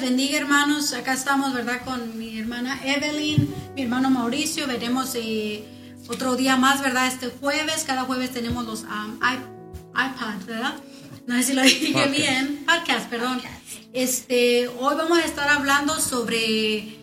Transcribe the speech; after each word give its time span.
les 0.00 0.08
bendiga, 0.08 0.38
hermanos. 0.38 0.92
Acá 0.92 1.12
estamos, 1.12 1.52
¿verdad? 1.52 1.82
Con 1.84 2.18
mi 2.18 2.38
hermana 2.38 2.80
Evelyn, 2.84 3.52
mi 3.74 3.82
hermano 3.82 4.10
Mauricio. 4.10 4.66
Veremos 4.66 5.14
eh, 5.14 5.64
otro 6.08 6.36
día 6.36 6.56
más, 6.56 6.80
¿verdad? 6.80 7.06
Este 7.06 7.28
jueves. 7.28 7.84
Cada 7.86 8.02
jueves 8.02 8.30
tenemos 8.30 8.64
los 8.64 8.82
um, 8.82 9.18
iPads, 9.18 10.46
¿verdad? 10.46 10.74
No 11.26 11.36
sé 11.36 11.42
si 11.42 11.52
lo 11.52 11.62
dije 11.62 12.06
bien. 12.08 12.64
Podcast, 12.66 13.10
perdón. 13.10 13.42
Este, 13.92 14.68
hoy 14.68 14.94
vamos 14.96 15.18
a 15.18 15.24
estar 15.24 15.48
hablando 15.48 15.98
sobre 15.98 16.96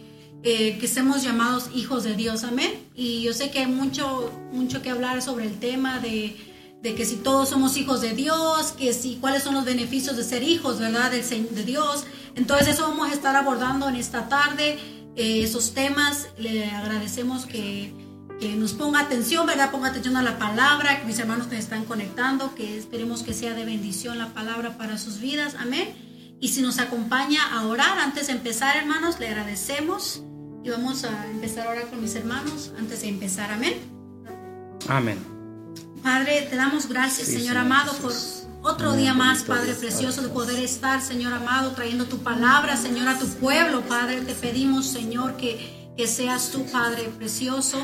eh, 0.43 0.77
que 0.79 0.87
seamos 0.87 1.23
llamados 1.23 1.69
hijos 1.75 2.03
de 2.03 2.15
Dios, 2.15 2.43
amén. 2.43 2.71
Y 2.95 3.21
yo 3.21 3.33
sé 3.33 3.51
que 3.51 3.59
hay 3.59 3.67
mucho, 3.67 4.31
mucho 4.53 4.81
que 4.81 4.89
hablar 4.89 5.21
sobre 5.21 5.45
el 5.45 5.59
tema 5.59 5.99
de 5.99 6.35
de 6.81 6.93
que 6.93 7.05
si 7.05 7.15
todos 7.15 7.49
somos 7.49 7.75
hijos 7.75 8.01
de 8.01 8.13
Dios, 8.13 8.71
que 8.77 8.93
si 8.93 9.15
cuáles 9.15 9.43
son 9.43 9.55
los 9.55 9.65
beneficios 9.65 10.15
de 10.15 10.23
ser 10.23 10.43
hijos, 10.43 10.79
¿verdad? 10.79 11.11
De, 11.11 11.21
de 11.21 11.63
Dios. 11.63 12.05
Entonces 12.37 12.67
eso 12.67 12.83
vamos 12.83 13.09
a 13.09 13.13
estar 13.13 13.35
abordando 13.35 13.89
en 13.89 13.95
esta 13.95 14.29
tarde, 14.29 14.79
eh, 15.15 15.43
esos 15.43 15.73
temas. 15.73 16.27
Le 16.37 16.65
agradecemos 16.69 17.47
que, 17.47 17.93
que, 18.39 18.55
nos 18.55 18.73
ponga 18.73 18.99
atención, 18.99 19.47
¿verdad? 19.47 19.71
Ponga 19.71 19.89
atención 19.89 20.15
a 20.17 20.21
la 20.21 20.37
palabra, 20.37 20.99
que 20.99 21.05
mis 21.05 21.17
hermanos 21.17 21.47
que 21.47 21.57
están 21.57 21.85
conectando, 21.85 22.53
que 22.53 22.77
esperemos 22.77 23.23
que 23.23 23.33
sea 23.33 23.55
de 23.55 23.65
bendición 23.65 24.19
la 24.19 24.27
palabra 24.33 24.77
para 24.77 24.97
sus 24.99 25.19
vidas. 25.19 25.55
Amén. 25.59 26.37
Y 26.39 26.49
si 26.49 26.61
nos 26.61 26.77
acompaña 26.77 27.41
a 27.51 27.65
orar, 27.65 27.97
antes 27.97 28.27
de 28.27 28.33
empezar, 28.33 28.77
hermanos, 28.77 29.19
le 29.19 29.27
agradecemos. 29.27 30.21
Y 30.63 30.69
vamos 30.69 31.05
a 31.05 31.25
empezar 31.31 31.67
a 31.67 31.71
orar 31.71 31.87
con 31.87 32.01
mis 32.01 32.13
hermanos 32.13 32.71
antes 32.77 33.01
de 33.01 33.07
empezar. 33.09 33.51
Amén. 33.51 33.73
Amén. 34.87 35.17
Padre, 36.03 36.47
te 36.49 36.55
damos 36.55 36.87
gracias, 36.87 37.27
Señor 37.27 37.57
amado, 37.57 37.93
por 37.93 38.13
otro 38.67 38.93
día 38.93 39.13
más, 39.13 39.43
Padre 39.43 39.73
precioso, 39.73 40.21
de 40.21 40.29
poder 40.29 40.61
estar, 40.61 41.01
Señor 41.01 41.33
amado, 41.33 41.71
trayendo 41.71 42.05
tu 42.05 42.19
palabra, 42.19 42.75
Señor, 42.75 43.07
a 43.07 43.17
tu 43.17 43.27
pueblo, 43.27 43.81
Padre. 43.81 44.21
Te 44.21 44.33
pedimos, 44.33 44.87
Señor, 44.87 45.37
que, 45.37 45.93
que 45.95 46.07
seas 46.07 46.51
tú, 46.51 46.65
Padre 46.71 47.09
precioso. 47.17 47.81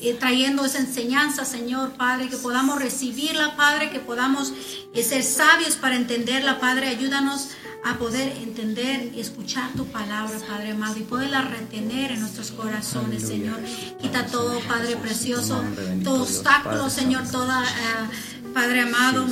Eh, 0.00 0.14
trayendo 0.14 0.64
esa 0.64 0.78
enseñanza, 0.78 1.44
Señor 1.44 1.94
Padre, 1.94 2.28
que 2.28 2.36
podamos 2.36 2.78
recibirla, 2.78 3.56
Padre, 3.56 3.90
que 3.90 3.98
podamos 3.98 4.52
eh, 4.94 5.02
ser 5.02 5.24
sabios 5.24 5.74
para 5.74 5.96
entenderla, 5.96 6.60
Padre. 6.60 6.86
Ayúdanos 6.86 7.48
a 7.84 7.94
poder 7.94 8.30
entender 8.36 9.10
y 9.12 9.20
escuchar 9.20 9.72
tu 9.72 9.86
palabra, 9.86 10.38
Padre 10.46 10.70
amado, 10.70 10.98
y 10.98 11.02
poderla 11.02 11.42
retener 11.42 12.12
en 12.12 12.20
nuestros 12.20 12.52
corazones, 12.52 13.26
Señor. 13.26 13.58
Quita 14.00 14.26
todo, 14.26 14.60
Padre 14.68 14.94
precioso, 14.96 15.64
todo 16.04 16.22
obstáculo, 16.22 16.90
Señor, 16.90 17.28
toda, 17.28 17.64
eh, 17.64 18.50
Padre 18.54 18.82
amado, 18.82 19.26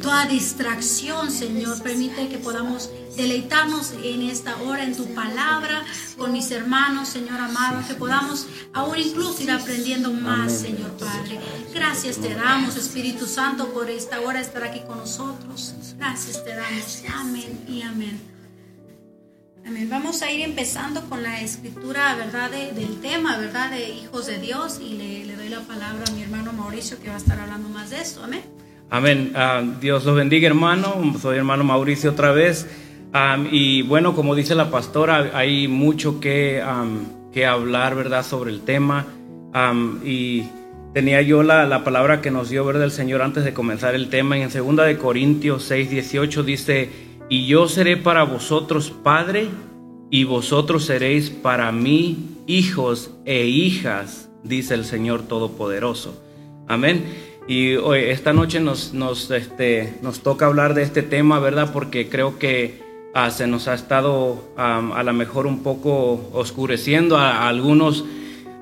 toda 0.00 0.26
distracción, 0.26 1.30
Señor. 1.30 1.82
Permite 1.82 2.28
que 2.28 2.38
podamos 2.38 2.90
deleitarnos 3.16 3.92
en 4.02 4.22
esta 4.22 4.56
hora 4.62 4.84
en 4.84 4.96
tu 4.96 5.06
palabra 5.14 5.84
con 6.16 6.32
mis 6.32 6.50
hermanos, 6.50 7.08
Señor 7.08 7.40
amado, 7.40 7.82
que 7.86 7.94
podamos 7.94 8.46
aún 8.72 8.98
incluso 8.98 9.42
ir 9.42 9.50
aprendiendo 9.50 10.12
más, 10.12 10.52
Señor 10.52 10.92
Padre. 10.92 11.40
Gracias 11.74 12.16
te 12.18 12.34
damos, 12.34 12.76
Espíritu 12.76 13.26
Santo, 13.26 13.72
por 13.72 13.90
esta 13.90 14.20
hora 14.20 14.40
estar 14.40 14.64
aquí 14.64 14.80
con 14.86 14.98
nosotros. 14.98 15.74
Gracias 15.96 16.44
te 16.44 16.54
damos. 16.54 17.02
Amén 17.14 17.64
y 17.68 17.82
amén. 17.82 18.20
Amén. 19.66 19.88
Vamos 19.90 20.22
a 20.22 20.30
ir 20.32 20.40
empezando 20.40 21.08
con 21.08 21.22
la 21.22 21.40
escritura, 21.40 22.14
¿verdad? 22.16 22.50
del 22.50 23.00
tema, 23.00 23.36
¿verdad? 23.36 23.70
De 23.70 23.90
hijos 23.90 24.26
de 24.26 24.38
Dios. 24.38 24.80
Y 24.80 24.94
le, 24.94 25.24
le, 25.26 25.36
doy 25.36 25.48
la 25.48 25.60
palabra 25.60 26.04
a 26.08 26.10
mi 26.12 26.22
hermano 26.22 26.52
Mauricio 26.52 27.00
que 27.00 27.08
va 27.08 27.14
a 27.14 27.18
estar 27.18 27.38
hablando 27.38 27.68
más 27.68 27.90
de 27.90 28.00
esto. 28.00 28.24
Amén. 28.24 28.42
Amén. 28.90 29.32
Uh, 29.34 29.80
Dios 29.80 30.04
los 30.04 30.16
bendiga, 30.16 30.48
hermano. 30.48 31.14
Soy 31.20 31.38
hermano 31.38 31.62
Mauricio 31.62 32.10
otra 32.10 32.32
vez. 32.32 32.68
Y 33.50 33.82
bueno, 33.82 34.14
como 34.14 34.34
dice 34.34 34.54
la 34.54 34.70
pastora, 34.70 35.30
hay 35.32 35.68
mucho 35.68 36.20
que, 36.20 36.62
que 37.32 37.46
hablar, 37.46 37.94
¿verdad?, 37.94 38.24
sobre 38.24 38.50
el 38.50 38.62
tema. 38.62 39.06
y 40.04 40.44
tenía 40.92 41.22
yo 41.22 41.44
la, 41.44 41.66
la, 41.66 41.84
palabra 41.84 42.20
que 42.20 42.32
nos 42.32 42.50
dio, 42.50 42.64
¿verdad?, 42.64 42.82
el 42.84 42.90
Señor 42.90 43.22
antes 43.22 43.44
de 43.44 43.54
comenzar 43.54 43.94
el 43.94 44.10
tema. 44.10 44.36
Y 44.36 44.42
en 44.42 44.50
2 44.50 44.76
de 44.86 44.98
Corintios 44.98 45.62
6, 45.64 45.90
18 45.90 46.42
dice, 46.42 46.90
y 47.28 47.46
yo 47.46 47.68
seré 47.68 47.96
para 47.96 48.24
vosotros 48.24 48.90
padre, 48.90 49.48
y 50.10 50.24
vosotros 50.24 50.84
seréis 50.84 51.30
para 51.30 51.70
mí 51.70 52.42
hijos 52.48 53.12
e 53.24 53.46
hijas, 53.46 54.28
dice 54.42 54.74
el 54.74 54.84
Señor 54.84 55.22
Todopoderoso. 55.22 56.20
Amén. 56.66 57.29
Y 57.50 57.74
hoy, 57.74 58.02
esta 58.02 58.32
noche 58.32 58.60
nos, 58.60 58.94
nos, 58.94 59.28
este, 59.32 59.94
nos 60.02 60.20
toca 60.20 60.46
hablar 60.46 60.74
de 60.74 60.84
este 60.84 61.02
tema, 61.02 61.40
¿verdad? 61.40 61.72
Porque 61.72 62.08
creo 62.08 62.38
que 62.38 62.80
ah, 63.12 63.32
se 63.32 63.48
nos 63.48 63.66
ha 63.66 63.74
estado 63.74 64.44
a 64.56 65.02
lo 65.02 65.12
mejor 65.12 65.48
un 65.48 65.64
poco 65.64 66.30
oscureciendo 66.32 67.18
a, 67.18 67.48
algunos. 67.48 68.04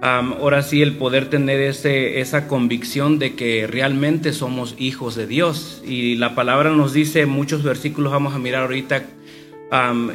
ahora 0.00 0.62
sí, 0.62 0.80
el 0.80 0.96
poder 0.96 1.28
tener 1.28 1.60
ese, 1.60 2.20
esa 2.20 2.48
convicción 2.48 3.18
de 3.18 3.34
que 3.34 3.66
realmente 3.66 4.32
somos 4.32 4.74
hijos 4.78 5.16
de 5.16 5.26
Dios. 5.26 5.82
Y 5.86 6.14
la 6.14 6.34
palabra 6.34 6.70
nos 6.70 6.94
dice, 6.94 7.26
muchos 7.26 7.62
versículos 7.62 8.10
vamos 8.10 8.32
a 8.32 8.38
mirar 8.38 8.62
ahorita, 8.62 9.02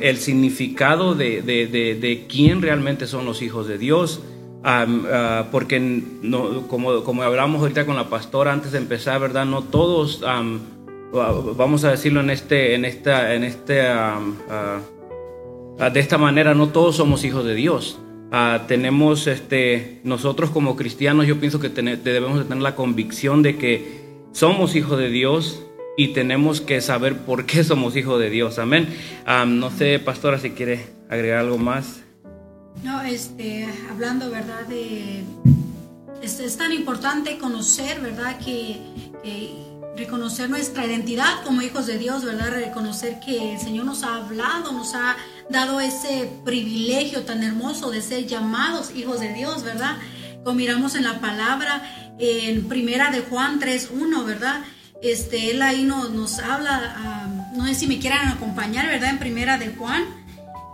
el 0.01 0.17
significado 0.17 1.13
de, 1.13 1.43
de, 1.43 1.67
de, 1.67 1.93
de 1.93 2.25
quién 2.27 2.63
realmente 2.63 3.05
son 3.05 3.25
los 3.25 3.43
hijos 3.43 3.67
de 3.67 3.77
Dios. 3.77 4.23
Ah, 4.65 5.47
porque 5.51 5.79
no, 5.79 6.67
como, 6.67 7.03
como 7.03 7.23
hablamos 7.23 7.61
ahorita 7.61 7.85
con 7.85 7.97
la 7.97 8.09
pastora 8.09 8.53
antes 8.53 8.71
de 8.71 8.77
empezar, 8.77 9.19
¿verdad? 9.19 9.45
No 9.45 9.61
todos, 9.61 10.21
vamos 10.21 11.83
a 11.83 11.91
decirlo 11.91 12.21
en, 12.21 12.29
este, 12.29 12.75
en 12.75 12.85
esta, 12.85 13.33
en 13.35 13.43
este, 13.43 13.81
ah, 13.81 14.79
de 15.91 15.99
esta 15.99 16.17
manera, 16.17 16.53
no 16.53 16.69
todos 16.69 16.95
somos 16.95 17.25
hijos 17.25 17.43
de 17.43 17.55
Dios. 17.55 17.99
Ah, 18.31 18.61
tenemos, 18.67 19.27
este, 19.27 19.99
nosotros 20.03 20.49
como 20.49 20.77
cristianos, 20.77 21.27
yo 21.27 21.39
pienso 21.39 21.59
que 21.59 21.69
debemos 21.69 22.39
de 22.39 22.45
tener 22.45 22.63
la 22.63 22.75
convicción 22.75 23.43
de 23.43 23.57
que 23.57 24.01
somos 24.31 24.75
hijos 24.75 24.97
de 24.97 25.09
Dios 25.09 25.61
y 25.97 26.09
tenemos 26.09 26.61
que 26.61 26.79
saber 26.81 27.17
por 27.17 27.45
qué 27.45 27.65
somos 27.65 27.97
hijos 27.97 28.19
de 28.19 28.29
Dios. 28.29 28.59
Amén. 28.59 28.87
no 29.47 29.69
sé, 29.71 29.99
pastora, 29.99 30.39
si 30.39 30.51
quiere 30.51 30.85
agregar 31.09 31.39
algo 31.39 31.57
más. 31.57 32.02
No, 32.81 33.01
este, 33.01 33.67
hablando, 33.89 34.29
¿verdad? 34.29 34.65
De, 34.67 35.23
es, 36.21 36.57
tan 36.57 36.71
importante 36.71 37.37
conocer, 37.37 37.99
¿verdad? 37.99 38.39
Que, 38.39 38.81
reconocer 39.95 40.49
nuestra 40.49 40.87
identidad 40.87 41.43
como 41.45 41.61
hijos 41.61 41.85
de 41.85 41.99
Dios, 41.99 42.25
¿verdad? 42.25 42.49
Reconocer 42.49 43.19
que 43.19 43.53
el 43.53 43.59
Señor 43.59 43.85
nos 43.85 44.03
ha 44.03 44.15
hablado, 44.15 44.71
nos 44.71 44.95
ha 44.95 45.15
dado 45.51 45.79
ese 45.79 46.31
privilegio 46.43 47.25
tan 47.25 47.43
hermoso 47.43 47.91
de 47.91 48.01
ser 48.01 48.25
llamados 48.25 48.89
hijos 48.95 49.19
de 49.19 49.33
Dios, 49.33 49.61
¿verdad? 49.61 49.97
Como 50.43 50.55
miramos 50.55 50.95
en 50.95 51.03
la 51.03 51.19
palabra, 51.19 51.83
en 52.17 52.67
primera 52.67 53.11
de 53.11 53.21
Juan 53.21 53.59
3.1, 53.59 54.25
¿verdad? 54.25 54.61
Este, 55.03 55.51
él 55.51 55.61
ahí 55.61 55.83
nos, 55.83 56.09
nos 56.09 56.39
habla, 56.39 56.95
ah, 56.97 57.51
no 57.53 57.67
sé 57.67 57.75
si 57.75 57.87
me 57.87 57.99
quieran 57.99 58.29
acompañar, 58.29 58.87
¿verdad? 58.87 59.11
En 59.11 59.19
primera 59.19 59.59
de 59.59 59.75
Juan 59.75 60.22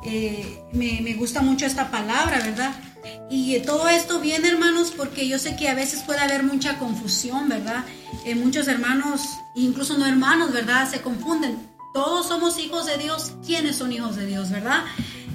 eh, 0.04 0.64
me, 0.72 1.14
gusta 1.16 1.42
mucho 1.42 1.66
esta 1.66 1.92
palabra, 1.92 2.40
¿verdad? 2.40 2.74
Y 3.30 3.60
todo 3.60 3.88
esto 3.90 4.20
viene, 4.20 4.48
hermanos, 4.50 4.94
porque 4.96 5.28
yo 5.28 5.40
sé 5.40 5.56
que 5.56 5.68
a 5.68 5.74
veces 5.74 6.04
puede 6.04 6.20
haber 6.20 6.44
mucha 6.44 6.78
confusión, 6.78 7.50
¿verdad? 7.50 7.84
Eh, 8.26 8.36
muchos 8.36 8.68
hermanos, 8.68 9.22
incluso 9.56 9.98
no 9.98 10.06
hermanos, 10.06 10.54
¿verdad? 10.54 10.90
Se 10.90 11.02
confunden. 11.02 11.58
Todos 11.94 12.28
somos 12.28 12.60
hijos 12.60 12.86
de 12.86 12.98
Dios. 12.98 13.34
¿Quiénes 13.46 13.78
son 13.78 13.92
hijos 13.92 14.16
de 14.16 14.26
Dios, 14.26 14.52
verdad? 14.52 14.84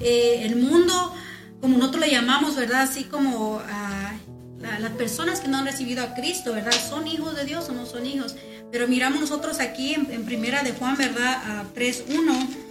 Eh, 0.01 0.41
el 0.43 0.55
mundo, 0.55 1.13
como 1.61 1.77
nosotros 1.77 2.05
le 2.05 2.11
llamamos, 2.11 2.55
¿verdad? 2.55 2.81
Así 2.81 3.03
como 3.03 3.59
a, 3.59 4.13
las 4.79 4.91
personas 4.93 5.41
que 5.41 5.47
no 5.47 5.57
han 5.57 5.65
recibido 5.65 6.03
a 6.03 6.15
Cristo, 6.15 6.53
¿verdad? 6.53 6.73
¿Son 6.89 7.07
hijos 7.07 7.35
de 7.35 7.45
Dios 7.45 7.69
o 7.69 7.73
no 7.73 7.85
son 7.85 8.05
hijos? 8.05 8.35
Pero 8.71 8.87
miramos 8.87 9.21
nosotros 9.21 9.59
aquí 9.59 9.93
en, 9.93 10.11
en 10.11 10.25
primera 10.25 10.63
de 10.63 10.71
Juan, 10.71 10.97
¿verdad? 10.97 11.35
A 11.59 11.63
3.1 11.75 12.64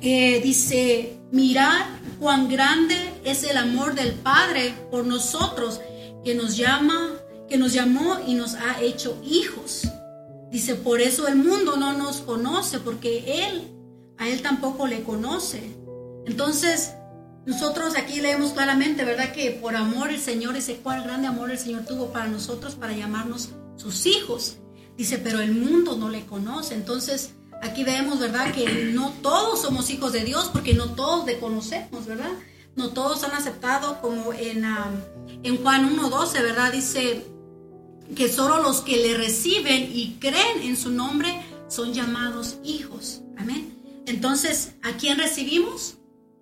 dice, 0.00 1.18
mirad 1.30 1.86
cuán 2.18 2.48
grande 2.48 2.96
es 3.24 3.44
el 3.44 3.56
amor 3.56 3.94
del 3.94 4.12
Padre 4.12 4.74
por 4.90 5.06
nosotros, 5.06 5.80
que 6.24 6.34
nos 6.34 6.56
llama, 6.56 7.10
que 7.48 7.58
nos 7.58 7.72
llamó 7.72 8.18
y 8.26 8.34
nos 8.34 8.54
ha 8.54 8.80
hecho 8.80 9.20
hijos. 9.24 9.88
Dice, 10.50 10.74
por 10.74 11.00
eso 11.00 11.28
el 11.28 11.36
mundo 11.36 11.76
no 11.76 11.92
nos 11.92 12.20
conoce, 12.22 12.80
porque 12.80 13.46
Él, 13.46 13.68
a 14.18 14.28
Él 14.28 14.42
tampoco 14.42 14.86
le 14.86 15.02
conoce. 15.02 15.76
Entonces, 16.26 16.92
nosotros 17.46 17.94
aquí 17.96 18.20
leemos 18.20 18.52
claramente, 18.52 19.04
¿verdad? 19.04 19.32
Que 19.32 19.50
por 19.52 19.76
amor 19.76 20.10
el 20.10 20.20
Señor, 20.20 20.56
ese 20.56 20.76
cuál 20.76 21.04
grande 21.04 21.28
amor 21.28 21.50
el 21.50 21.58
Señor 21.58 21.84
tuvo 21.84 22.12
para 22.12 22.26
nosotros, 22.26 22.74
para 22.74 22.92
llamarnos 22.92 23.50
sus 23.76 24.06
hijos. 24.06 24.56
Dice, 24.96 25.18
pero 25.18 25.40
el 25.40 25.52
mundo 25.52 25.96
no 25.96 26.10
le 26.10 26.26
conoce. 26.26 26.74
Entonces, 26.74 27.34
Aquí 27.62 27.84
vemos, 27.84 28.18
¿verdad? 28.18 28.52
Que 28.52 28.90
no 28.92 29.12
todos 29.22 29.62
somos 29.62 29.90
hijos 29.90 30.12
de 30.12 30.24
Dios 30.24 30.50
porque 30.52 30.74
no 30.74 30.94
todos 30.94 31.26
le 31.26 31.38
conocemos, 31.38 32.06
¿verdad? 32.06 32.30
No 32.76 32.90
todos 32.90 33.22
han 33.24 33.32
aceptado 33.32 34.00
como 34.00 34.32
en, 34.32 34.64
en 35.42 35.56
Juan 35.62 35.96
1.12, 35.96 36.32
¿verdad? 36.42 36.72
Dice 36.72 37.26
que 38.16 38.28
solo 38.28 38.62
los 38.62 38.80
que 38.80 38.96
le 38.96 39.16
reciben 39.16 39.90
y 39.92 40.16
creen 40.20 40.62
en 40.62 40.76
su 40.76 40.90
nombre 40.90 41.40
son 41.68 41.92
llamados 41.92 42.56
hijos. 42.64 43.20
Amén. 43.36 43.76
Entonces, 44.06 44.72
¿a 44.82 44.92
quién 44.92 45.18
recibimos? 45.18 45.96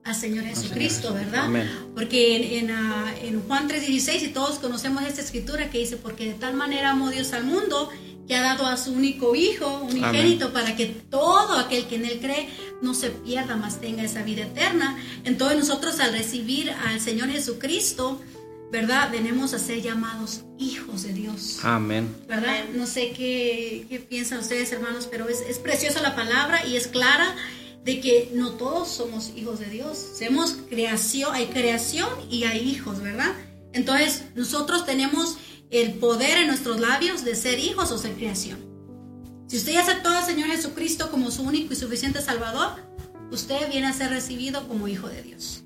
Al 0.05 0.15
Señor 0.15 0.45
Jesucristo, 0.45 1.13
¿verdad? 1.13 1.51
Porque 1.95 2.59
en, 2.59 2.71
ah, 2.71 3.13
en, 3.21 3.43
Juan 3.43 3.69
3:16, 3.69 4.23
y 4.23 4.29
todos 4.29 4.59
conocemos 4.59 5.03
esta 5.03 5.21
escritura 5.21 5.69
que 5.69 5.81
dice, 5.81 5.99
porque 5.99 6.25
de 6.25 6.35
tal 6.35 6.55
manera 6.55 6.91
amó 6.91 7.11
Dios 7.11 7.35
al 7.35 7.45
mundo 7.45 7.91
que 8.29 8.37
ha 8.37 8.43
dado 8.43 8.67
a 8.67 8.77
su 8.77 8.93
único 8.93 9.35
hijo, 9.35 9.81
unigénito, 9.91 10.53
para 10.53 10.77
que 10.77 10.87
todo 10.87 11.55
aquel 11.55 11.87
que 11.87 11.97
en 11.97 12.05
él 12.05 12.19
cree 12.21 12.49
no 12.83 12.93
se 12.93 13.11
pierda, 13.11 13.57
más 13.57 13.81
tenga 13.81 14.03
esa 14.03 14.23
vida 14.23 14.43
eterna. 14.43 14.99
Entonces 15.25 15.59
nosotros 15.59 15.99
al 15.99 16.13
recibir 16.13 16.71
al 16.71 17.01
Señor 17.01 17.31
Jesucristo, 17.31 18.21
¿verdad? 18.71 19.11
Venimos 19.11 19.55
a 19.55 19.59
ser 19.59 19.81
llamados 19.81 20.43
hijos 20.59 21.05
de 21.05 21.15
Dios. 21.15 21.61
Amén. 21.63 22.15
¿Verdad? 22.29 22.67
No 22.75 22.87
sé 22.87 23.13
qué, 23.13 23.87
qué 23.89 23.99
piensan 23.99 24.41
ustedes, 24.41 24.71
hermanos, 24.73 25.09
pero 25.11 25.29
es, 25.29 25.41
es, 25.41 25.59
preciosa 25.59 26.03
la 26.03 26.15
palabra 26.15 26.67
y 26.67 26.77
es 26.77 26.87
clara 26.87 27.35
de 27.85 28.01
que 28.01 28.31
no 28.35 28.51
todos 28.53 28.89
somos 28.89 29.33
hijos 29.37 29.59
de 29.59 29.71
Dios. 29.71 29.99
Somos 30.19 30.59
creación, 30.69 31.35
hay 31.35 31.47
creación 31.47 32.11
y 32.31 32.45
hay 32.45 32.59
hijos, 32.59 33.01
¿verdad? 33.01 33.33
Entonces, 33.73 34.25
nosotros 34.35 34.85
tenemos 34.85 35.39
el 35.71 35.95
poder 35.95 36.39
en 36.39 36.49
nuestros 36.49 36.81
labios 36.81 37.25
de 37.25 37.35
ser 37.35 37.59
hijos 37.59 37.91
o 37.91 37.99
ser 37.99 38.15
creación. 38.15 38.59
Si 39.47 39.57
usted 39.57 39.73
ya 39.73 39.81
aceptó 39.81 40.11
al 40.11 40.25
Señor 40.25 40.49
Jesucristo 40.49 41.11
como 41.11 41.31
su 41.31 41.43
único 41.43 41.73
y 41.73 41.77
suficiente 41.77 42.21
Salvador, 42.21 42.73
usted 43.31 43.71
viene 43.71 43.87
a 43.87 43.93
ser 43.93 44.11
recibido 44.11 44.69
como 44.69 44.89
hijo 44.89 45.09
de 45.09 45.23
Dios. 45.23 45.63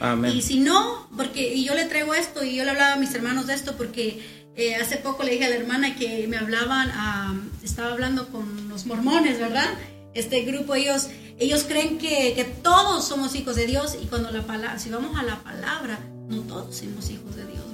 Amén. 0.00 0.34
Y 0.34 0.42
si 0.42 0.58
no, 0.58 1.08
porque 1.16 1.54
y 1.54 1.64
yo 1.64 1.74
le 1.74 1.84
traigo 1.84 2.14
esto 2.14 2.42
y 2.42 2.56
yo 2.56 2.64
le 2.64 2.70
hablaba 2.70 2.94
a 2.94 2.96
mis 2.96 3.14
hermanos 3.14 3.46
de 3.46 3.54
esto 3.54 3.76
porque 3.76 4.50
eh, 4.56 4.74
hace 4.76 4.96
poco 4.96 5.22
le 5.22 5.32
dije 5.32 5.44
a 5.44 5.50
la 5.50 5.56
hermana 5.56 5.94
que 5.96 6.26
me 6.26 6.36
hablaban, 6.36 7.50
estaba 7.62 7.92
hablando 7.92 8.28
con 8.28 8.68
los 8.68 8.86
mormones, 8.86 9.38
¿verdad? 9.38 9.68
Este 10.14 10.42
grupo, 10.42 10.74
ellos, 10.74 11.08
ellos 11.38 11.64
creen 11.64 11.98
que, 11.98 12.34
que, 12.34 12.44
todos 12.44 13.06
somos 13.06 13.34
hijos 13.36 13.54
de 13.54 13.66
Dios 13.66 13.96
y 14.02 14.06
cuando 14.06 14.32
la 14.32 14.42
palabra, 14.42 14.78
si 14.80 14.90
vamos 14.90 15.16
a 15.16 15.22
la 15.22 15.42
palabra, 15.44 16.00
no 16.28 16.40
todos 16.42 16.76
somos 16.76 17.08
hijos 17.10 17.36
de 17.36 17.46
Dios. 17.46 17.69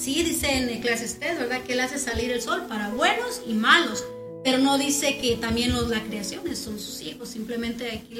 Sí 0.00 0.22
dice 0.22 0.56
en 0.56 0.70
Eclesiastes, 0.70 1.38
¿verdad? 1.38 1.62
Que 1.62 1.74
Él 1.74 1.80
hace 1.80 1.98
salir 1.98 2.30
el 2.30 2.40
sol 2.40 2.64
para 2.66 2.88
buenos 2.88 3.42
y 3.46 3.52
malos. 3.52 4.02
Pero 4.42 4.56
no 4.56 4.78
dice 4.78 5.18
que 5.18 5.36
también 5.36 5.72
los, 5.72 5.90
la 5.90 6.02
creación 6.02 6.56
son 6.56 6.80
sus 6.80 7.02
hijos, 7.02 7.28
simplemente 7.28 7.90
aquí 7.90 8.16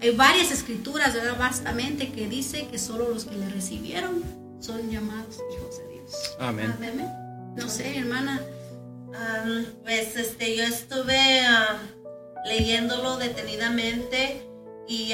hay 0.00 0.10
varias 0.10 0.50
escrituras, 0.50 1.14
¿verdad? 1.14 1.38
Bastamente 1.38 2.10
que 2.10 2.26
dice 2.26 2.66
que 2.66 2.76
solo 2.80 3.08
los 3.08 3.26
que 3.26 3.36
le 3.36 3.48
recibieron 3.48 4.24
son 4.58 4.90
llamados 4.90 5.38
hijos 5.56 5.78
de 5.78 5.92
Dios. 5.92 6.12
Amén. 6.40 6.74
No 7.56 7.68
sé, 7.68 7.98
hermana. 7.98 8.40
pues 9.84 10.16
este, 10.16 10.56
yo 10.56 10.64
estuve 10.64 11.42
leyéndolo 12.46 13.18
detenidamente 13.18 14.42
y 14.88 15.12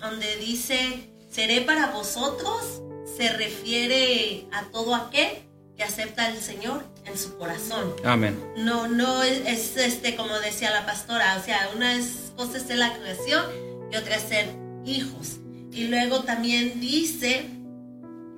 donde 0.00 0.36
dice, 0.38 1.10
seré 1.30 1.60
para 1.60 1.88
vosotros, 1.88 2.80
se 3.16 3.32
refiere 3.32 4.46
a 4.52 4.64
todo 4.64 4.94
aquel 4.94 5.28
que 5.76 5.84
acepta 5.84 6.26
al 6.26 6.38
Señor 6.38 6.84
en 7.04 7.18
su 7.18 7.36
corazón. 7.36 7.94
Amén. 8.04 8.42
No, 8.56 8.88
no 8.88 9.22
es, 9.22 9.76
este, 9.76 10.16
como 10.16 10.38
decía 10.38 10.70
la 10.70 10.86
pastora, 10.86 11.36
o 11.40 11.44
sea, 11.44 11.70
una 11.74 11.94
es, 11.94 12.32
cosa 12.36 12.56
es 12.58 12.64
ser 12.64 12.78
la 12.78 12.96
creación 12.96 13.44
y 13.92 13.96
otra 13.96 14.16
es 14.16 14.22
ser 14.22 14.54
hijos. 14.84 15.36
Y 15.72 15.88
luego 15.88 16.20
también 16.20 16.80
dice 16.80 17.50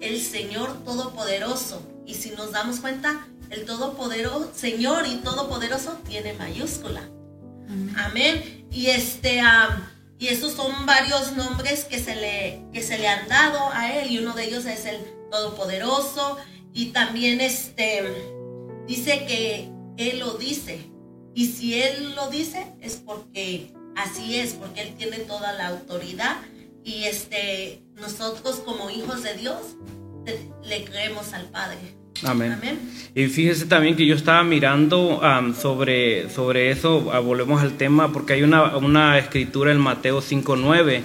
el 0.01 0.21
Señor 0.21 0.85
Todopoderoso. 0.85 1.83
Y 2.07 2.15
si 2.15 2.31
nos 2.31 2.53
damos 2.53 2.81
cuenta, 2.81 3.27
el 3.51 3.65
Todopoderoso, 3.65 4.53
Señor 4.55 5.07
y 5.07 5.17
Todopoderoso 5.17 6.01
tiene 6.07 6.33
mayúscula. 6.35 7.03
Amén. 7.97 8.67
Y 8.71 8.87
este, 8.87 9.41
y 10.19 10.29
esos 10.29 10.53
son 10.53 10.85
varios 10.85 11.37
nombres 11.37 11.85
que 11.85 11.99
se 11.99 12.17
le, 12.17 12.61
que 12.73 12.83
se 12.83 12.99
le 12.99 13.07
han 13.07 13.29
dado 13.29 13.71
a 13.73 13.93
él. 13.93 14.11
Y 14.11 14.19
uno 14.19 14.35
de 14.35 14.45
ellos 14.45 14.65
es 14.67 14.85
el 14.85 14.99
Todopoderoso 15.31 16.39
y 16.73 16.87
también 16.87 17.41
este 17.41 18.03
dice 18.87 19.27
que 19.27 19.71
Él 19.97 20.19
lo 20.19 20.35
dice. 20.35 20.91
Y 21.35 21.47
si 21.47 21.81
Él 21.81 22.15
lo 22.17 22.29
dice 22.31 22.67
es 22.81 22.97
porque 22.97 23.73
así 23.95 24.39
es, 24.39 24.55
porque 24.55 24.83
Él 24.83 24.95
tiene 24.97 25.19
toda 25.19 25.53
la 25.53 25.69
autoridad. 25.69 26.39
Y 26.83 27.05
este, 27.05 27.83
nosotros 27.95 28.57
como 28.65 28.91
hijos 28.91 29.23
de 29.23 29.35
Dios 29.35 29.61
le 30.65 30.85
creemos 30.85 31.33
al 31.33 31.47
Padre. 31.51 31.79
Amén. 32.25 32.59
Y 33.15 33.27
fíjese 33.27 33.67
también 33.67 33.97
que 33.97 34.07
yo 34.07 34.15
estaba 34.15 34.45
mirando 34.45 35.21
sobre, 35.61 36.31
sobre 36.31 36.71
eso, 36.71 37.11
ah, 37.13 37.19
volvemos 37.19 37.63
al 37.63 37.77
tema, 37.77 38.13
porque 38.13 38.35
hay 38.35 38.43
una, 38.43 38.77
una 38.77 39.19
escritura 39.19 39.73
en 39.73 39.79
Mateo 39.79 40.21
5.9 40.21 41.03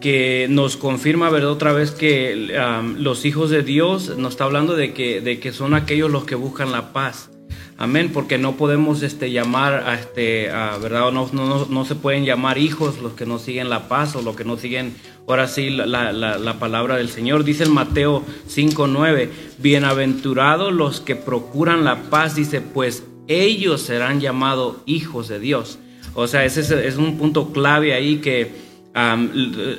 que 0.00 0.46
nos 0.50 0.76
confirma 0.76 1.30
¿verdad? 1.30 1.50
otra 1.50 1.72
vez 1.72 1.90
que 1.90 2.52
los 2.98 3.24
hijos 3.24 3.50
de 3.50 3.62
Dios 3.62 4.16
nos 4.16 4.34
está 4.34 4.44
hablando 4.44 4.76
de 4.76 4.92
que, 4.92 5.20
de 5.20 5.40
que 5.40 5.52
son 5.52 5.74
aquellos 5.74 6.10
los 6.10 6.24
que 6.24 6.34
buscan 6.34 6.72
la 6.72 6.92
paz. 6.92 7.30
Amén, 7.76 8.10
porque 8.12 8.38
no 8.38 8.56
podemos 8.56 9.02
este, 9.02 9.32
llamar 9.32 9.84
a 9.86 9.94
este, 9.94 10.48
¿verdad? 10.80 11.10
No, 11.10 11.28
no, 11.32 11.66
no, 11.66 11.84
se 11.84 11.94
pueden 11.96 12.24
llamar 12.24 12.56
hijos 12.58 13.00
los 13.00 13.14
que 13.14 13.26
no 13.26 13.38
siguen 13.38 13.68
la 13.68 13.88
paz 13.88 14.14
o 14.14 14.22
los 14.22 14.36
que 14.36 14.44
no 14.44 14.56
siguen, 14.56 14.94
ahora 15.26 15.48
sí, 15.48 15.70
la, 15.70 15.86
la, 15.86 16.38
la 16.38 16.58
palabra 16.60 16.96
del 16.96 17.08
Señor. 17.08 17.42
Dice 17.42 17.64
en 17.64 17.72
Mateo 17.72 18.22
5.9, 18.48 19.28
bienaventurados 19.58 20.72
los 20.72 21.00
que 21.00 21.16
procuran 21.16 21.84
la 21.84 22.02
paz, 22.10 22.36
dice, 22.36 22.60
pues 22.60 23.04
ellos 23.26 23.82
serán 23.82 24.20
llamados 24.20 24.76
hijos 24.86 25.28
de 25.28 25.40
Dios. 25.40 25.78
O 26.14 26.28
sea, 26.28 26.44
ese 26.44 26.60
es, 26.60 26.70
es 26.70 26.96
un 26.96 27.18
punto 27.18 27.52
clave 27.52 27.92
ahí 27.92 28.18
que 28.18 28.52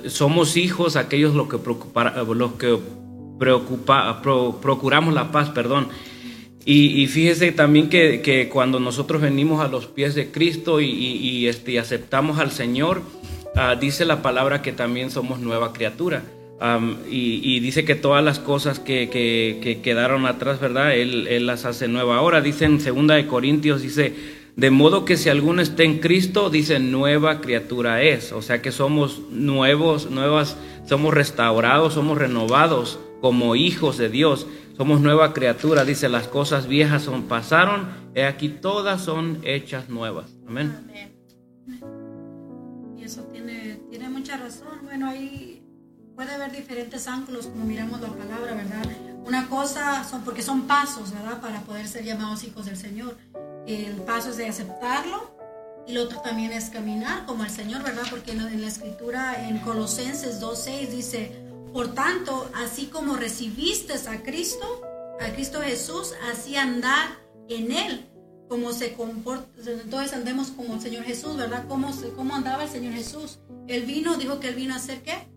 somos 0.07 0.57
hijos 0.57 0.97
aquellos 0.97 1.33
los 1.33 1.47
que, 1.47 1.57
los 2.35 2.51
que 2.53 2.77
preocupa, 3.39 4.21
procuramos 4.21 5.13
la 5.13 5.31
paz, 5.31 5.49
perdón. 5.49 5.87
Y, 6.67 7.05
fíjese 7.07 7.51
también 7.51 7.89
que, 7.89 8.49
cuando 8.51 8.79
nosotros 8.79 9.21
venimos 9.21 9.63
a 9.63 9.67
los 9.67 9.85
pies 9.85 10.15
de 10.15 10.31
Cristo 10.31 10.81
y, 10.81 11.47
este, 11.47 11.77
aceptamos 11.79 12.39
al 12.39 12.51
Señor, 12.51 13.03
ah, 13.55 13.75
dice 13.75 14.03
la 14.03 14.23
palabra 14.23 14.63
que 14.63 14.71
también 14.71 15.11
somos 15.11 15.39
nueva 15.39 15.73
criatura. 15.73 16.23
y, 17.07 17.59
dice 17.59 17.85
que 17.85 17.93
todas 17.93 18.23
las 18.23 18.39
cosas 18.39 18.79
que, 18.79 19.79
quedaron 19.83 20.25
atrás, 20.25 20.59
¿verdad? 20.59 20.95
Él, 20.95 21.27
él, 21.27 21.45
las 21.45 21.65
hace 21.65 21.87
nueva. 21.87 22.17
Ahora 22.17 22.41
dice 22.41 22.65
en 22.65 22.81
segunda 22.81 23.13
de 23.13 23.27
Corintios, 23.27 23.83
dice, 23.83 24.15
de 24.55 24.71
modo 24.71 25.05
que 25.05 25.17
si 25.17 25.29
alguno 25.29 25.61
está 25.61 25.83
en 25.83 25.99
Cristo, 25.99 26.49
dice 26.49 26.79
nueva 26.79 27.41
criatura 27.41 28.01
es. 28.01 28.31
O 28.31 28.41
sea 28.41 28.63
que 28.63 28.71
somos 28.71 29.21
nuevos, 29.29 30.09
nuevas, 30.09 30.57
somos 30.87 31.13
restaurados, 31.13 31.93
somos 31.93 32.17
renovados 32.17 32.97
como 33.21 33.55
hijos 33.55 33.97
de 33.97 34.09
Dios. 34.09 34.47
Somos 34.77 35.01
nueva 35.01 35.33
criatura. 35.33 35.85
Dice 35.85 36.09
las 36.09 36.27
cosas 36.27 36.67
viejas 36.67 37.03
son 37.03 37.23
pasaron. 37.23 37.87
He 38.13 38.25
aquí 38.25 38.49
todas 38.49 39.01
son 39.01 39.39
hechas 39.43 39.89
nuevas. 39.89 40.31
Amén. 40.47 41.11
Y 42.97 43.03
eso 43.03 43.23
tiene, 43.23 43.79
tiene 43.89 44.09
mucha 44.09 44.37
razón. 44.37 44.79
Bueno, 44.83 45.07
ahí 45.07 45.63
puede 46.15 46.33
haber 46.33 46.51
diferentes 46.51 47.07
ángulos 47.07 47.47
como 47.47 47.65
miramos 47.65 48.01
la 48.01 48.09
palabra, 48.09 48.53
¿verdad? 48.53 48.85
Una 49.25 49.47
cosa 49.47 50.03
son 50.03 50.23
porque 50.23 50.41
son 50.41 50.67
pasos, 50.67 51.11
¿verdad? 51.13 51.41
Para 51.41 51.61
poder 51.61 51.87
ser 51.87 52.03
llamados 52.03 52.43
hijos 52.43 52.65
del 52.65 52.77
Señor 52.77 53.15
el 53.67 53.95
paso 54.01 54.29
es 54.29 54.37
de 54.37 54.47
aceptarlo 54.47 55.35
y 55.87 55.93
lo 55.93 56.03
otro 56.03 56.19
también 56.21 56.51
es 56.51 56.69
caminar 56.69 57.25
como 57.25 57.43
el 57.43 57.49
Señor, 57.49 57.83
¿verdad? 57.83 58.03
Porque 58.09 58.31
en 58.31 58.61
la 58.61 58.67
escritura 58.67 59.47
en 59.47 59.59
Colosenses 59.59 60.41
2.6 60.41 60.89
dice, 60.89 61.44
por 61.75 61.93
tanto, 61.93 62.49
así 62.55 62.85
como 62.85 63.17
recibiste 63.17 63.95
a 64.07 64.23
Cristo, 64.23 64.81
a 65.19 65.33
Cristo 65.33 65.59
Jesús, 65.61 66.13
así 66.31 66.55
andar 66.55 67.19
en 67.49 67.69
Él, 67.73 68.09
como 68.47 68.71
se 68.71 68.93
comporta, 68.93 69.45
entonces 69.69 70.13
andemos 70.13 70.51
como 70.51 70.75
el 70.75 70.79
Señor 70.79 71.03
Jesús, 71.03 71.35
¿verdad? 71.35 71.65
¿Cómo, 71.67 71.91
cómo 72.15 72.33
andaba 72.33 72.63
el 72.63 72.69
Señor 72.69 72.93
Jesús? 72.93 73.39
Él 73.67 73.83
vino, 73.83 74.15
dijo 74.15 74.39
que 74.39 74.47
Él 74.47 74.55
vino 74.55 74.73
a 74.73 74.77
hacer 74.77 75.03
qué? 75.03 75.27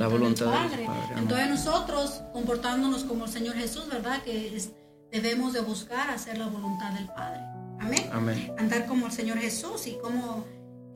La 0.00 0.08
voluntad, 0.08 0.68
del 0.68 0.84
Padre. 0.84 1.14
Entonces 1.16 1.48
nosotros, 1.48 2.22
comportándonos 2.32 3.04
como 3.04 3.26
el 3.26 3.30
Señor 3.30 3.54
Jesús, 3.54 3.88
¿verdad? 3.88 4.20
Que 4.24 4.60
debemos 5.12 5.52
de 5.52 5.60
buscar 5.60 6.10
hacer 6.10 6.38
la 6.38 6.48
voluntad 6.48 6.90
del 6.90 7.06
Padre. 7.06 7.38
Amén. 7.78 8.52
Andar 8.58 8.84
como 8.86 9.06
el 9.06 9.12
Señor 9.12 9.38
Jesús 9.38 9.86
y 9.86 9.96
cómo, 10.02 10.44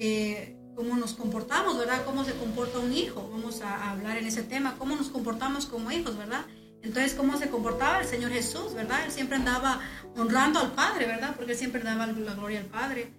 eh, 0.00 0.56
cómo 0.74 0.96
nos 0.96 1.14
comportamos, 1.14 1.78
¿verdad? 1.78 2.04
Cómo 2.04 2.24
se 2.24 2.32
comporta 2.32 2.78
un 2.78 2.92
hijo. 2.92 3.28
Vamos 3.30 3.62
a, 3.62 3.90
hablar 3.90 4.16
en 4.16 4.26
ese 4.26 4.42
tema. 4.42 4.76
Cómo 4.78 4.96
nos 4.96 5.08
comportamos 5.08 5.66
como 5.66 5.90
hijos, 5.90 6.16
¿verdad? 6.16 6.44
Entonces, 6.82 7.14
¿cómo 7.14 7.36
se 7.38 7.48
comportaba 7.48 8.00
el 8.00 8.06
Señor 8.06 8.32
Jesús, 8.32 8.74
verdad? 8.74 9.04
Él 9.04 9.12
siempre 9.12 9.36
andaba 9.36 9.80
honrando 10.16 10.58
al 10.58 10.72
Padre, 10.72 11.06
¿verdad? 11.06 11.34
Porque 11.36 11.52
él 11.52 11.58
siempre 11.58 11.82
daba 11.82 12.06
la 12.06 12.34
gloria 12.34 12.60
al 12.60 12.66
Padre, 12.66 13.12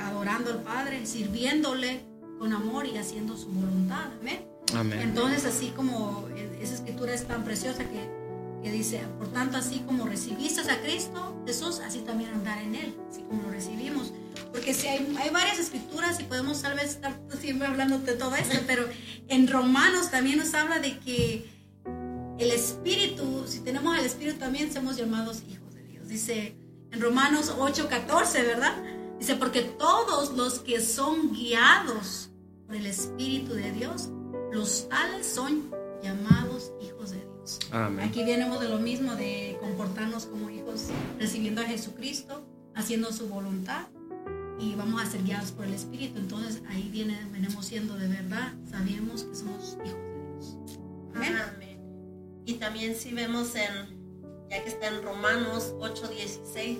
adorando 0.00 0.50
al 0.50 0.62
Padre, 0.62 1.06
sirviéndole 1.06 2.04
con 2.38 2.52
amor 2.52 2.86
y 2.86 2.98
haciendo 2.98 3.36
su 3.36 3.48
voluntad. 3.48 4.10
Amén. 4.20 4.46
Amén. 4.74 5.00
Entonces, 5.00 5.46
así 5.46 5.72
como 5.74 6.28
esa 6.60 6.74
escritura 6.74 7.14
es 7.14 7.26
tan 7.26 7.44
preciosa 7.44 7.84
que 7.84 8.17
que 8.62 8.72
dice, 8.72 9.00
por 9.18 9.28
tanto, 9.28 9.56
así 9.56 9.80
como 9.86 10.06
recibiste 10.06 10.60
a 10.60 10.80
Cristo 10.82 11.42
Jesús, 11.46 11.80
así 11.80 12.00
también 12.00 12.30
andar 12.30 12.58
en 12.62 12.74
Él, 12.74 12.94
así 13.10 13.22
como 13.22 13.42
lo 13.42 13.50
recibimos. 13.50 14.12
Porque 14.52 14.74
sí, 14.74 14.88
hay, 14.88 15.16
hay, 15.20 15.30
varias 15.30 15.58
escrituras 15.58 16.20
y 16.20 16.24
podemos 16.24 16.60
tal 16.62 16.74
vez 16.74 16.90
estar 16.90 17.18
siempre 17.40 17.68
hablando 17.68 17.98
de 17.98 18.14
todo 18.14 18.34
esto, 18.34 18.58
pero 18.66 18.88
en 19.28 19.48
Romanos 19.48 20.10
también 20.10 20.38
nos 20.38 20.54
habla 20.54 20.78
de 20.78 20.98
que 20.98 21.46
el 22.38 22.50
Espíritu, 22.52 23.44
si 23.46 23.60
tenemos 23.60 23.98
el 23.98 24.04
Espíritu 24.04 24.38
también 24.38 24.72
somos 24.72 24.96
llamados 24.96 25.42
hijos 25.48 25.74
de 25.74 25.82
Dios. 25.84 26.08
Dice 26.08 26.56
en 26.90 27.00
Romanos 27.00 27.52
8:14, 27.58 28.46
¿verdad? 28.46 28.76
Dice, 29.18 29.34
porque 29.34 29.62
todos 29.62 30.32
los 30.36 30.60
que 30.60 30.80
son 30.80 31.32
guiados 31.32 32.30
por 32.66 32.76
el 32.76 32.86
Espíritu 32.86 33.54
de 33.54 33.72
Dios, 33.72 34.08
los 34.52 34.88
tales 34.88 35.26
son 35.26 35.70
llamados 36.02 36.72
hijos 36.80 37.10
de 37.10 37.16
Dios. 37.16 37.27
Aquí 38.02 38.24
venimos 38.24 38.60
de 38.60 38.68
lo 38.68 38.78
mismo, 38.78 39.14
de 39.16 39.56
comportarnos 39.60 40.26
como 40.26 40.50
hijos, 40.50 40.88
recibiendo 41.18 41.60
a 41.60 41.64
Jesucristo, 41.64 42.44
haciendo 42.74 43.12
su 43.12 43.28
voluntad 43.28 43.86
y 44.60 44.74
vamos 44.74 45.00
a 45.02 45.06
ser 45.06 45.22
guiados 45.22 45.52
por 45.52 45.64
el 45.64 45.74
Espíritu. 45.74 46.18
Entonces 46.18 46.62
ahí 46.68 46.88
viene, 46.90 47.18
venimos 47.32 47.66
siendo 47.66 47.96
de 47.96 48.08
verdad, 48.08 48.52
sabemos 48.68 49.24
que 49.24 49.34
somos 49.34 49.76
hijos 49.84 49.94
de 49.94 50.24
Dios. 50.32 50.56
Amén. 51.14 51.58
Y 52.44 52.54
también 52.54 52.94
si 52.94 53.12
vemos 53.12 53.54
en, 53.54 54.48
ya 54.50 54.62
que 54.62 54.70
está 54.70 54.88
en 54.88 55.02
Romanos 55.02 55.74
8:16, 55.78 56.78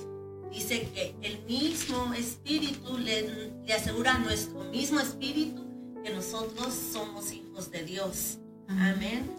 dice 0.51 0.89
que 0.95 1.15
el 1.23 1.45
mismo 1.45 2.15
espíritu 2.15 2.97
le, 2.99 3.53
le, 3.67 3.75
asegura 3.75 4.15
a 4.15 4.19
nuestro 4.19 4.65
mismo 4.65 4.99
espíritu 4.99 5.63
que 6.03 6.15
nosotros 6.15 6.73
somos 6.93 7.33
hijos 7.33 7.71
de 7.71 7.85
Dios. 7.85 8.39
Amén. 8.69 9.31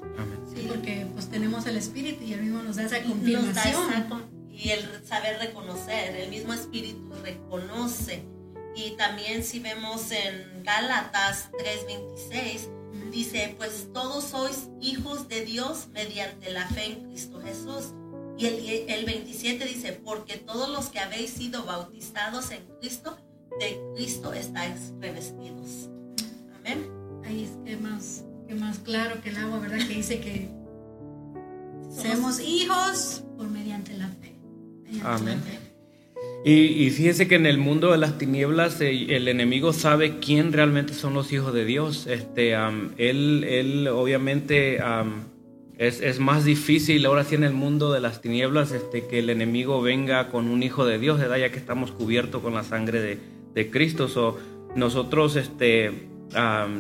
Sí, 0.54 0.66
porque 0.68 1.06
pues 1.14 1.30
tenemos 1.30 1.66
el 1.68 1.78
espíritu 1.78 2.24
y 2.24 2.34
el 2.34 2.42
mismo 2.42 2.64
nos 2.64 2.76
da 2.78 2.84
esa 2.84 3.02
confirmación. 3.04 4.24
y 4.52 4.70
el 4.70 5.06
saber 5.06 5.40
reconocer, 5.40 6.16
el 6.16 6.30
mismo 6.30 6.54
espíritu 6.54 7.14
reconoce. 7.24 8.26
Y 8.76 8.92
también 8.92 9.44
si 9.44 9.60
vemos 9.60 10.12
en 10.12 10.64
Gálatas 10.64 11.50
3:26, 11.52 13.12
dice, 13.12 13.56
pues 13.58 13.88
todos 13.94 14.24
sois 14.26 14.70
hijos 14.82 15.28
de 15.28 15.46
Dios 15.46 15.88
mediante 15.92 16.52
la 16.52 16.68
fe 16.68 16.86
en 16.86 17.10
Cristo 17.10 17.40
Jesús. 17.42 17.94
Y 18.38 18.46
el, 18.46 18.90
el 18.90 19.06
27 19.06 19.66
dice, 19.66 19.94
porque 19.94 20.38
todos 20.38 20.70
los 20.70 20.88
que 20.88 21.00
habéis 21.00 21.32
sido 21.32 21.66
bautizados 21.66 22.52
en 22.52 22.66
Cristo, 22.80 23.18
de 23.60 23.80
Cristo 23.96 24.34
estáis 24.34 24.94
revestidos. 25.00 25.90
Amén. 26.56 26.90
Ahí 27.26 27.44
es 27.44 27.52
que 27.66 27.76
más, 27.76 28.24
que 28.50 28.56
más 28.56 28.80
claro 28.80 29.22
que 29.22 29.30
el 29.30 29.38
agua, 29.38 29.60
¿verdad? 29.60 29.78
Que 29.88 29.94
dice 29.94 30.20
que 30.20 30.50
somos 31.92 32.40
hijos 32.40 33.24
por 33.38 33.48
mediante 33.48 33.96
la 33.96 34.08
fe. 34.08 34.34
Amén. 35.04 35.40
Y, 36.44 36.54
y, 36.54 36.90
fíjese 36.90 37.28
que 37.28 37.36
en 37.36 37.46
el 37.46 37.60
mundo 37.60 37.92
de 37.92 38.00
las 38.00 38.18
tinieblas 38.18 38.82
eh, 38.82 39.16
el 39.16 39.28
enemigo 39.28 39.72
sabe 39.72 40.18
quién 40.20 40.52
realmente 40.52 40.94
son 40.94 41.14
los 41.14 41.32
hijos 41.32 41.54
de 41.54 41.64
Dios. 41.64 42.08
Este, 42.08 42.54
él, 42.98 43.44
él 43.44 43.88
obviamente 43.90 44.80
es, 45.78 46.20
más 46.20 46.44
difícil 46.44 47.06
ahora 47.06 47.26
sí 47.26 47.36
en 47.36 47.44
el 47.44 47.54
mundo 47.54 47.94
de 47.94 48.00
las 48.00 48.20
tinieblas 48.20 48.72
este, 48.72 49.06
que 49.06 49.20
el 49.20 49.30
enemigo 49.30 49.82
venga 49.82 50.30
con 50.30 50.48
un 50.48 50.64
hijo 50.64 50.86
de 50.86 50.98
Dios, 50.98 51.20
¿verdad? 51.20 51.38
ya 51.38 51.52
que 51.52 51.60
estamos 51.60 51.92
cubiertos 51.92 52.42
con 52.42 52.56
la 52.56 52.64
sangre 52.64 53.00
de, 53.00 53.20
de 53.54 53.70
Cristo. 53.70 54.08
So, 54.08 54.40
nosotros 54.76 55.36
este, 55.36 56.10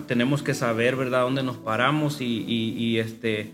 tenemos 0.08 0.44
que 0.44 0.54
saber 0.54 0.96
¿verdad? 0.96 1.22
dónde 1.22 1.44
nos 1.44 1.58
paramos 1.58 2.22
y, 2.22 2.44
y, 2.48 3.00
este, 3.00 3.52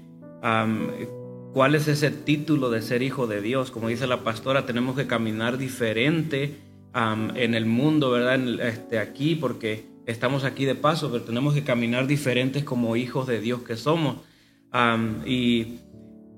cuál 1.54 1.76
es 1.76 1.88
ese 1.88 2.12
título 2.12 2.70
de 2.70 2.82
ser 2.82 3.02
hijo 3.02 3.28
de 3.28 3.42
Dios. 3.42 3.72
Como 3.72 3.88
dice 3.88 4.08
la 4.08 4.24
pastora, 4.24 4.66
tenemos 4.66 4.96
que 4.96 5.08
caminar 5.08 5.58
diferente 5.58 6.58
en 6.94 7.54
el 7.54 7.66
mundo, 7.66 8.12
¿verdad? 8.12 8.40
este, 8.62 9.00
aquí, 9.00 9.36
porque 9.36 9.86
estamos 10.06 10.44
aquí 10.44 10.66
de 10.66 10.76
paso, 10.76 11.12
pero 11.12 11.24
tenemos 11.24 11.54
que 11.54 11.64
caminar 11.64 12.08
diferentes 12.08 12.64
como 12.64 12.96
hijos 12.96 13.28
de 13.28 13.40
Dios 13.40 13.62
que 13.62 13.76
somos 13.76 14.18
y 15.26 15.80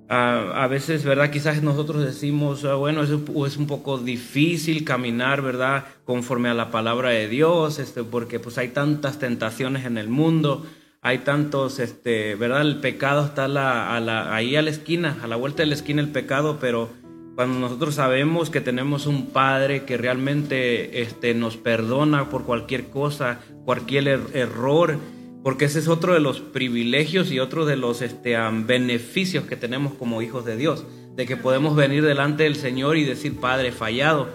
a 0.10 0.68
veces, 0.68 1.04
¿verdad? 1.04 1.30
Quizás 1.32 1.62
nosotros 1.62 2.06
decimos, 2.06 2.64
ah, 2.64 2.76
bueno, 2.76 3.04
es, 3.04 3.10
es, 3.10 3.58
un 3.58 3.68
poco 3.68 3.98
difícil 3.98 4.86
caminar, 4.86 5.42
¿verdad? 5.42 5.86
Conforme 6.06 6.50
a 6.50 6.54
la 6.54 6.72
palabra 6.72 7.10
de 7.10 7.28
Dios, 7.28 7.80
este, 7.80 8.04
porque 8.04 8.40
pues 8.40 8.58
hay 8.58 8.70
tantas 8.70 9.20
tentaciones 9.20 9.86
en 9.86 9.98
el 9.98 10.08
mundo, 10.08 10.66
hay 11.02 11.20
tantos, 11.20 11.80
este, 11.80 12.36
¿verdad? 12.36 12.62
El 12.62 12.78
pecado 12.78 13.26
está 13.26 13.48
la, 13.48 14.34
ahí 14.34 14.56
a 14.56 14.62
la 14.62 14.70
esquina, 14.70 15.18
a 15.22 15.28
la 15.28 15.36
vuelta 15.36 15.64
de 15.64 15.68
la 15.68 15.76
esquina 15.76 16.02
el 16.02 16.10
pecado, 16.10 16.58
pero 16.62 16.90
cuando 17.36 17.60
nosotros 17.60 17.96
sabemos 17.96 18.50
que 18.50 18.62
tenemos 18.62 19.08
un 19.08 19.28
Padre 19.28 19.84
que 19.84 19.98
realmente 19.98 21.02
este, 21.02 21.34
nos 21.34 21.58
perdona 21.58 22.30
por 22.30 22.46
cualquier 22.46 22.90
cosa, 22.90 23.40
cualquier 23.66 24.08
er, 24.08 24.22
error, 24.34 24.98
porque 25.44 25.65
ese 25.65 25.79
es 25.79 25.88
otro 25.88 26.13
de 26.13 26.20
los 26.20 26.39
privilegios 26.39 27.32
y 27.32 27.39
otro 27.39 27.65
de 27.65 27.77
los 27.77 28.01
este, 28.01 28.36
beneficios 28.65 29.46
que 29.46 29.56
tenemos 29.56 29.94
como 29.94 30.22
hijos 30.22 30.46
de 30.46 30.58
Dios, 30.58 30.86
de 31.15 31.25
que 31.25 31.38
podemos 31.38 31.75
venir 31.75 32.03
delante 32.03 32.44
del 32.44 32.56
Señor 32.56 32.98
y 32.98 33.03
decir, 33.03 33.39
Padre, 33.39 33.72
fallado, 33.72 34.27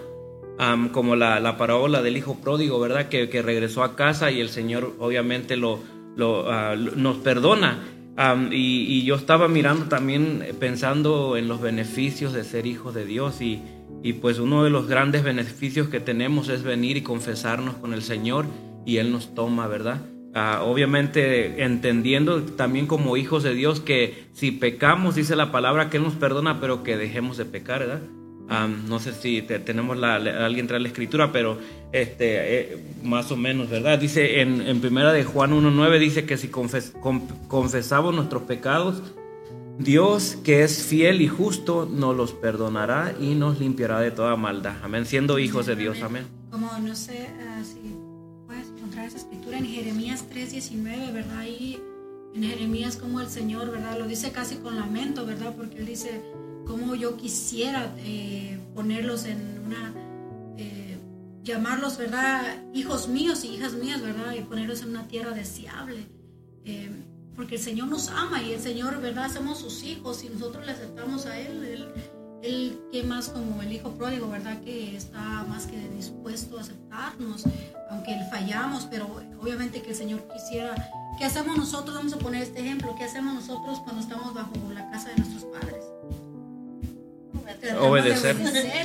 como 0.91 1.15
la, 1.15 1.57
parábola 1.57 2.01
del 2.01 2.17
hijo 2.17 2.39
pródigo, 2.39 2.79
¿verdad? 2.79 3.09
Que, 3.09 3.41
regresó 3.41 3.83
a 3.83 3.95
casa 3.95 4.31
y 4.31 4.39
el 4.39 4.49
Señor 4.49 4.93
obviamente 4.99 5.55
ah, 5.55 6.75
nos 6.77 7.17
perdona. 7.17 7.83
y, 8.51 9.03
yo 9.03 9.15
estaba 9.15 9.47
mirando 9.47 9.85
también, 9.85 10.45
pensando 10.59 11.37
en 11.37 11.47
los 11.47 11.61
beneficios 11.61 12.33
de 12.33 12.43
ser 12.43 12.65
hijos 12.65 12.93
de 12.93 13.05
Dios 13.05 13.41
y, 13.41 13.61
y 14.03 14.13
pues 14.13 14.39
uno 14.39 14.63
de 14.63 14.69
los 14.69 14.87
grandes 14.87 15.23
beneficios 15.23 15.87
que 15.87 15.99
tenemos 15.99 16.49
es 16.49 16.63
venir 16.63 16.97
y 16.97 17.01
confesarnos 17.01 17.75
con 17.75 17.93
el 17.93 18.03
Señor 18.03 18.45
y 18.85 18.97
Él 18.97 19.11
nos 19.11 19.33
toma, 19.33 19.67
¿verdad? 19.67 20.01
Ah, 20.35 20.61
obviamente 20.63 21.63
entendiendo 21.63 22.41
también 22.41 22.87
como 22.87 23.17
hijos 23.17 23.43
de 23.43 23.53
Dios 23.53 23.79
que 23.79 24.25
si 24.33 24.51
pecamos, 24.51 25.13
dice 25.13 25.35
la 25.35 25.51
palabra 25.51 25.89
que 25.89 25.97
Él 25.97 26.03
nos 26.03 26.15
perdona, 26.15 26.59
pero 26.59 26.81
que 26.81 26.97
dejemos 26.97 27.37
de 27.37 27.45
pecar, 27.45 27.79
¿verdad? 27.81 28.01
no 28.87 28.99
sé 28.99 29.13
si 29.13 29.41
tenemos 29.41 29.97
alguien 30.03 30.67
trae 30.67 30.79
la 30.79 30.87
escritura, 30.87 31.31
pero 31.31 31.57
este, 31.91 32.73
eh, 32.73 32.77
más 33.03 33.31
o 33.31 33.37
menos, 33.37 33.69
¿verdad? 33.69 33.97
Dice 33.97 34.41
en, 34.41 34.61
en 34.61 34.79
primera 34.79 35.11
de 35.11 35.23
Juan 35.23 35.51
1.9, 35.51 35.99
dice 35.99 36.25
que 36.25 36.37
si 36.37 36.49
confesamos 36.49 38.13
nuestros 38.13 38.43
pecados, 38.43 39.01
Dios 39.79 40.37
que 40.43 40.63
es 40.63 40.83
fiel 40.83 41.21
y 41.21 41.27
justo 41.27 41.89
nos 41.91 42.15
los 42.15 42.33
perdonará 42.33 43.15
y 43.19 43.33
nos 43.33 43.59
limpiará 43.59 43.99
de 44.01 44.11
toda 44.11 44.35
maldad. 44.35 44.75
Amén, 44.83 45.05
siendo 45.05 45.39
hijos 45.39 45.65
de 45.65 45.75
Dios, 45.75 46.01
amén. 46.03 46.25
Como 46.51 46.69
no 46.79 46.95
sé 46.95 47.29
uh, 47.39 48.02
esa 49.05 49.17
escritura 49.17 49.57
en 49.57 49.65
Jeremías 49.65 50.25
3:19, 50.29 51.11
¿verdad? 51.11 51.39
Ahí 51.39 51.79
en 52.33 52.43
Jeremías 52.43 52.97
como 52.97 53.21
el 53.21 53.27
Señor, 53.27 53.71
¿verdad? 53.71 53.97
Lo 53.99 54.07
dice 54.07 54.31
casi 54.31 54.55
con 54.55 54.75
lamento, 54.75 55.25
¿verdad? 55.25 55.53
Porque 55.55 55.77
él 55.77 55.85
dice, 55.85 56.21
como 56.65 56.95
yo 56.95 57.15
quisiera 57.17 57.93
eh, 57.99 58.59
ponerlos 58.73 59.25
en 59.25 59.61
una, 59.65 59.93
eh, 60.57 60.97
llamarlos, 61.43 61.97
¿verdad? 61.97 62.63
Hijos 62.73 63.07
míos 63.07 63.43
y 63.43 63.49
hijas 63.49 63.73
mías, 63.73 64.01
¿verdad? 64.01 64.33
Y 64.33 64.41
ponerlos 64.41 64.81
en 64.81 64.89
una 64.89 65.07
tierra 65.07 65.31
deseable. 65.31 66.07
Eh, 66.65 66.89
porque 67.35 67.55
el 67.55 67.61
Señor 67.61 67.87
nos 67.87 68.09
ama 68.09 68.41
y 68.41 68.53
el 68.53 68.59
Señor, 68.59 69.01
¿verdad? 69.01 69.31
Somos 69.31 69.59
sus 69.59 69.83
hijos 69.83 70.23
y 70.23 70.29
nosotros 70.29 70.65
le 70.65 70.71
aceptamos 70.71 71.25
a 71.25 71.39
Él. 71.39 71.63
Él, 71.63 71.87
él 72.43 72.79
que 72.91 73.03
más 73.03 73.29
como 73.29 73.61
el 73.61 73.71
hijo 73.71 73.91
pródigo, 73.91 74.29
¿verdad? 74.29 74.61
Que 74.61 74.95
está 74.95 75.45
más 75.47 75.65
que 75.65 75.77
dispuesto 75.89 76.57
a 76.57 76.61
aceptarnos, 76.61 77.45
aunque 77.89 78.17
fallamos, 78.29 78.87
pero 78.89 79.21
obviamente 79.41 79.81
que 79.81 79.91
el 79.91 79.95
Señor 79.95 80.27
quisiera. 80.33 80.75
¿Qué 81.17 81.25
hacemos 81.25 81.57
nosotros? 81.57 81.95
Vamos 81.95 82.13
a 82.13 82.17
poner 82.17 82.43
este 82.43 82.59
ejemplo. 82.59 82.95
¿Qué 82.97 83.05
hacemos 83.05 83.33
nosotros 83.33 83.79
cuando 83.79 84.01
estamos 84.01 84.33
bajo 84.33 84.53
la 84.73 84.89
casa 84.91 85.09
de 85.09 85.15
nuestros 85.17 85.45
padres? 85.45 85.83
obedecer. 87.79 88.35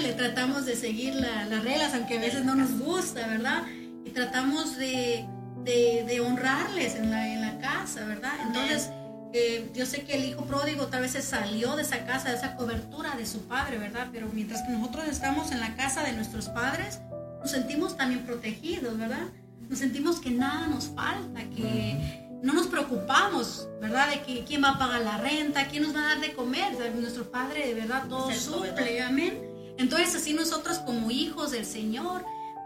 Le 0.01 0.13
tratamos 0.13 0.65
de 0.67 0.77
seguir 0.77 1.15
las 1.15 1.65
reglas, 1.65 1.95
aunque 1.95 2.19
a 2.19 2.21
veces 2.21 2.45
no 2.45 2.55
nos 2.55 2.79
gusta, 2.79 3.27
¿verdad? 3.27 3.63
Y 4.05 4.11
tratamos 4.11 4.77
de, 4.77 5.27
de, 5.65 6.21
honrarles 6.21 6.95
en 6.95 7.11
la, 7.11 7.29
en 7.29 7.41
la 7.41 7.59
casa, 7.59 8.05
¿verdad? 8.05 8.33
Entonces, 8.47 8.91
eh, 9.33 9.71
yo 9.75 9.85
sé 9.85 10.05
que 10.05 10.15
el 10.15 10.25
hijo 10.25 10.45
pródigo 10.45 10.87
tal 10.87 11.03
vez 11.03 11.13
se 11.13 11.23
salió 11.23 11.77
de 11.77 11.83
esa 11.83 12.07
casa, 12.07 12.31
de 12.31 12.37
esa 12.37 12.57
cobertura 12.57 13.15
de 13.17 13.27
su 13.27 13.43
padre, 13.43 13.79
¿verdad? 13.79 14.09
Pero 14.13 14.29
mientras 14.33 14.63
que 14.63 14.71
nosotros 14.71 15.07
estamos 15.09 15.53
en 15.53 15.61
la 15.61 15.77
casa 15.77 16.03
de 16.03 16.13
nuestros 16.13 16.49
padres, 16.49 17.01
nos 17.41 17.51
sentimos 17.51 17.97
también 17.97 18.25
protegidos, 18.25 18.97
¿verdad? 18.97 19.27
Nos 19.69 19.79
sentimos 19.79 20.21
que 20.21 20.31
nada 20.31 20.67
nos 20.67 20.87
falta, 20.87 21.41
que 21.55 22.29
no 22.43 22.55
nos 22.55 22.69
preocupamos, 22.69 23.69
¿verdad? 23.81 24.11
De 24.11 24.23
que 24.23 24.45
quién 24.45 24.65
va 24.65 24.71
a 24.71 24.79
pagar 24.79 25.03
la 25.03 25.19
renta, 25.19 25.69
quién 25.69 25.83
nos 25.83 25.95
va 25.95 26.01
a 26.01 26.15
dar 26.15 26.21
de 26.21 26.33
comer. 26.33 26.73
nuestro 26.95 27.31
Padre, 27.31 27.67
de 27.67 27.75
verdad, 27.75 28.09
todo 28.09 28.31
suple, 28.33 29.03
amén. 29.03 29.43
Entonces, 29.77 30.15
así 30.15 30.33
nosotros 30.33 30.79
como 30.79 31.11
hijos 31.11 31.51
del 31.51 31.67
Señor, 31.67 32.25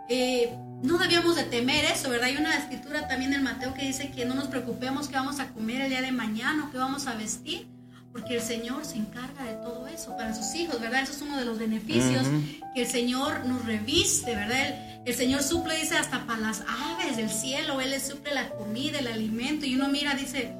eh, 0.09 0.57
no 0.83 0.99
debíamos 0.99 1.37
de 1.37 1.45
temer 1.45 1.85
eso, 1.85 2.11
¿verdad? 2.11 2.29
Hay 2.29 2.37
una 2.37 2.57
escritura 2.57 3.07
también 3.07 3.33
en 3.33 3.43
Mateo 3.43 3.73
que 3.75 3.87
dice 3.87 4.11
que 4.11 4.25
no 4.25 4.35
nos 4.35 4.49
preocupemos 4.49 5.09
qué 5.09 5.15
vamos 5.15 5.39
a 5.39 5.49
comer 5.49 5.83
el 5.83 5.91
día 5.91 6.03
de 6.03 6.13
mañana 6.13 6.67
o 6.67 6.73
qué 6.73 6.79
vamos 6.79 7.07
a 7.07 7.15
vestir, 7.15 7.69
porque 8.13 8.37
el 8.37 8.43
Señor 8.43 8.85
se 8.85 8.97
encarga 8.97 9.45
de 9.45 9.55
todo 9.55 9.87
eso 9.87 10.17
para 10.17 10.35
sus 10.35 10.55
hijos, 10.55 10.81
¿verdad? 10.81 11.03
Eso 11.03 11.13
es 11.13 11.23
uno 11.23 11.39
de 11.39 11.45
los 11.45 11.59
beneficios 11.59 12.27
que 12.75 12.83
el 12.83 12.89
Señor 12.89 13.47
nos 13.47 13.65
reviste, 13.65 14.35
¿verdad? 14.35 15.03
El 15.07 15.15
Señor 15.15 15.43
suple, 15.43 15.79
dice, 15.79 15.97
hasta 15.97 16.27
para 16.27 16.41
las 16.41 16.63
aves 16.69 17.17
del 17.17 17.31
cielo. 17.31 17.81
Él 17.81 17.91
les 17.91 18.07
suple 18.07 18.35
la 18.35 18.51
comida, 18.51 18.99
el 18.99 19.09
alimento. 19.09 19.67
Y 19.67 19.77
uno 19.77 19.89
mira, 19.89 20.15
dice, 20.15 20.55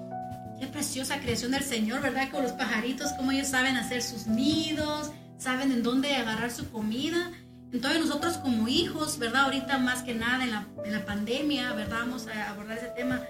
qué 0.59 0.67
preciosa 0.67 1.21
creación 1.21 1.51
del 1.51 1.63
Señor, 1.63 2.01
¿verdad? 2.01 2.31
Con 2.31 2.43
los 2.43 2.53
pajaritos, 2.53 3.13
cómo 3.13 3.33
ellos 3.33 3.49
saben 3.49 3.77
hacer 3.77 4.03
sus 4.03 4.27
nidos, 4.27 5.11
saben 5.37 5.73
en 5.73 5.83
dónde 5.83 6.15
agarrar 6.17 6.51
su 6.51 6.71
comida. 6.71 7.31
Entonces 7.73 8.01
nosotros 8.01 8.37
como 8.37 8.69
hijos, 8.69 9.19
¿verdad? 9.19 9.45
Ahorita 9.45 9.79
más 9.79 10.03
que 10.03 10.15
nada 10.15 10.45
en 10.45 10.51
la, 10.51 10.69
en 10.85 10.93
la 10.93 11.05
pandemia, 11.07 11.73
¿verdad? 11.73 12.01
Vamos 12.01 12.27
a 12.27 12.51
abordar 12.51 12.79
ese 12.79 12.89
tema. 12.89 13.23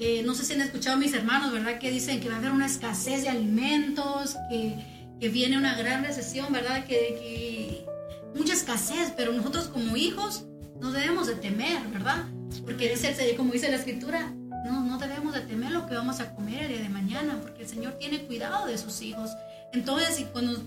Eh, 0.00 0.22
no 0.24 0.34
sé 0.34 0.44
si 0.44 0.54
han 0.54 0.60
escuchado 0.62 0.98
mis 0.98 1.14
hermanos, 1.14 1.52
¿verdad? 1.52 1.78
Que 1.78 1.92
dicen 1.92 2.20
que 2.20 2.28
va 2.28 2.34
a 2.34 2.38
haber 2.38 2.50
una 2.50 2.66
escasez 2.66 3.22
de 3.22 3.28
alimentos, 3.28 4.36
que, 4.50 5.14
que 5.20 5.28
viene 5.28 5.56
una 5.56 5.76
gran 5.76 6.02
recesión, 6.02 6.52
¿verdad? 6.52 6.84
Que, 6.86 6.96
que, 6.96 7.86
mucha 8.34 8.54
escasez, 8.54 9.12
pero 9.16 9.32
nosotros 9.32 9.68
como 9.68 9.96
hijos 9.96 10.46
no 10.80 10.90
debemos 10.90 11.28
de 11.28 11.36
temer, 11.36 11.86
¿verdad? 11.92 12.24
Porque 12.64 12.88
dice, 12.88 13.14
como 13.36 13.52
dice 13.52 13.70
la 13.70 13.76
escritura, 13.76 14.32
no, 14.64 14.80
no 14.80 14.98
debemos 14.98 15.34
de 15.34 15.42
temer 15.42 15.70
lo 15.70 15.86
que 15.86 15.94
vamos 15.94 16.18
a 16.18 16.34
comer 16.34 16.64
el 16.64 16.68
día 16.68 16.82
de 16.82 16.88
mañana, 16.88 17.38
porque 17.40 17.62
el 17.62 17.68
Señor 17.68 17.92
tiene 17.98 18.24
cuidado 18.24 18.66
de 18.66 18.78
sus 18.78 19.02
hijos. 19.02 19.30
Entonces, 19.72 20.18
y 20.18 20.24
cuando 20.24 20.60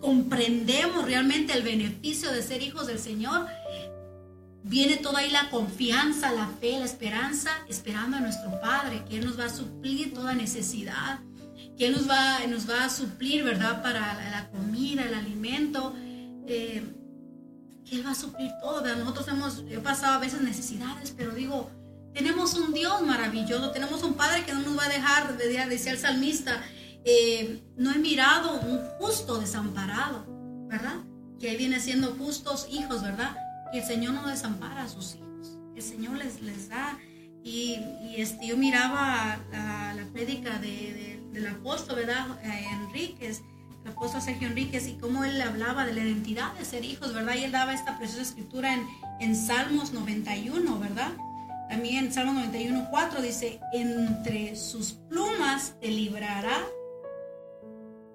comprendemos 0.00 1.04
realmente 1.04 1.52
el 1.52 1.62
beneficio 1.62 2.32
de 2.32 2.42
ser 2.42 2.62
hijos 2.62 2.86
del 2.86 2.98
Señor, 2.98 3.46
viene 4.62 4.96
toda 4.96 5.20
ahí 5.20 5.30
la 5.30 5.50
confianza, 5.50 6.32
la 6.32 6.48
fe, 6.60 6.78
la 6.78 6.84
esperanza, 6.84 7.50
esperando 7.68 8.16
a 8.16 8.20
nuestro 8.20 8.60
Padre, 8.60 9.04
que 9.08 9.18
Él 9.18 9.26
nos 9.26 9.38
va 9.38 9.46
a 9.46 9.50
suplir 9.50 10.12
toda 10.14 10.34
necesidad, 10.34 11.20
que 11.76 11.86
Él 11.86 11.92
nos 11.92 12.08
va, 12.08 12.38
nos 12.46 12.68
va 12.68 12.84
a 12.84 12.90
suplir, 12.90 13.44
¿verdad?, 13.44 13.82
para 13.82 14.14
la, 14.30 14.48
comida, 14.50 15.04
el 15.04 15.14
alimento, 15.14 15.94
eh, 16.46 16.82
que 17.84 17.96
Él 17.96 18.06
va 18.06 18.10
a 18.10 18.14
suplir 18.14 18.50
todo. 18.60 18.82
Nosotros 18.96 19.28
hemos 19.28 19.64
he 19.70 19.78
pasado 19.78 20.14
a 20.14 20.18
veces 20.18 20.42
necesidades, 20.42 21.14
pero 21.16 21.32
digo, 21.32 21.70
tenemos 22.12 22.54
un 22.54 22.72
Dios 22.74 23.02
maravilloso, 23.02 23.70
tenemos 23.70 24.02
un 24.02 24.14
Padre 24.14 24.44
que 24.44 24.52
no 24.52 24.60
nos 24.60 24.78
va 24.78 24.84
a 24.84 24.88
dejar, 24.88 25.36
decía 25.36 25.92
el 25.92 25.98
salmista, 25.98 26.60
eh, 27.04 27.62
no 27.76 27.92
he 27.92 27.98
mirado 27.98 28.60
un 28.60 28.78
justo 28.98 29.38
desamparado, 29.38 30.24
¿verdad? 30.68 30.96
Que 31.38 31.56
viene 31.56 31.80
siendo 31.80 32.14
justos 32.14 32.68
hijos, 32.70 33.02
¿verdad? 33.02 33.36
Que 33.72 33.78
el 33.78 33.84
Señor 33.84 34.14
no 34.14 34.26
desampara 34.26 34.82
a 34.82 34.88
sus 34.88 35.14
hijos, 35.14 35.58
el 35.74 35.82
Señor 35.82 36.16
les, 36.16 36.42
les 36.42 36.68
da. 36.68 36.98
Y, 37.42 37.78
este, 38.16 38.48
yo 38.48 38.56
miraba 38.58 39.38
la, 39.50 39.94
la 39.94 40.04
prédica 40.12 40.58
de, 40.58 41.22
del 41.32 41.46
apóstol, 41.46 41.96
¿verdad? 41.96 42.26
Eh, 42.44 42.66
Enríquez, 42.70 43.40
el 43.82 43.92
apóstol 43.92 44.20
Sergio 44.20 44.48
Enríquez, 44.48 44.86
y 44.88 44.98
cómo 44.98 45.24
él 45.24 45.40
hablaba 45.40 45.86
de 45.86 45.94
la 45.94 46.04
identidad 46.04 46.52
de 46.54 46.66
ser 46.66 46.84
hijos, 46.84 47.14
¿verdad? 47.14 47.36
Y 47.36 47.44
él 47.44 47.52
daba 47.52 47.72
esta 47.72 47.96
preciosa 47.96 48.22
escritura 48.22 48.74
en, 48.74 48.86
en 49.20 49.34
Salmos 49.34 49.92
91, 49.92 50.78
¿verdad? 50.78 51.12
También 51.70 52.04
en 52.04 52.12
Salmos 52.12 52.34
91, 52.34 52.88
4 52.90 53.22
dice, 53.22 53.60
entre 53.72 54.54
sus 54.56 54.92
plumas 54.92 55.76
te 55.80 55.88
librará 55.88 56.58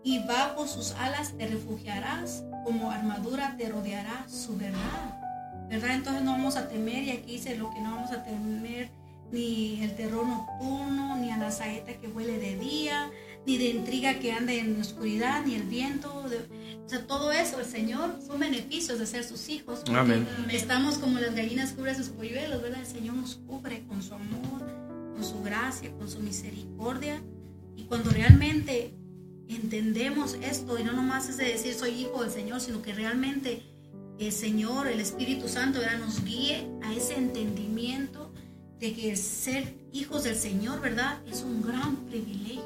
y 0.06 0.20
bajo 0.20 0.68
sus 0.68 0.92
alas 0.92 1.34
te 1.36 1.48
refugiarás, 1.48 2.44
como 2.64 2.92
armadura 2.92 3.56
te 3.58 3.68
rodeará 3.68 4.26
su 4.30 4.56
verdad. 4.56 5.20
¿Verdad? 5.68 5.96
Entonces 5.96 6.22
no 6.24 6.34
vamos 6.34 6.58
a 6.58 6.70
temer, 6.70 7.04
y 7.04 7.10
aquí 7.10 7.32
dice 7.34 7.58
lo 7.58 7.72
que 7.72 7.82
no 7.82 7.96
vamos 7.96 8.12
a 8.12 8.24
temer, 8.24 8.92
ni 9.32 9.82
el 9.84 9.96
terror 9.96 10.28
nocturno, 10.28 11.18
ni 11.18 11.32
a 11.32 11.38
la 11.38 11.50
saeta 11.50 11.94
que 11.94 12.08
huele 12.08 12.38
de 12.38 12.56
día, 12.56 13.10
ni 13.48 13.58
de 13.58 13.70
intriga 13.70 14.20
que 14.20 14.32
ande 14.32 14.60
en 14.60 14.76
la 14.76 14.82
oscuridad, 14.82 15.44
ni 15.44 15.56
el 15.56 15.64
viento. 15.64 16.14
o 16.14 16.88
sea, 16.88 17.08
todo 17.08 17.32
eso, 17.32 17.60
el 17.60 17.66
Señor, 17.66 18.20
son 18.28 18.40
beneficios 18.40 19.00
de 19.00 19.08
ser 19.08 19.24
sus 19.24 19.50
hijos. 19.50 19.82
Amén. 19.88 20.28
Estamos 20.52 21.00
como 21.00 21.18
las 21.18 21.34
gallinas 21.34 21.72
cubren 21.72 21.96
sus 21.96 22.10
polluelos, 22.10 22.62
¿verdad? 22.62 22.82
El 22.82 22.86
Señor 22.86 23.16
nos 23.16 23.38
cubre 23.48 23.84
con 23.88 24.04
su 24.04 24.14
amor, 24.14 24.62
con 25.16 25.24
su 25.24 25.42
gracia, 25.42 25.92
con 25.98 26.08
su 26.08 26.20
misericordia. 26.20 27.24
Y 27.76 27.86
cuando 27.86 28.12
realmente 28.12 28.94
entendemos 29.50 30.38
esto 30.42 30.80
y 30.80 30.84
no 30.84 30.94
nomás 30.94 31.30
es 31.30 31.38
de 31.38 31.46
decir 31.46 31.74
soy 31.74 31.92
hijo 31.92 32.24
del 32.24 32.32
Señor, 32.32 32.62
sino 32.62 32.82
que 32.82 32.94
realmente 32.94 33.64
el 34.20 34.32
Señor, 34.32 34.88
el 34.88 35.00
Espíritu 35.00 35.48
Santo, 35.48 35.80
¿verdad? 35.80 36.00
nos 36.00 36.24
guíe 36.24 36.70
a 36.84 36.94
ese 36.94 37.16
entendimiento 37.16 38.32
de 38.80 38.94
que 38.94 39.16
ser 39.16 39.74
hijos 39.92 40.24
del 40.24 40.36
Señor, 40.36 40.82
¿verdad? 40.82 41.20
Es 41.30 41.42
un 41.42 41.62
gran 41.62 41.96
privilegio. 42.08 42.64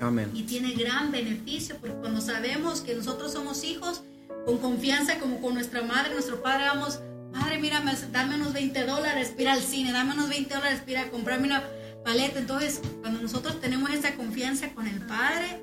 Amén. 0.00 0.30
Y 0.34 0.42
tiene 0.42 0.72
gran 0.72 1.10
beneficio, 1.10 1.76
porque 1.80 1.96
cuando 1.96 2.20
sabemos 2.20 2.80
que 2.80 2.94
nosotros 2.94 3.32
somos 3.32 3.64
hijos, 3.64 4.02
con 4.44 4.58
confianza, 4.58 5.18
como 5.18 5.40
con 5.40 5.54
nuestra 5.54 5.82
madre, 5.82 6.12
nuestro 6.12 6.42
padre, 6.42 6.66
vamos, 6.66 7.00
Padre, 7.32 7.58
mira, 7.58 7.82
dame 8.12 8.36
unos 8.36 8.52
20 8.52 8.84
dólares, 8.84 9.32
pira 9.36 9.52
al 9.52 9.60
cine, 9.60 9.92
dame 9.92 10.14
unos 10.14 10.28
20 10.28 10.54
dólares, 10.54 10.80
pira 10.86 11.02
a 11.02 11.10
comprarme 11.10 11.48
una 11.48 11.64
paleta. 12.04 12.38
Entonces, 12.38 12.80
cuando 13.00 13.20
nosotros 13.20 13.60
tenemos 13.60 13.90
esa 13.90 14.14
confianza 14.14 14.70
con 14.72 14.86
el 14.86 15.00
Padre, 15.00 15.62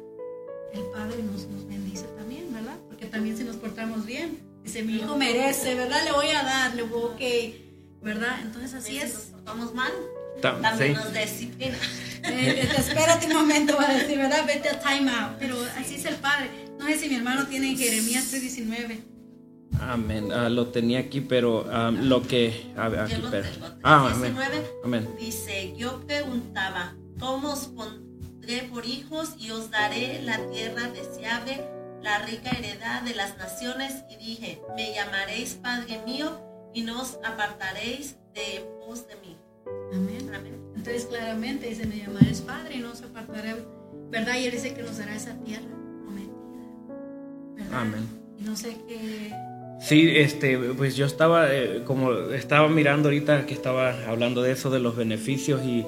el 0.74 0.84
Padre 0.92 1.24
nos, 1.24 1.48
nos 1.48 1.68
bendice 1.68 2.06
también, 2.18 2.52
¿verdad? 2.54 2.78
Porque 2.88 3.06
también 3.06 3.38
si 3.38 3.44
nos 3.44 3.58
portamos 3.58 4.06
bien, 4.06 4.40
dice, 4.64 4.84
mi 4.84 4.96
hijo 4.96 5.16
merece, 5.16 5.76
¿verdad? 5.76 6.04
Le 6.04 6.12
voy 6.12 6.28
a 6.30 6.44
dar, 6.44 6.76
le 6.76 6.84
voy, 6.84 7.04
ok, 7.04 8.04
¿verdad? 8.04 8.40
Entonces 8.42 8.74
así 8.74 8.98
es. 8.98 9.12
Si 9.12 9.18
nos 9.18 9.26
portamos 9.26 9.74
mal, 9.74 9.92
también 10.42 10.94
nos 10.94 11.14
disciplina. 11.14 11.78
Eh, 12.26 12.70
espérate 12.78 13.28
un 13.28 13.34
momento, 13.34 13.76
va 13.76 13.90
a 13.90 13.94
decir, 13.96 14.18
¿verdad? 14.18 14.46
Vete 14.48 14.70
a 14.70 14.80
time 14.80 15.12
out. 15.12 15.34
Pero 15.40 15.58
así 15.78 15.96
es 15.96 16.06
el 16.06 16.16
Padre. 16.16 16.50
No 16.80 16.86
sé 16.86 16.98
si 16.98 17.10
mi 17.10 17.16
hermano 17.16 17.48
tiene 17.48 17.76
Jeremías 17.76 18.34
3.19. 18.34 18.98
Amén. 19.82 20.32
Ah, 20.32 20.48
lo 20.48 20.68
tenía 20.68 21.00
aquí, 21.00 21.20
pero 21.20 21.68
ah, 21.70 21.92
lo 21.92 22.26
que. 22.26 22.72
A 22.78 22.88
ver, 22.88 23.02
aquí, 23.02 23.22
pero. 23.30 23.46
Ah, 23.84 24.10
amén. 24.14 24.38
amén. 24.86 25.10
Dice: 25.20 25.74
Yo 25.76 26.00
preguntaba, 26.08 26.96
¿cómo 27.20 27.52
os 27.52 27.68
por 28.72 28.86
hijos 28.86 29.36
y 29.40 29.52
os 29.52 29.72
daré 29.72 30.22
la 30.22 30.38
tierra 30.50 30.90
deseable, 30.90 31.62
la 32.02 32.20
rica 32.20 32.52
heredad 32.52 33.02
de 33.04 33.16
las 33.16 33.38
naciones. 33.38 34.04
Y 34.10 34.18
dije, 34.18 34.62
me 34.76 34.94
llamaréis 34.94 35.54
Padre 35.54 36.02
mío 36.06 36.42
y 36.74 36.84
no 36.84 37.02
os 37.02 37.20
apartaréis 37.24 38.18
de 38.34 38.66
vos 38.86 39.08
de 39.08 39.16
mí. 39.16 39.38
Amén. 39.94 40.30
Amén. 40.34 40.60
Entonces 40.76 41.06
claramente 41.06 41.70
dice, 41.70 41.86
me 41.86 41.98
llamaréis 41.98 42.42
Padre 42.42 42.76
y 42.76 42.80
no 42.80 42.92
os 42.92 43.02
apartaré, 43.02 43.56
¿verdad? 44.10 44.36
Y 44.38 44.46
él 44.46 44.52
dice 44.52 44.74
que 44.74 44.84
nos 44.84 44.98
dará 44.98 45.16
esa 45.16 45.36
tierra 45.44 45.64
prometida. 46.04 47.80
Amén. 47.80 48.08
Y 48.38 48.44
no 48.44 48.56
sé 48.56 48.76
qué... 48.88 49.34
Sí, 49.80 50.10
este, 50.16 50.58
pues 50.58 50.96
yo 50.96 51.06
estaba, 51.06 51.54
eh, 51.54 51.84
como 51.86 52.12
estaba 52.32 52.70
mirando 52.70 53.10
ahorita 53.10 53.46
que 53.46 53.54
estaba 53.54 53.94
hablando 54.08 54.42
de 54.42 54.52
eso, 54.52 54.70
de 54.70 54.80
los 54.80 54.96
beneficios 54.96 55.62
y 55.66 55.86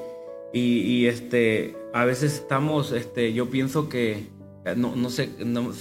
y, 0.54 1.08
este, 1.08 1.76
a 1.94 2.06
veces 2.06 2.36
estamos, 2.36 2.92
este, 2.92 3.34
yo 3.34 3.50
pienso 3.50 3.90
que, 3.90 4.28
no, 4.76 4.96
no 4.96 5.10
sé, 5.10 5.30
no, 5.46 5.74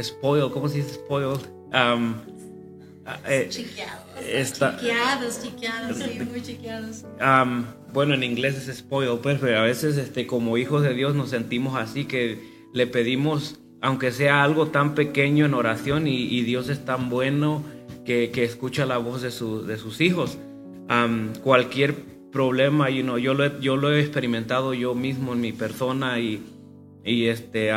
spoil, 0.00 0.50
¿cómo 0.52 0.68
se 0.68 0.78
dice 0.78 0.94
spoil? 0.94 1.38
Um, 1.72 2.14
eh, 3.26 3.46
chiqueados. 3.48 4.02
Chiqueados, 4.80 5.42
chiqueados, 5.42 5.96
sí, 5.96 6.20
muy 6.20 6.42
chiqueados. 6.42 7.04
Um, 7.20 7.64
bueno, 7.92 8.14
en 8.14 8.22
inglés 8.22 8.56
es 8.56 8.78
spoil, 8.78 9.18
pues, 9.22 9.38
pero 9.40 9.58
a 9.58 9.62
veces 9.62 9.96
este, 9.96 10.26
como 10.26 10.56
hijos 10.56 10.82
de 10.82 10.94
Dios 10.94 11.14
nos 11.14 11.30
sentimos 11.30 11.76
así 11.76 12.04
que 12.04 12.42
le 12.72 12.86
pedimos, 12.86 13.58
aunque 13.80 14.12
sea 14.12 14.44
algo 14.44 14.68
tan 14.68 14.94
pequeño 14.94 15.46
en 15.46 15.54
oración, 15.54 16.06
y, 16.06 16.42
Dios 16.42 16.68
es 16.68 16.84
tan 16.84 17.10
bueno 17.10 17.64
que, 18.04 18.30
que, 18.30 18.44
escucha 18.44 18.86
la 18.86 18.98
voz 18.98 19.22
de, 19.22 19.30
su, 19.30 19.64
de 19.64 19.76
sus 19.76 20.00
hijos. 20.00 20.38
Um, 20.88 21.32
cualquier 21.42 21.94
problema, 22.32 22.90
y 22.90 23.02
no 23.02 23.18
yo, 23.18 23.34
lo 23.34 23.44
he, 23.44 23.52
yo 23.60 23.76
lo 23.76 23.92
he 23.92 24.00
experimentado 24.00 24.74
yo 24.74 24.94
mismo 24.94 25.34
en 25.34 25.40
mi 25.40 25.52
persona 25.52 26.18
y, 26.18 26.42
y 27.04 27.26
este, 27.26 27.70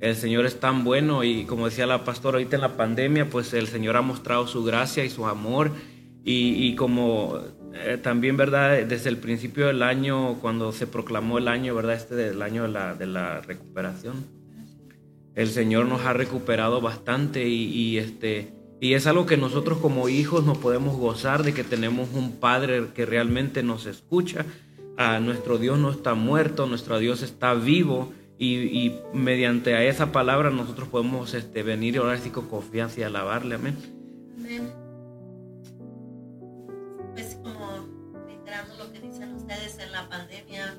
el 0.00 0.14
Señor 0.14 0.46
es 0.46 0.60
tan 0.60 0.84
bueno 0.84 1.24
y 1.24 1.44
como 1.44 1.64
decía 1.64 1.86
la 1.86 2.04
pastora 2.04 2.36
ahorita 2.36 2.56
en 2.56 2.62
la 2.62 2.76
pandemia, 2.76 3.28
pues 3.28 3.52
el 3.54 3.66
Señor 3.66 3.96
ha 3.96 4.02
mostrado 4.02 4.46
su 4.46 4.62
gracia 4.62 5.04
y 5.04 5.10
su 5.10 5.26
amor 5.26 5.72
y, 6.22 6.66
y 6.68 6.76
como 6.76 7.40
eh, 7.74 7.98
también, 8.00 8.36
¿verdad? 8.36 8.84
Desde 8.84 9.08
el 9.08 9.16
principio 9.16 9.66
del 9.66 9.82
año, 9.82 10.38
cuando 10.40 10.72
se 10.72 10.86
proclamó 10.86 11.38
el 11.38 11.48
año, 11.48 11.74
¿verdad? 11.74 11.94
Este 11.94 12.14
del 12.14 12.42
año 12.42 12.62
de 12.62 12.68
la, 12.68 12.94
de 12.94 13.06
la 13.06 13.40
recuperación, 13.40 14.26
el 15.34 15.48
Señor 15.48 15.86
nos 15.86 16.02
ha 16.02 16.12
recuperado 16.12 16.80
bastante 16.80 17.48
y, 17.48 17.64
y 17.64 17.98
este 17.98 18.59
y 18.80 18.94
es 18.94 19.06
algo 19.06 19.26
que 19.26 19.36
nosotros 19.36 19.78
como 19.78 20.08
hijos 20.08 20.44
nos 20.44 20.58
podemos 20.58 20.96
gozar 20.96 21.42
de 21.42 21.52
que 21.52 21.64
tenemos 21.64 22.08
un 22.14 22.32
Padre 22.32 22.88
que 22.94 23.04
realmente 23.04 23.62
nos 23.62 23.86
escucha. 23.86 24.46
a 24.96 25.18
nuestro 25.18 25.56
Dios 25.56 25.78
no 25.78 25.90
está 25.90 26.14
muerto, 26.14 26.66
nuestro 26.66 26.98
Dios 26.98 27.22
está 27.22 27.54
vivo 27.54 28.12
y, 28.38 28.98
mediante 29.12 29.74
a 29.74 29.84
esa 29.84 30.12
palabra 30.12 30.50
nosotros 30.50 30.88
podemos 30.88 31.34
este, 31.34 31.62
venir 31.62 31.94
y 31.94 31.98
orar 31.98 32.16
así 32.16 32.30
con 32.30 32.48
confianza 32.48 33.00
y 33.00 33.02
alabarle. 33.02 33.56
Amén. 33.56 33.76
Amén. 34.38 34.72
Pues 37.12 37.38
como 37.42 37.86
reiterando 38.26 38.76
lo 38.76 38.92
que 38.92 39.00
dicen 39.00 39.34
ustedes 39.34 39.78
en 39.78 39.92
la 39.92 40.08
pandemia, 40.08 40.74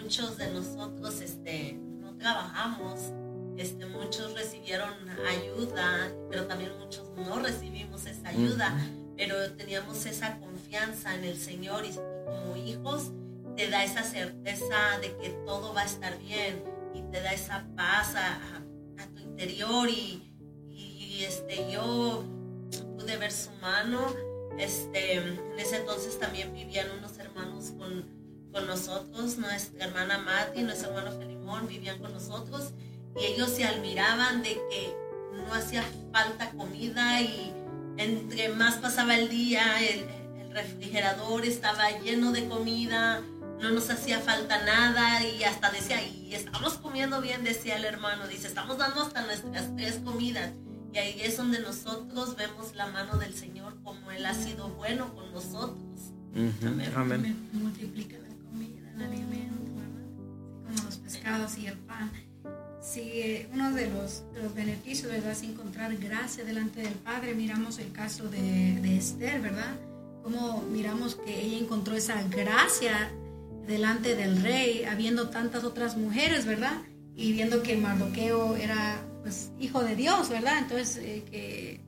muchos 0.00 0.36
de 0.36 0.52
nosotros 0.52 1.20
este, 1.20 1.78
no 2.00 2.16
trabajamos 2.16 3.12
este, 3.60 3.84
muchos 3.84 4.32
recibieron 4.32 4.90
ayuda, 5.28 6.10
pero 6.30 6.46
también 6.46 6.72
muchos 6.78 7.10
no 7.10 7.40
recibimos 7.40 8.06
esa 8.06 8.28
ayuda. 8.30 8.74
pero 9.18 9.52
teníamos 9.52 10.06
esa 10.06 10.38
confianza 10.38 11.14
en 11.14 11.24
el 11.24 11.36
Señor 11.36 11.84
y, 11.84 11.92
como 11.92 12.56
hijos 12.56 13.12
te 13.56 13.68
da 13.68 13.84
esa 13.84 14.02
certeza 14.02 14.98
de 15.02 15.14
que 15.18 15.28
todo 15.44 15.74
va 15.74 15.82
a 15.82 15.84
estar 15.84 16.18
bien 16.20 16.64
y 16.94 17.02
te 17.12 17.20
da 17.20 17.34
esa 17.34 17.66
paz 17.76 18.14
a, 18.16 18.40
tu 19.14 19.20
interior 19.20 19.88
y, 19.90 20.26
este, 21.22 21.70
yo 21.70 22.24
pude 22.96 23.18
ver 23.18 23.30
su 23.30 23.50
mano. 23.60 24.06
Este, 24.58 25.16
en 25.16 25.38
ese 25.58 25.76
entonces 25.76 26.18
también 26.18 26.54
vivían 26.54 26.90
unos 26.98 27.18
hermanos 27.18 27.72
con, 27.76 28.06
con 28.52 28.66
nosotros, 28.66 29.36
nuestra 29.36 29.84
hermana 29.84 30.16
Mati, 30.16 30.62
nuestro 30.62 30.90
hermano 30.90 31.12
Felimón 31.12 31.68
vivían 31.68 31.98
con 31.98 32.14
nosotros 32.14 32.72
y 33.18 33.24
ellos 33.24 33.50
se 33.50 33.64
admiraban 33.64 34.42
de 34.42 34.60
que 34.70 34.94
no 35.32 35.54
hacía 35.54 35.84
falta 36.12 36.50
comida 36.50 37.20
y 37.20 37.52
entre 37.96 38.48
más 38.50 38.76
pasaba 38.76 39.16
el 39.16 39.28
día, 39.28 39.62
el, 39.88 40.06
refrigerador 40.50 41.44
estaba 41.44 41.90
lleno 42.00 42.32
de 42.32 42.48
comida, 42.48 43.22
no 43.60 43.70
nos 43.70 43.88
hacía 43.88 44.18
falta 44.18 44.60
nada 44.64 45.24
y 45.24 45.44
hasta 45.44 45.70
decía, 45.70 46.02
y 46.02 46.34
estamos 46.34 46.74
comiendo 46.74 47.20
bien, 47.20 47.44
decía 47.44 47.76
el 47.76 47.84
hermano, 47.84 48.26
dice, 48.26 48.48
estamos 48.48 48.76
dando 48.76 49.02
hasta 49.02 49.24
nuestras 49.24 49.76
tres 49.76 50.00
comidas. 50.04 50.52
Y 50.92 50.98
ahí 50.98 51.20
es 51.20 51.36
donde 51.36 51.60
nosotros 51.60 52.34
vemos 52.34 52.74
la 52.74 52.88
mano 52.88 53.16
del 53.16 53.32
Señor, 53.32 53.80
como 53.84 54.10
Él 54.10 54.26
ha 54.26 54.34
sido 54.34 54.70
bueno 54.70 55.14
con 55.14 55.32
nosotros. 55.32 55.78
Amén. 56.96 57.48
Multiplica 57.52 58.16
la 58.18 58.34
comida, 58.50 58.90
el 58.92 59.02
alimento, 59.02 59.72
¿verdad? 59.72 60.64
Como 60.66 60.84
los 60.84 60.96
pescados 60.96 61.56
y 61.58 61.68
el 61.68 61.78
pan. 61.78 62.10
Sí, 62.82 63.46
uno 63.52 63.72
de 63.72 63.90
los, 63.90 64.22
beneficios, 64.54 65.12
¿verdad? 65.12 65.32
Es 65.32 65.42
encontrar 65.42 65.94
gracia 65.96 66.44
delante 66.44 66.80
del 66.80 66.94
Padre. 66.94 67.34
Miramos 67.34 67.78
el 67.78 67.92
caso 67.92 68.28
de, 68.28 68.96
Esther, 68.96 69.40
¿verdad? 69.42 69.76
Como 70.22 70.62
miramos 70.62 71.16
que 71.16 71.42
ella 71.42 71.58
encontró 71.58 71.94
esa 71.94 72.22
gracia 72.24 73.10
delante 73.66 74.16
del 74.16 74.42
rey, 74.42 74.84
habiendo 74.84 75.28
tantas 75.28 75.64
otras 75.64 75.96
mujeres, 75.96 76.46
¿verdad? 76.46 76.78
Y 77.14 77.32
viendo 77.32 77.62
que 77.62 77.76
Mardoqueo 77.76 78.56
era, 78.56 79.02
pues, 79.22 79.50
hijo 79.60 79.84
de 79.84 79.94
Dios, 79.94 80.30
¿verdad? 80.30 80.58
Entonces, 80.58 80.96
eh, 80.96 81.22
que 81.30 81.80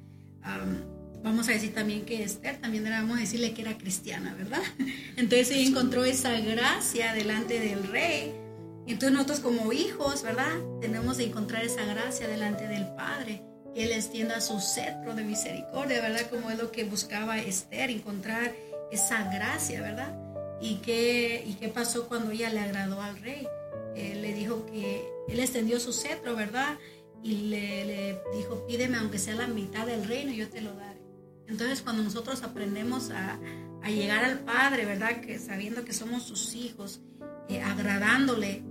vamos 1.23 1.49
a 1.49 1.53
decir 1.53 1.73
también 1.73 2.05
que 2.05 2.23
Esther, 2.23 2.61
también 2.61 2.87
a 2.87 3.03
decirle 3.17 3.55
que 3.55 3.63
era 3.63 3.79
cristiana, 3.79 4.35
¿verdad? 4.35 4.63
Entonces 5.17 5.53
ella 5.53 5.69
encontró 5.69 6.05
esa 6.05 6.39
gracia 6.41 7.15
delante 7.15 7.59
del 7.59 7.85
rey 7.89 8.42
entonces 8.87 9.13
nosotros 9.13 9.41
como 9.41 9.73
hijos, 9.73 10.23
¿verdad? 10.23 10.53
Tenemos 10.81 11.17
que 11.17 11.25
encontrar 11.25 11.65
esa 11.65 11.85
gracia 11.85 12.27
delante 12.27 12.67
del 12.67 12.87
Padre, 12.95 13.43
que 13.75 13.85
Él 13.85 13.93
extienda 13.93 14.41
su 14.41 14.61
cetro 14.61 15.15
de 15.15 15.23
misericordia, 15.23 16.01
¿verdad? 16.01 16.29
Como 16.31 16.51
es 16.51 16.59
lo 16.59 16.73
que 16.73 16.85
buscaba 16.85 17.39
Esther, 17.39 17.91
encontrar 17.91 18.53
esa 18.91 19.25
gracia, 19.33 19.81
¿verdad? 19.81 20.19
¿Y 20.61 20.77
qué, 20.77 21.45
y 21.47 21.55
qué 21.55 21.69
pasó 21.69 22.09
cuando 22.09 22.33
ella 22.33 22.51
le 22.51 22.61
agradó 22.61 23.01
al 23.01 23.19
rey? 23.21 23.47
Él 23.95 24.23
le 24.23 24.35
dijo 24.35 24.67
que 24.67 25.09
Él 25.29 25.39
extendió 25.41 25.79
su 25.79 25.93
cetro, 25.93 26.35
¿verdad? 26.35 26.79
Y 27.23 27.49
le, 27.49 27.85
le 27.85 28.21
dijo, 28.37 28.67
pídeme 28.67 28.99
aunque 28.99 29.19
sea 29.19 29.35
la 29.35 29.47
mitad 29.47 29.87
del 29.87 30.05
reino, 30.05 30.33
yo 30.33 30.49
te 30.49 30.61
lo 30.61 30.75
daré. 30.75 31.01
Entonces 31.47 31.83
cuando 31.83 32.03
nosotros 32.03 32.43
aprendemos 32.43 33.11
a, 33.11 33.39
a 33.83 33.91
llegar 33.91 34.25
al 34.25 34.41
Padre, 34.41 34.87
¿verdad? 34.87 35.21
Que 35.21 35.39
sabiendo 35.39 35.85
que 35.85 35.93
somos 35.93 36.25
sus 36.25 36.55
hijos, 36.55 37.01
eh, 37.49 37.61
agradándole, 37.61 38.63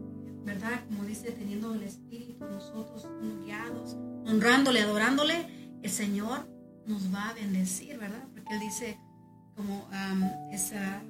¿verdad? 0.43 0.83
Como 0.87 1.03
dice, 1.03 1.31
teniendo 1.31 1.73
el 1.73 1.83
Espíritu, 1.83 2.45
nosotros 2.45 3.07
guiados, 3.43 3.95
honrándole, 4.25 4.81
adorándole, 4.81 5.45
el 5.81 5.89
Señor 5.89 6.47
nos 6.85 7.13
va 7.13 7.29
a 7.29 7.33
bendecir, 7.33 7.97
¿verdad? 7.97 8.23
Porque 8.33 8.53
Él 8.53 8.59
dice, 8.59 8.97
como 9.55 9.87
esa, 10.51 11.01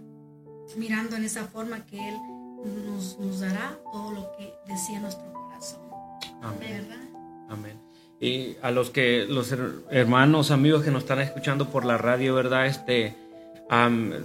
mirando 0.77 1.15
en 1.15 1.23
esa 1.23 1.45
forma 1.45 1.85
que 1.85 2.09
Él 2.09 2.15
nos, 2.85 3.17
nos, 3.19 3.39
dará 3.39 3.79
todo 3.91 4.11
lo 4.11 4.31
que 4.37 4.53
decía 4.67 4.99
nuestro 4.99 5.31
corazón. 5.33 5.81
Amén. 6.41 6.87
¿verdad? 6.87 7.03
Amén. 7.49 7.91
Y 8.19 8.55
a 8.61 8.69
los 8.69 8.91
que, 8.91 9.25
los 9.27 9.51
hermanos, 9.89 10.51
amigos 10.51 10.83
que 10.83 10.91
nos 10.91 11.03
están 11.03 11.21
escuchando 11.21 11.69
por 11.69 11.85
la 11.85 11.97
radio, 11.97 12.35
¿verdad? 12.35 12.67
Este, 12.67 13.15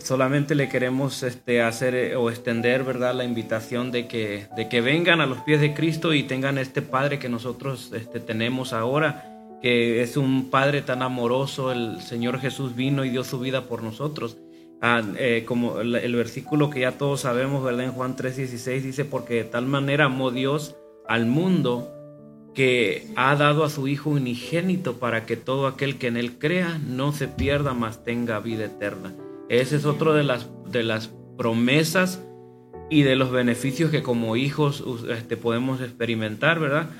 solamente 0.01 0.57
le 0.57 0.69
queremos 0.69 1.23
este, 1.23 1.63
hacer 1.63 1.95
eh, 1.95 2.17
o 2.17 2.31
extender 2.31 2.83
verdad 2.83 3.15
la 3.15 3.25
invitación 3.25 3.93
de 3.93 4.09
que, 4.09 4.49
de 4.57 4.69
que 4.69 4.81
vengan 4.81 5.21
a 5.21 5.27
los 5.27 5.39
pies 5.39 5.61
de 5.61 5.73
Cristo 5.73 6.15
y 6.15 6.25
tengan 6.25 6.59
este 6.59 6.83
Padre 6.83 7.21
que 7.21 7.29
nosotros 7.29 7.93
este, 7.95 8.19
tenemos 8.19 8.73
ahora, 8.73 9.59
que 9.63 10.03
es 10.03 10.17
un 10.17 10.51
Padre 10.51 10.83
tan 10.83 11.01
amoroso. 11.01 11.71
El 11.71 12.01
Señor 12.01 12.41
Jesús 12.41 12.75
vino 12.75 13.05
y 13.05 13.11
dio 13.11 13.23
su 13.23 13.39
vida 13.39 13.63
por 13.63 13.85
nosotros. 13.85 14.37
Ah, 14.83 15.03
eh, 15.17 15.45
como 15.47 15.81
el, 15.81 16.17
versículo 16.17 16.69
que 16.69 16.81
ya 16.81 16.99
todos 16.99 17.21
sabemos, 17.21 17.63
¿verdad? 17.63 17.85
En 17.85 17.93
Juan 17.93 18.17
3:16 18.17 18.83
dice, 18.83 19.05
porque 19.05 19.35
de 19.35 19.45
tal 19.45 19.67
manera 19.67 20.07
amó 20.07 20.33
Dios 20.33 20.75
al 21.07 21.27
mundo 21.27 21.93
que 22.53 23.07
ha 23.15 23.37
dado 23.37 23.65
a 23.65 23.71
su 23.71 23.87
Hijo 23.87 24.11
unigénito 24.11 24.99
para 24.99 25.25
que 25.25 25.37
todo 25.37 25.69
aquel 25.69 25.99
que 25.99 26.09
en 26.09 26.17
él 26.17 26.39
crea 26.39 26.81
no 26.85 27.13
se 27.13 27.29
pierda, 27.29 27.75
mas 27.75 28.03
tenga 28.03 28.41
vida 28.41 28.65
eterna. 28.65 29.15
Ese 29.49 29.77
es 29.77 29.85
otro 29.85 30.13
de 30.13 30.25
las, 30.25 30.49
de 30.71 30.83
las 30.83 31.11
promesas 31.37 32.23
y 32.89 33.03
de 33.03 33.17
los 33.17 33.31
beneficios 33.31 33.91
que 33.91 34.03
como 34.03 34.37
hijos 34.37 34.85
este, 35.09 35.37
podemos 35.37 35.81
experimentar, 35.81 36.61
¿verdad? 36.61 36.91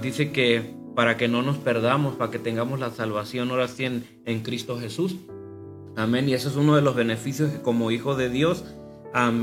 dice 0.00 0.30
que 0.30 0.74
para 0.94 1.16
que 1.16 1.28
no 1.28 1.42
nos 1.42 1.58
perdamos, 1.58 2.14
para 2.14 2.30
que 2.30 2.38
tengamos 2.38 2.80
la 2.80 2.90
salvación 2.90 3.50
ahora 3.50 3.68
sí 3.68 3.84
en, 3.84 4.40
Cristo 4.40 4.78
Jesús. 4.78 5.16
Amén. 5.96 6.28
Y 6.28 6.34
eso 6.34 6.48
es 6.48 6.56
uno 6.56 6.74
de 6.74 6.82
los 6.82 6.94
beneficios 6.94 7.50
que 7.50 7.60
como 7.60 7.90
hijo 7.90 8.14
de 8.14 8.30
Dios 8.30 8.64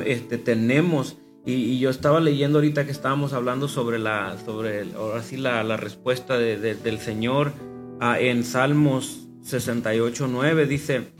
este, 0.05 0.37
tenemos. 0.37 1.17
Y, 1.45 1.77
yo 1.79 1.89
estaba 1.89 2.21
leyendo 2.21 2.57
ahorita 2.57 2.85
que 2.85 2.91
estábamos 2.91 3.33
hablando 3.33 3.67
sobre 3.67 3.99
la, 3.99 4.37
sobre 4.43 4.93
ahora 4.95 5.21
sí 5.21 5.37
la, 5.37 5.63
la 5.63 5.77
respuesta 5.77 6.37
del 6.37 6.99
Señor 6.99 7.53
ah, 7.99 8.19
en 8.19 8.43
Salmos 8.43 9.27
68, 9.43 10.27
9. 10.31 10.65
Dice, 10.65 11.11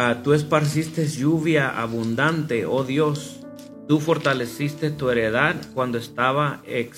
Ah, 0.00 0.20
tú 0.22 0.32
esparciste 0.32 1.08
lluvia 1.08 1.70
abundante, 1.70 2.66
oh 2.66 2.84
Dios. 2.84 3.40
Tú 3.88 3.98
fortaleciste 3.98 4.92
tu 4.92 5.10
heredad 5.10 5.56
cuando 5.74 5.98
estaba 5.98 6.62
eh, 6.64 6.88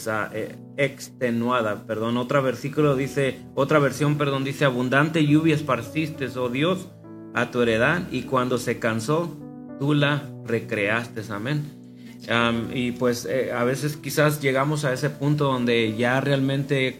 extenuada. 0.76 1.86
Perdón, 1.86 2.18
otra 2.18 2.42
versículo 2.42 2.96
dice, 2.96 3.38
otra 3.54 3.78
versión, 3.78 4.18
perdón, 4.18 4.44
dice 4.44 4.66
abundante 4.66 5.26
lluvia 5.26 5.54
esparciste, 5.54 6.28
oh 6.36 6.50
Dios, 6.50 6.88
a 7.32 7.50
tu 7.50 7.62
heredad 7.62 8.02
y 8.10 8.24
cuando 8.24 8.58
se 8.58 8.78
cansó, 8.78 9.34
tú 9.78 9.94
la 9.94 10.28
recreaste. 10.44 11.22
Amén. 11.30 11.64
y 12.74 12.92
pues 12.92 13.24
eh, 13.24 13.50
a 13.50 13.64
veces 13.64 13.96
quizás 13.96 14.42
llegamos 14.42 14.84
a 14.84 14.92
ese 14.92 15.08
punto 15.08 15.44
donde 15.44 15.96
ya 15.96 16.20
realmente 16.20 16.98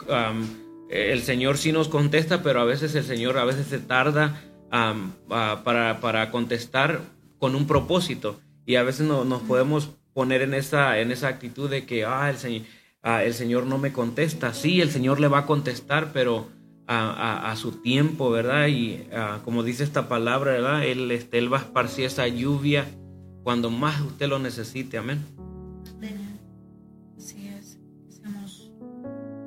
el 0.89 1.21
Señor 1.21 1.59
sí 1.59 1.73
nos 1.73 1.89
contesta, 1.89 2.43
pero 2.43 2.63
a 2.63 2.65
veces 2.65 2.95
el 2.95 3.05
Señor 3.05 3.37
a 3.37 3.45
veces 3.45 3.67
se 3.67 3.81
tarda 3.81 4.41
para, 4.71 6.01
para, 6.01 6.31
contestar 6.31 7.01
con 7.39 7.55
un 7.55 7.67
propósito. 7.67 8.41
Y 8.67 8.77
a 8.77 8.83
veces 8.83 9.07
no, 9.07 9.25
nos 9.25 9.43
podemos 9.43 9.91
poner 10.15 10.43
en 10.43 10.55
esa, 10.55 10.99
en 10.99 11.11
esa 11.11 11.29
actitud 11.29 11.69
de 11.69 11.87
que 11.87 12.05
ah, 12.05 12.31
el, 12.31 12.37
señor, 12.37 12.63
ah, 13.03 13.25
el 13.25 13.35
Señor 13.35 13.67
no 13.67 13.79
me 13.79 13.93
contesta. 13.93 14.55
Sí, 14.55 14.81
el 14.81 14.91
Señor 14.91 15.21
le 15.21 15.29
va 15.29 15.41
a 15.41 15.47
contestar, 15.47 16.13
pero 16.13 16.49
a, 16.87 17.51
a, 17.51 17.57
su 17.57 17.73
tiempo, 17.83 18.31
¿verdad? 18.31 18.67
Y 18.67 19.07
ah, 19.13 19.41
como 19.45 19.63
dice 19.63 19.85
esta 19.85 20.09
palabra, 20.09 20.53
¿verdad? 20.53 20.85
Él, 20.85 21.11
este, 21.11 21.39
él 21.39 21.53
va 21.53 21.59
a 21.59 21.61
esparcir 21.63 22.07
esa 22.07 22.27
lluvia 22.27 22.87
cuando 23.45 23.71
más 23.71 24.01
usted 24.01 24.29
lo 24.29 24.39
necesite. 24.39 24.99
Amén. 24.99 25.25
Así 27.17 27.49
es. 27.49 27.79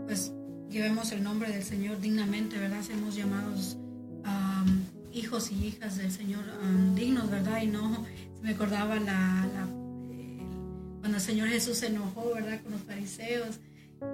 pues 0.06 0.34
llevemos 0.70 1.12
el 1.12 1.24
nombre 1.24 1.52
del 1.52 1.64
Señor 1.64 2.00
dignamente, 2.00 2.58
¿verdad? 2.58 2.82
Seamos 2.82 3.16
llamados 3.16 3.78
a 4.24 4.64
hijos 5.14 5.52
y 5.52 5.68
hijas 5.68 5.98
del 5.98 6.12
Señor 6.12 6.44
um, 6.62 6.96
dignos, 6.96 7.30
¿verdad? 7.30 7.62
Y 7.62 7.68
no, 7.68 8.06
me 8.42 8.52
acordaba 8.52 9.00
la, 9.00 9.48
cuando 11.00 11.18
el 11.18 11.24
Señor 11.24 11.50
Jesús 11.50 11.78
se 11.78 11.88
enojó, 11.88 12.34
¿verdad? 12.34 12.62
Con 12.62 12.74
los 12.74 12.82
fariseos 12.82 13.60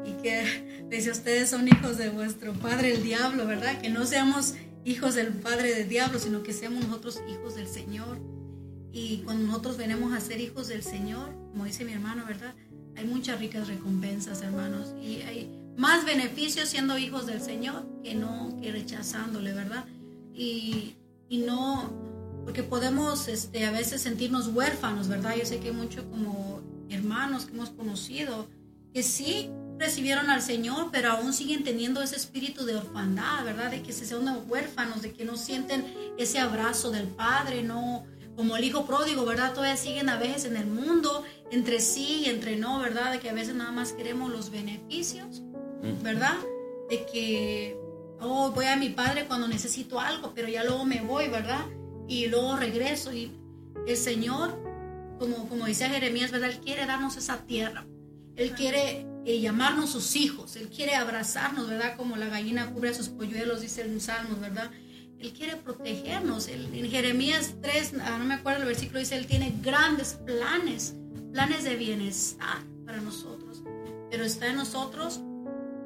y 0.05 0.21
que 0.21 0.85
dice, 0.89 1.11
ustedes 1.11 1.49
son 1.49 1.67
hijos 1.67 1.97
de 1.97 2.09
vuestro 2.09 2.53
padre 2.53 2.93
el 2.93 3.03
diablo, 3.03 3.47
¿verdad? 3.47 3.79
Que 3.81 3.89
no 3.89 4.05
seamos 4.05 4.53
hijos 4.85 5.15
del 5.15 5.29
padre 5.29 5.73
del 5.73 5.89
diablo, 5.89 6.19
sino 6.19 6.43
que 6.43 6.53
seamos 6.53 6.85
nosotros 6.85 7.21
hijos 7.29 7.55
del 7.55 7.67
Señor. 7.67 8.19
Y 8.91 9.19
cuando 9.19 9.47
nosotros 9.47 9.77
venimos 9.77 10.13
a 10.13 10.19
ser 10.19 10.39
hijos 10.41 10.67
del 10.67 10.83
Señor, 10.83 11.29
como 11.51 11.65
dice 11.65 11.85
mi 11.85 11.93
hermano, 11.93 12.25
¿verdad? 12.27 12.55
Hay 12.95 13.05
muchas 13.05 13.39
ricas 13.39 13.67
recompensas, 13.67 14.41
hermanos, 14.41 14.93
y 15.01 15.21
hay 15.21 15.55
más 15.77 16.05
beneficios 16.05 16.69
siendo 16.69 16.97
hijos 16.97 17.25
del 17.25 17.41
Señor 17.41 17.87
que 18.03 18.15
no 18.15 18.59
que 18.61 18.71
rechazándole, 18.71 19.53
¿verdad? 19.53 19.85
Y, 20.39 20.95
no, 21.45 21.91
porque 22.45 22.63
podemos 22.63 23.27
este, 23.27 23.65
a 23.65 23.71
veces 23.71 24.01
sentirnos 24.01 24.47
huérfanos, 24.47 25.07
¿verdad? 25.07 25.35
Yo 25.37 25.45
sé 25.45 25.59
que 25.59 25.67
hay 25.67 25.73
mucho 25.73 26.09
como 26.09 26.61
hermanos 26.89 27.45
que 27.45 27.51
hemos 27.51 27.69
conocido 27.71 28.47
que 28.93 29.03
sí 29.03 29.51
recibieron 29.77 30.29
al 30.29 30.41
Señor, 30.41 30.89
pero 30.91 31.11
aún 31.11 31.33
siguen 31.33 31.63
teniendo 31.63 32.01
ese 32.01 32.15
espíritu 32.15 32.65
de 32.65 32.75
orfandad, 32.75 33.45
¿verdad? 33.45 33.71
De 33.71 33.83
que 33.83 33.93
se 33.93 34.05
son 34.05 34.27
huérfanos, 34.47 35.01
de 35.01 35.13
que 35.13 35.25
no 35.25 35.37
sienten 35.37 35.85
ese 36.17 36.39
abrazo 36.39 36.89
del 36.89 37.07
Padre, 37.07 37.61
no 37.61 38.05
como 38.35 38.55
el 38.55 38.63
hijo 38.63 38.85
pródigo, 38.85 39.25
¿verdad? 39.25 39.53
Todavía 39.53 39.75
siguen 39.75 40.09
a 40.09 40.17
veces 40.17 40.45
en 40.45 40.55
el 40.55 40.65
mundo, 40.65 41.23
entre 41.51 41.81
sí 41.81 42.23
y 42.25 42.29
entre 42.29 42.55
no, 42.55 42.79
¿verdad? 42.79 43.11
De 43.11 43.19
que 43.19 43.29
a 43.29 43.33
veces 43.33 43.55
nada 43.55 43.71
más 43.71 43.91
queremos 43.91 44.31
los 44.31 44.49
beneficios, 44.49 45.41
mm. 45.83 46.01
¿verdad? 46.01 46.37
De 46.89 47.05
que, 47.05 47.78
oh, 48.21 48.51
voy 48.51 48.65
a 48.65 48.75
mi 48.75 48.89
padre 48.89 49.25
cuando 49.25 49.47
necesito 49.47 49.99
algo, 49.99 50.33
pero 50.33 50.47
ya 50.47 50.63
luego 50.63 50.85
me 50.85 51.01
voy, 51.01 51.27
¿verdad? 51.27 51.65
Y 52.07 52.27
luego 52.27 52.57
regreso 52.57 53.13
y 53.13 53.31
el 53.87 53.97
Señor, 53.97 54.57
como, 55.19 55.47
como 55.47 55.65
dice 55.65 55.89
Jeremías, 55.89 56.31
¿verdad? 56.31 56.49
Él 56.51 56.59
quiere 56.59 56.85
darnos 56.85 57.17
esa 57.17 57.45
tierra. 57.45 57.85
Él 58.35 58.51
quiere 58.51 59.05
eh, 59.25 59.39
llamarnos 59.41 59.91
sus 59.91 60.15
hijos. 60.15 60.55
Él 60.55 60.69
quiere 60.69 60.95
abrazarnos, 60.95 61.69
¿verdad? 61.69 61.97
Como 61.97 62.15
la 62.15 62.27
gallina 62.27 62.71
cubre 62.71 62.89
a 62.89 62.93
sus 62.93 63.09
polluelos, 63.09 63.61
dice 63.61 63.81
el 63.81 63.99
Salmos, 64.01 64.39
¿verdad? 64.39 64.71
Él 65.19 65.33
quiere 65.33 65.57
protegernos. 65.57 66.47
en 66.47 66.89
Jeremías 66.89 67.55
3, 67.61 67.95
ah, 68.01 68.17
no 68.17 68.25
me 68.25 68.35
acuerdo 68.35 68.61
el 68.61 68.67
versículo, 68.67 68.99
dice, 68.99 69.17
Él 69.17 69.27
tiene 69.27 69.53
grandes 69.61 70.17
planes, 70.25 70.95
planes 71.33 71.65
de 71.65 71.75
bienestar 71.75 72.63
para 72.85 73.01
nosotros. 73.01 73.61
Pero 74.09 74.23
está 74.23 74.47
en 74.47 74.55
nosotros 74.55 75.19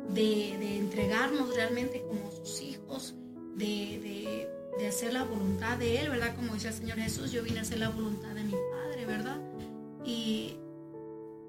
de, 0.10 0.78
entregarnos 0.78 1.56
realmente 1.56 2.04
como 2.08 2.32
sus 2.32 2.62
hijos, 2.62 3.16
de, 3.56 4.48
de, 4.78 4.88
hacer 4.88 5.14
la 5.14 5.24
voluntad 5.24 5.78
de 5.78 6.00
Él, 6.00 6.10
¿verdad? 6.10 6.36
Como 6.36 6.54
dice 6.54 6.68
el 6.68 6.74
Señor 6.74 6.98
Jesús, 6.98 7.32
yo 7.32 7.42
vine 7.42 7.60
a 7.60 7.62
hacer 7.62 7.80
la 7.80 7.90
voluntad 7.90 8.36
de 8.36 8.44
mi 8.44 8.52
Padre, 8.52 9.06
¿verdad? 9.06 9.38
Y, 10.04 10.58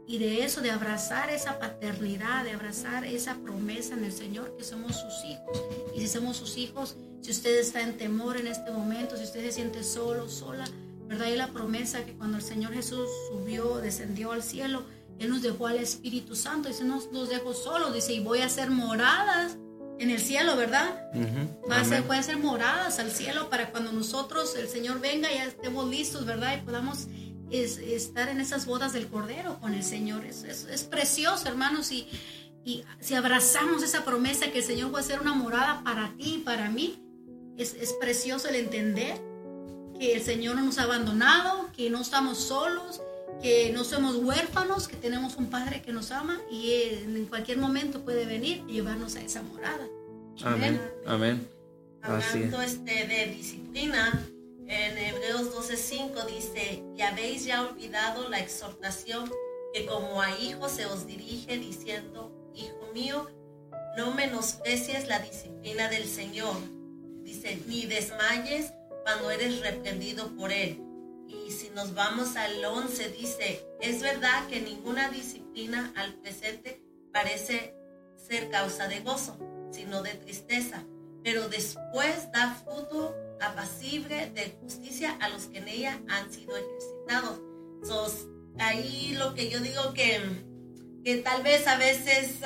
y 0.06 0.18
de 0.18 0.44
eso, 0.44 0.60
de 0.60 0.70
abrazar 0.70 1.30
esa 1.30 1.58
paternidad, 1.58 2.44
de 2.44 2.52
abrazar 2.52 3.04
esa 3.04 3.34
promesa 3.36 3.94
en 3.94 4.04
el 4.04 4.12
Señor, 4.12 4.56
que 4.56 4.64
somos 4.64 4.92
sus 4.92 5.24
hijos. 5.24 5.62
Y 5.94 6.00
si 6.00 6.08
somos 6.08 6.36
sus 6.36 6.56
hijos, 6.56 6.96
si 7.22 7.30
usted 7.30 7.58
está 7.58 7.82
en 7.82 7.96
temor 7.96 8.36
en 8.36 8.46
este 8.46 8.70
momento, 8.70 9.16
si 9.16 9.24
usted 9.24 9.40
se 9.40 9.52
siente 9.52 9.82
solo, 9.82 10.28
sola, 10.28 10.64
¿verdad? 11.08 11.26
Y 11.28 11.36
la 11.36 11.48
promesa 11.48 12.04
que 12.04 12.12
cuando 12.12 12.36
el 12.36 12.42
Señor 12.42 12.72
Jesús 12.72 13.08
subió, 13.30 13.78
descendió 13.78 14.32
al 14.32 14.42
cielo, 14.42 14.84
Él 15.18 15.30
nos 15.30 15.42
dejó 15.42 15.66
al 15.66 15.78
Espíritu 15.78 16.34
Santo, 16.36 16.68
dice, 16.68 16.84
no 16.84 17.02
nos 17.12 17.28
dejó 17.28 17.54
solos, 17.54 17.94
dice, 17.94 18.12
y 18.14 18.20
voy 18.20 18.40
a 18.40 18.46
hacer 18.46 18.70
moradas 18.70 19.56
en 19.98 20.10
el 20.10 20.18
cielo, 20.18 20.56
¿verdad? 20.56 21.08
Va 21.70 21.80
a 21.80 21.84
ser, 21.84 22.02
puede 22.02 22.22
ser 22.22 22.38
moradas 22.38 22.98
al 22.98 23.10
cielo 23.10 23.48
para 23.48 23.70
cuando 23.70 23.92
nosotros, 23.92 24.56
el 24.56 24.68
Señor 24.68 25.00
venga, 25.00 25.30
ya 25.32 25.44
estemos 25.44 25.88
listos, 25.88 26.26
¿verdad? 26.26 26.56
Y 26.58 26.64
podamos 26.64 27.06
es, 27.50 27.78
estar 27.78 28.28
en 28.28 28.40
esas 28.40 28.66
bodas 28.66 28.92
del 28.92 29.06
Cordero 29.06 29.60
con 29.60 29.74
el 29.74 29.84
Señor. 29.84 30.24
Es, 30.24 30.42
es, 30.44 30.82
precioso, 30.82 31.46
hermanos, 31.46 31.92
y, 31.92 32.08
y 32.64 32.84
si 33.00 33.14
abrazamos 33.14 33.82
esa 33.82 34.04
promesa 34.04 34.50
que 34.50 34.58
el 34.58 34.64
Señor 34.64 34.92
va 34.92 34.98
a 34.98 35.02
hacer 35.02 35.20
una 35.20 35.34
morada 35.34 35.82
para 35.84 36.12
ti 36.16 36.36
y 36.36 36.38
para 36.38 36.70
mí, 36.70 37.00
es, 37.56 37.92
precioso 38.00 38.48
el 38.48 38.56
entender 38.56 39.20
que 39.98 40.14
el 40.14 40.22
Señor 40.22 40.56
no 40.56 40.62
nos 40.62 40.78
ha 40.78 40.84
abandonado, 40.84 41.70
que 41.72 41.88
no 41.90 42.00
estamos 42.00 42.38
solos, 42.38 43.00
que 43.42 43.72
no 43.72 43.84
somos 43.84 44.16
huérfanos, 44.16 44.88
que 44.88 44.96
tenemos 44.96 45.36
un 45.36 45.46
Padre 45.46 45.82
que 45.82 45.92
nos 45.92 46.10
ama 46.10 46.40
y 46.50 46.72
en 47.04 47.26
cualquier 47.26 47.58
momento 47.58 48.00
puede 48.02 48.26
venir 48.26 48.62
y 48.68 48.74
llevarnos 48.74 49.16
a 49.16 49.20
esa 49.20 49.42
morada. 49.42 49.86
Amén. 50.42 50.80
Amén. 51.06 51.48
Hablando 52.02 52.60
este, 52.60 53.06
de 53.06 53.26
disciplina, 53.34 54.26
en 54.66 54.98
Hebreos 54.98 55.54
12:5 55.54 56.26
dice, 56.26 56.82
y 56.96 57.02
habéis 57.02 57.44
ya 57.44 57.62
olvidado 57.62 58.28
la 58.28 58.40
exhortación 58.40 59.30
que 59.72 59.86
como 59.86 60.20
a 60.20 60.38
hijos 60.38 60.72
se 60.72 60.86
os 60.86 61.06
dirige 61.06 61.58
diciendo, 61.58 62.32
Hijo 62.54 62.90
mío, 62.94 63.28
no 63.96 64.12
menosprecies 64.12 65.08
la 65.08 65.18
disciplina 65.18 65.88
del 65.88 66.04
Señor 66.04 66.54
Dice, 67.24 67.58
ni 67.66 67.86
desmayes 67.86 68.72
cuando 69.02 69.30
eres 69.30 69.60
reprendido 69.60 70.28
por 70.36 70.52
él. 70.52 70.78
Y 71.46 71.50
si 71.50 71.70
nos 71.70 71.94
vamos 71.94 72.36
al 72.36 72.64
11, 72.64 73.10
dice, 73.10 73.66
es 73.80 74.00
verdad 74.00 74.46
que 74.48 74.60
ninguna 74.60 75.08
disciplina 75.10 75.92
al 75.96 76.14
presente 76.14 76.82
parece 77.12 77.74
ser 78.16 78.50
causa 78.50 78.88
de 78.88 79.00
gozo, 79.00 79.36
sino 79.70 80.02
de 80.02 80.14
tristeza, 80.14 80.84
pero 81.22 81.48
después 81.48 82.30
da 82.32 82.54
fruto 82.54 83.14
apacible 83.40 84.30
de 84.30 84.56
justicia 84.60 85.16
a 85.20 85.28
los 85.28 85.46
que 85.46 85.58
en 85.58 85.68
ella 85.68 86.00
han 86.08 86.32
sido 86.32 86.56
ejercitados. 86.56 87.40
Entonces, 87.82 88.26
ahí 88.58 89.14
lo 89.18 89.34
que 89.34 89.50
yo 89.50 89.60
digo 89.60 89.92
que, 89.92 90.20
que 91.04 91.16
tal 91.18 91.42
vez 91.42 91.66
a 91.66 91.76
veces, 91.76 92.36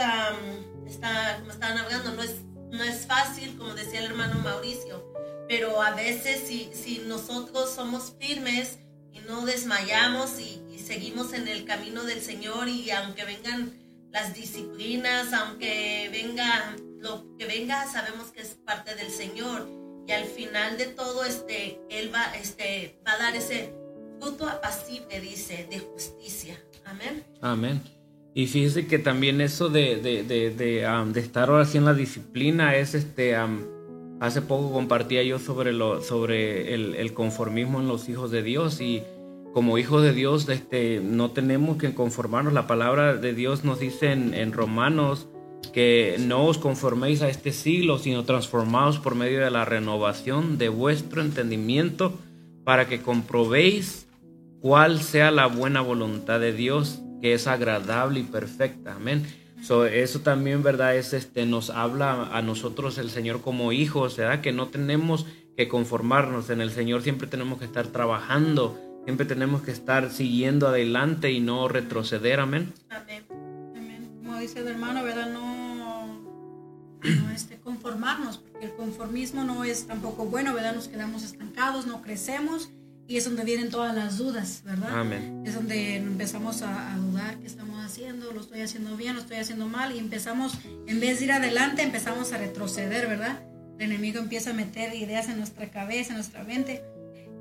está, 0.87 1.37
como 1.38 1.53
estaban 1.53 1.79
hablando, 1.79 2.12
no 2.12 2.22
es 2.22 2.37
no 2.70 2.85
es 2.85 3.07
fácil, 3.07 3.57
como 3.57 3.74
decía 3.74 4.01
el 4.01 4.07
hermano 4.07 4.40
Mauricio, 4.40 5.03
pero 5.49 5.83
a 5.83 5.95
veces 5.95 6.43
si, 6.47 6.71
si 6.73 7.03
nosotros 7.07 7.73
somos 7.75 8.15
firmes 8.21 8.79
y 9.13 9.21
no 9.21 9.45
desmayamos 9.47 10.39
y, 10.39 10.63
seguimos 10.79 11.35
en 11.35 11.47
el 11.49 11.67
camino 11.67 12.05
del 12.05 12.23
Señor 12.23 12.67
y 12.67 12.91
aunque 12.93 13.27
vengan 13.27 13.75
las 14.11 14.35
disciplinas, 14.35 15.35
aunque 15.35 16.09
venga 16.11 16.75
lo 16.99 17.37
que 17.37 17.45
venga, 17.45 17.87
sabemos 17.87 18.31
que 18.33 18.41
es 18.41 18.57
parte 18.65 18.95
del 18.95 19.11
Señor 19.11 19.69
y 20.07 20.13
al 20.13 20.25
final 20.25 20.79
de 20.79 20.87
todo 20.87 21.27
este 21.27 21.79
él 21.91 22.11
va 22.15 22.33
este 22.41 22.99
va 23.07 23.13
a 23.13 23.19
dar 23.19 23.37
ese 23.37 23.75
fruto 24.19 24.49
apacible 24.49 25.21
dice 25.21 25.67
de 25.71 25.79
justicia. 25.79 26.59
Amén. 26.87 27.23
Amén. 27.43 27.83
Y 28.33 28.47
fíjese 28.47 28.87
que 28.87 28.99
también 28.99 29.43
eso 29.43 29.69
de, 29.69 29.97
de, 29.97 30.23
de, 30.23 30.51
de, 30.51 31.21
estar 31.21 31.51
ahora 31.51 31.67
sí 31.67 31.77
en 31.77 31.85
la 31.85 31.93
disciplina 31.93 32.77
es 32.77 32.95
este... 32.95 33.37
hace 34.20 34.42
poco 34.42 34.72
compartía 34.72 35.22
yo 35.22 35.38
sobre, 35.38 35.72
lo, 35.72 36.02
sobre 36.02 36.74
el, 36.74 37.12
conformismo 37.14 37.81
en 37.81 37.88
los 37.88 38.09
hijos 38.09 38.31
de 38.31 38.42
Dios 38.42 38.81
y 38.81 39.02
como 39.52 39.78
hijos 39.78 40.02
de 40.02 40.12
Dios 40.12 40.48
este, 40.48 41.00
no 41.00 41.31
tenemos 41.31 41.78
que 41.78 41.94
conformarnos. 41.94 42.52
La 42.52 42.66
palabra 42.66 43.16
de 43.16 43.35
Dios 43.35 43.64
nos 43.64 43.81
dice 43.81 44.12
en, 44.12 44.35
en 44.35 44.52
Romanos 44.52 45.28
que 45.72 46.16
no 46.20 46.46
os 46.46 46.59
conforméis 46.59 47.22
a 47.22 47.28
este 47.28 47.52
siglo, 47.52 47.98
sino 47.98 48.24
transformaos 48.24 48.98
por 48.98 49.14
medio 49.14 49.40
de 49.40 49.50
la 49.50 49.64
renovación 49.64 50.59
de 50.59 50.68
vuestro 50.68 51.22
entendimiento 51.22 52.12
para 52.64 52.88
que 52.88 53.00
comprobéis 53.00 54.07
cuál 54.61 55.00
sea 55.00 55.31
la 55.31 55.46
buena 55.46 55.81
voluntad 55.81 56.40
de 56.40 56.52
Dios 56.52 57.00
que 57.20 57.33
es 57.33 57.46
agradable 57.46 58.20
y 58.20 58.24
perfecta. 58.24 58.94
Amén. 58.94 59.26
Eso 59.61 60.21
también, 60.21 60.62
¿verdad? 60.62 60.97
Es 60.97 61.12
este, 61.12 61.44
nos 61.47 61.71
habla 61.71 62.37
a 62.37 62.42
nosotros 62.42 62.99
el 62.99 63.11
Señor 63.11 63.42
como 63.42 63.73
hijos, 63.73 64.16
¿verdad? 64.16 64.40
Que 64.40 64.53
no 64.53 64.68
tenemos 64.68 65.27
que 65.57 65.68
conformarnos 65.68 66.51
en 66.51 66.61
el 66.61 66.71
Señor, 66.71 67.03
siempre 67.03 67.27
tenemos 67.27 67.59
que 67.59 67.64
estar 67.64 67.88
trabajando, 67.88 68.79
siempre 69.05 69.27
tenemos 69.27 69.62
que 69.62 69.73
estar 69.73 70.11
siguiendo 70.11 70.68
adelante 70.68 71.33
y 71.33 71.40
no 71.40 71.68
retroceder. 71.68 72.40
Amén. 72.40 72.73
Amén. 72.90 73.27
Como 74.23 74.38
dice 74.38 74.61
el 74.61 74.68
hermano, 74.68 75.03
¿verdad? 75.03 75.31
No, 75.33 76.07
no 77.03 77.31
este, 77.35 77.59
conformarnos, 77.59 78.38
porque 78.38 78.66
el 78.66 78.75
conformismo 78.75 79.44
no 79.44 79.64
es 79.64 79.87
tampoco 79.87 80.27
bueno, 80.27 80.55
¿verdad? 80.55 80.75
Nos 80.75 80.88
quedamos 80.88 81.25
estancados, 81.25 81.87
no 81.87 82.03
crecemos 82.03 82.71
y 83.09 83.16
es 83.16 83.25
donde 83.25 83.42
vienen 83.42 83.71
todas 83.71 83.94
las 83.94 84.18
dudas, 84.18 84.61
¿verdad? 84.66 85.01
Amén. 85.01 85.42
Es 85.47 85.55
donde 85.55 85.97
empezamos 85.97 86.61
a, 86.61 86.94
dudar 86.99 87.38
qué 87.38 87.47
estamos 87.47 87.83
haciendo, 87.83 88.31
lo 88.33 88.42
estoy 88.42 88.61
haciendo 88.61 88.99
bien, 88.99 89.14
lo 89.14 89.23
estoy 89.23 89.38
haciendo 89.38 89.66
mal, 89.66 89.97
y 89.97 89.99
empezamos, 89.99 90.59
en 90.87 91.01
vez 91.01 91.18
de 91.18 91.25
ir 91.25 91.33
adelante, 91.33 91.83
empezamos 91.83 92.35
a 92.35 92.37
retroceder, 92.37 93.09
¿verdad? 93.09 93.40
El 93.79 93.92
enemigo 93.92 94.18
empieza 94.18 94.51
a 94.51 94.53
meter 94.53 94.94
ideas 94.94 95.31
en 95.31 95.38
nuestra 95.38 95.71
cabeza, 95.71 96.11
en 96.11 96.16
nuestra 96.16 96.44
mente, 96.44 96.85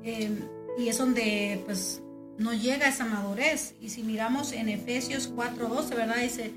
em, 0.02 0.38
y 0.78 0.88
es 0.88 0.96
donde, 0.96 1.62
pues, 1.66 2.00
no 2.38 2.54
llega 2.54 2.88
esa 2.88 3.04
madurez. 3.04 3.74
Y 3.78 3.90
si 3.90 4.02
miramos 4.02 4.52
en 4.52 4.70
Efesios 4.70 5.28
4:12, 5.28 5.94
¿verdad? 5.94 6.22
Dice, 6.22 6.54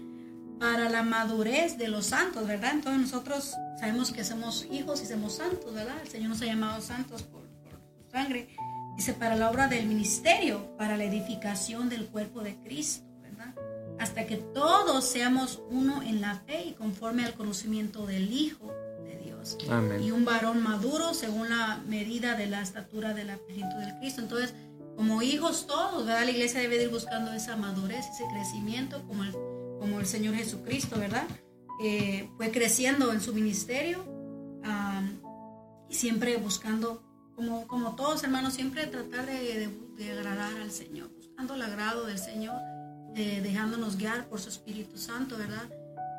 para 0.57 0.89
la 0.89 1.03
madurez 1.03 1.77
de 1.77 1.89
los 1.89 2.05
santos, 2.05 2.47
¿verdad? 2.47 2.71
Entonces 2.75 3.01
nosotros 3.01 3.55
sabemos 3.77 4.11
que 4.11 4.23
somos 4.23 4.67
hijos 4.71 5.01
y 5.01 5.05
somos 5.05 5.33
santos, 5.33 5.73
¿verdad? 5.73 5.97
El 6.01 6.07
Señor 6.07 6.29
nos 6.29 6.41
ha 6.43 6.45
llamado 6.45 6.81
santos 6.81 7.23
por, 7.23 7.41
por 7.41 7.71
su 7.73 8.09
sangre 8.09 8.47
Dice, 8.95 9.13
para 9.13 9.35
la 9.35 9.49
obra 9.49 9.67
del 9.67 9.87
ministerio, 9.87 10.75
para 10.77 10.97
la 10.97 11.05
edificación 11.05 11.89
del 11.89 12.07
cuerpo 12.07 12.41
de 12.41 12.57
Cristo, 12.57 13.05
¿verdad? 13.21 13.55
Hasta 13.99 14.25
que 14.25 14.37
todos 14.37 15.05
seamos 15.05 15.61
uno 15.69 16.03
en 16.03 16.21
la 16.21 16.35
fe 16.35 16.65
y 16.65 16.73
conforme 16.73 17.23
al 17.23 17.33
conocimiento 17.33 18.05
del 18.05 18.31
Hijo 18.31 18.71
de 19.03 19.17
Dios. 19.23 19.57
Amén. 19.69 20.03
Y 20.03 20.11
un 20.11 20.25
varón 20.25 20.61
maduro 20.61 21.13
según 21.13 21.49
la 21.49 21.81
medida 21.87 22.35
de 22.35 22.47
la 22.47 22.61
estatura 22.61 23.13
del 23.13 23.29
apetito 23.29 23.77
del 23.77 23.95
Cristo. 23.99 24.21
Entonces, 24.21 24.53
como 24.95 25.21
hijos 25.21 25.65
todos, 25.67 26.05
¿verdad? 26.05 26.25
La 26.25 26.31
iglesia 26.31 26.59
debe 26.59 26.83
ir 26.83 26.89
buscando 26.89 27.33
esa 27.33 27.55
madurez, 27.55 28.05
ese 28.13 28.25
crecimiento, 28.31 29.01
como 29.07 29.23
el, 29.23 29.31
como 29.79 29.99
el 29.99 30.05
Señor 30.05 30.35
Jesucristo, 30.35 30.99
¿verdad? 30.99 31.25
Eh, 31.83 32.29
fue 32.37 32.51
creciendo 32.51 33.11
en 33.11 33.21
su 33.21 33.33
ministerio 33.33 34.05
y 35.89 35.95
siempre 35.95 36.37
buscando 36.37 37.03
como, 37.67 37.95
todos 37.95 38.23
hermanos, 38.23 38.53
siempre 38.53 38.87
tratar 38.87 39.25
de, 39.25 39.69
agradar 40.11 40.57
al 40.61 40.71
Señor, 40.71 41.09
buscando 41.15 41.55
el 41.55 41.61
agrado 41.61 42.05
del 42.05 42.17
Señor, 42.17 42.55
dejándonos 43.13 43.97
guiar 43.97 44.27
por 44.27 44.39
su 44.39 44.49
Espíritu 44.49 44.97
Santo, 44.97 45.37
¿verdad? 45.37 45.69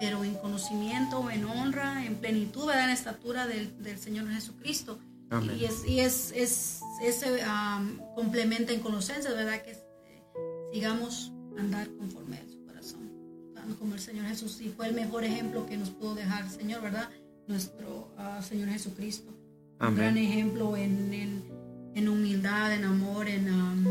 pero 0.03 0.25
en 0.25 0.35
conocimiento, 0.35 1.31
en 1.31 1.45
honra, 1.45 2.05
en 2.05 2.17
plenitud, 2.17 2.67
¿verdad? 2.67 2.87
en 2.87 2.91
estatura 2.91 3.47
del, 3.47 3.81
del 3.85 4.01
Señor 4.01 4.29
Jesucristo. 4.29 4.99
Amén. 5.31 5.57
Y 5.57 5.65
es, 5.65 5.85
y 5.87 6.01
es, 6.01 7.21
um, 7.23 7.99
complementa 8.17 8.73
en 8.73 8.81
conocencia, 8.81 9.33
¿verdad? 9.33 9.63
Que 9.63 9.71
eh, 9.71 10.25
sigamos 10.73 11.33
andar 11.57 11.89
conforme 11.97 12.39
a 12.39 12.49
su 12.49 12.67
corazón, 12.67 13.13
como 13.79 13.95
el 13.95 14.01
Señor 14.01 14.27
Jesús. 14.27 14.61
Y 14.61 14.71
fue 14.71 14.89
el 14.89 14.95
mejor 14.95 15.23
ejemplo 15.23 15.67
que 15.67 15.77
nos 15.77 15.91
pudo 15.91 16.17
dejar 16.17 16.45
el 16.45 16.51
Señor, 16.51 16.83
¿verdad? 16.83 17.09
Nuestro 17.47 18.13
uh, 18.19 18.43
Señor 18.43 18.71
Jesucristo. 18.71 19.32
Un 19.83 19.89
Amén. 19.89 19.97
gran 20.01 20.17
ejemplo 20.17 20.77
en, 20.77 21.13
en, 21.13 21.43
en 21.97 22.09
humildad, 22.09 22.73
en 22.73 22.85
amor, 22.85 23.27
en 23.29 23.53
um, 23.53 23.85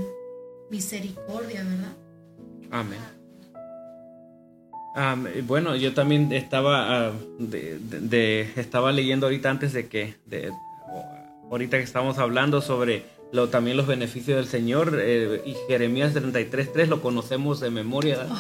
misericordia, 0.69 1.63
¿verdad? 1.63 1.93
Amén. 2.71 2.99
Am, 4.95 5.27
y 5.37 5.41
bueno, 5.41 5.75
yo 5.75 5.93
también 5.93 6.31
estaba, 6.31 7.07
ah, 7.07 7.11
de, 7.39 7.77
de- 7.79 7.99
de- 7.99 8.49
estaba 8.55 8.91
leyendo 8.93 9.25
ahorita 9.25 9.49
antes 9.49 9.73
de 9.73 9.87
que, 9.87 10.15
de- 10.25 10.51
ahorita 11.49 11.77
que 11.77 11.83
estamos 11.83 12.17
hablando 12.19 12.61
sobre 12.61 13.03
lo, 13.33 13.49
también 13.49 13.75
los 13.75 13.87
beneficios 13.87 14.37
del 14.37 14.47
Señor, 14.47 14.97
eh, 15.01 15.41
y 15.45 15.55
Jeremías 15.67 16.13
33.3 16.13 16.87
lo 16.87 17.01
conocemos 17.01 17.59
de 17.59 17.69
memoria, 17.69 18.17
¿verdad? 18.19 18.37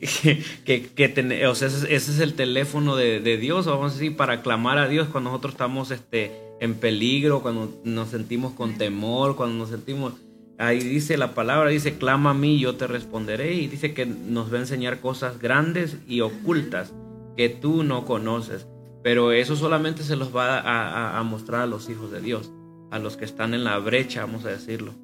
que, 0.64 0.86
que, 0.94 1.08
ten- 1.10 1.44
o 1.46 1.54
sea, 1.54 1.68
ese, 1.68 1.94
ese 1.94 2.10
es 2.12 2.20
el 2.20 2.32
teléfono 2.34 2.96
de, 2.96 3.20
de 3.20 3.36
Dios, 3.36 3.66
vamos 3.66 3.92
a 3.92 3.94
decir, 3.94 4.16
para 4.16 4.40
clamar 4.40 4.78
a 4.78 4.88
Dios 4.88 5.08
cuando 5.08 5.28
nosotros 5.30 5.52
estamos 5.52 5.90
este, 5.90 6.32
en 6.60 6.74
peligro, 6.74 7.42
cuando 7.42 7.80
nos 7.84 8.08
sentimos 8.08 8.52
con 8.54 8.78
temor, 8.78 9.36
cuando 9.36 9.56
nos 9.56 9.70
sentimos... 9.70 10.14
Ahí 10.58 10.78
dice 10.80 11.18
la 11.18 11.34
palabra, 11.34 11.68
dice, 11.68 11.98
clama 11.98 12.30
a 12.30 12.34
mí, 12.34 12.58
yo 12.58 12.76
te 12.76 12.86
responderé, 12.86 13.54
y 13.54 13.66
dice 13.66 13.92
que 13.92 14.06
nos 14.06 14.50
va 14.50 14.56
a 14.56 14.60
enseñar 14.60 15.00
cosas 15.00 15.38
grandes 15.38 15.98
y 16.08 16.22
ocultas 16.22 16.94
que 17.36 17.50
tú 17.50 17.82
no 17.82 18.06
conoces, 18.06 18.66
pero 19.02 19.32
eso 19.32 19.54
solamente 19.54 20.02
se 20.02 20.16
los 20.16 20.34
va 20.34 20.58
a, 20.58 20.60
a- 20.60 21.18
a 21.18 21.22
mostrar 21.24 21.60
a 21.60 21.66
los 21.66 21.90
hijos 21.90 22.10
de 22.10 22.22
Dios, 22.22 22.50
a 22.90 22.98
los 22.98 23.18
que 23.18 23.26
están 23.26 23.52
en 23.52 23.64
la 23.64 23.76
brecha, 23.78 24.22
vamos 24.22 24.46
a 24.46 24.48
decirlo. 24.48 24.94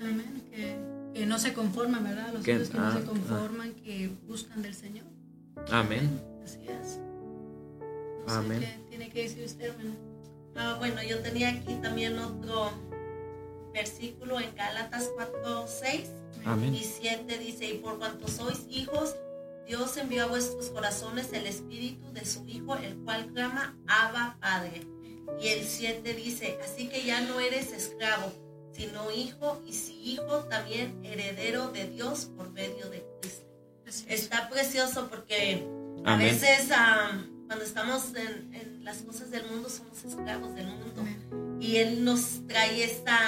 Amén. 0.00 0.42
Que, 0.50 0.78
que 1.20 1.26
no 1.26 1.38
se 1.38 1.52
conforman, 1.52 2.02
¿verdad? 2.04 2.32
Los 2.32 2.42
Que- 2.42 2.54
hijos 2.54 2.70
que 2.70 2.78
no 2.78 2.86
ah, 2.86 2.96
se 2.98 3.04
conforman, 3.04 3.74
que 3.74 4.10
buscan 4.26 4.62
del 4.62 4.72
Señor. 4.74 5.04
Amén. 5.70 6.18
Así 6.42 6.60
es. 6.62 6.98
No 8.26 8.32
sé 8.32 8.38
Amén. 8.38 8.60
qué 8.60 8.86
tiene 8.88 9.10
que 9.10 9.22
decir 9.24 9.44
usted, 9.44 9.66
hermano. 9.66 9.90
Ah, 10.58 10.74
bueno, 10.78 11.02
yo 11.02 11.20
tenía 11.20 11.50
aquí 11.50 11.74
también 11.76 12.18
otro 12.18 12.72
versículo 13.72 14.40
en 14.40 14.54
Gálatas 14.56 15.08
4, 15.14 15.66
6 15.68 16.10
Amén. 16.44 16.74
y 16.74 16.82
7 16.82 17.38
dice, 17.38 17.66
y 17.66 17.78
por 17.78 17.98
cuanto 17.98 18.26
sois 18.26 18.64
hijos, 18.68 19.14
Dios 19.68 19.96
envió 19.96 20.24
a 20.24 20.26
vuestros 20.26 20.70
corazones 20.70 21.32
el 21.32 21.46
espíritu 21.46 22.12
de 22.12 22.24
su 22.24 22.44
Hijo, 22.48 22.74
el 22.76 22.96
cual 23.04 23.32
clama, 23.32 23.76
Abba 23.86 24.36
Padre. 24.40 24.82
Y 25.40 25.48
el 25.48 25.64
7 25.64 26.14
dice, 26.14 26.58
así 26.64 26.88
que 26.88 27.04
ya 27.04 27.20
no 27.20 27.38
eres 27.38 27.72
esclavo, 27.72 28.32
sino 28.72 29.12
hijo, 29.12 29.62
y 29.64 29.74
si 29.74 30.12
hijo, 30.12 30.44
también 30.44 31.04
heredero 31.04 31.68
de 31.68 31.88
Dios 31.88 32.30
por 32.36 32.50
medio 32.50 32.88
de 32.90 33.04
Cristo. 33.20 33.46
Está 34.08 34.48
precioso 34.48 35.08
porque 35.08 35.64
a 36.04 36.16
veces 36.16 36.68
ah, 36.72 37.24
cuando 37.48 37.64
estamos 37.64 38.14
en, 38.14 38.54
en 38.54 38.84
las 38.84 38.98
cosas 38.98 39.30
del 39.30 39.44
mundo 39.46 39.68
somos 39.68 40.04
esclavos 40.04 40.54
del 40.54 40.66
mundo 40.66 41.00
Amén. 41.00 41.56
y 41.60 41.76
Él 41.76 42.04
nos 42.04 42.46
trae 42.46 42.84
esta 42.84 43.18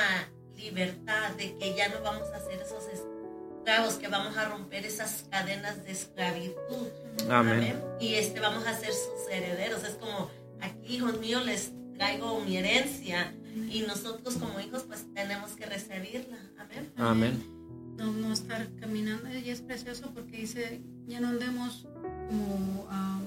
libertad 0.56 1.30
de 1.37 1.56
que 1.56 1.74
ya 1.74 1.88
no 1.88 2.02
vamos 2.02 2.28
a 2.28 2.38
ser 2.38 2.61
esos 2.61 2.85
esclavos, 2.92 3.94
que 3.94 4.09
vamos 4.09 4.37
a 4.37 4.48
romper 4.48 4.85
esas 4.85 5.24
cadenas 5.30 5.83
de 5.85 5.92
esclavitud. 5.92 6.88
Amén. 7.30 7.80
Y 7.98 8.14
este, 8.14 8.40
vamos 8.40 8.66
a 8.66 8.78
ser 8.78 8.92
sus 8.92 9.30
herederos. 9.30 9.83
Es 9.85 9.94
como, 9.94 10.30
aquí, 10.61 10.96
hijos 10.96 11.18
míos, 11.18 11.44
les 11.46 11.72
traigo 11.96 12.40
mi 12.40 12.59
herencia 12.59 13.35
y 13.70 13.83
nosotros 13.83 14.35
como 14.37 14.61
hijos 14.61 14.85
pues 14.85 15.06
tenemos 15.14 15.52
que 15.52 15.66
recibirla. 15.66 16.38
Amén. 16.59 16.92
Amén. 16.96 17.96
No, 17.96 18.12
no 18.12 18.33
estar 18.33 18.68
caminando. 18.80 19.28
Y 19.30 19.50
es 19.50 19.61
precioso 19.62 20.11
porque 20.14 20.38
dice, 20.38 20.83
ya 21.06 21.20
no 21.20 21.28
andemos 21.28 21.87
como 22.28 22.87
ah, 22.90 23.20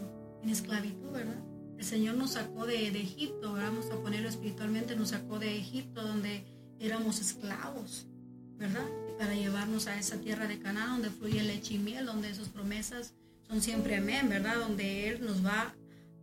en 0.43 0.49
esclavitud, 0.49 1.12
¿verdad? 1.12 1.41
El 1.77 1.86
Señor 1.86 2.15
nos 2.15 2.32
sacó 2.32 2.65
de, 2.65 2.91
de 2.91 3.01
Egipto, 3.01 3.53
¿verdad? 3.53 3.71
vamos 3.71 3.91
a 3.91 4.01
ponerlo 4.01 4.29
espiritualmente, 4.29 4.95
nos 4.95 5.10
sacó 5.10 5.39
de 5.39 5.58
Egipto 5.58 6.01
donde 6.03 6.43
éramos 6.79 7.19
esclavos, 7.19 8.08
¿verdad? 8.58 8.86
Para 9.17 9.34
llevarnos 9.34 9.88
a 9.88 9.97
esa 9.97 10.17
tierra 10.17 10.47
de 10.47 10.60
Canaán 10.60 11.01
donde 11.01 11.10
fluye 11.10 11.43
leche 11.43 11.75
y 11.75 11.79
miel, 11.79 12.06
donde 12.06 12.34
sus 12.36 12.49
promesas 12.49 13.13
son 13.47 13.62
siempre 13.62 13.97
amén, 13.97 14.29
¿verdad? 14.29 14.56
Donde 14.58 15.10
Él 15.10 15.25
nos 15.25 15.45
va 15.45 15.73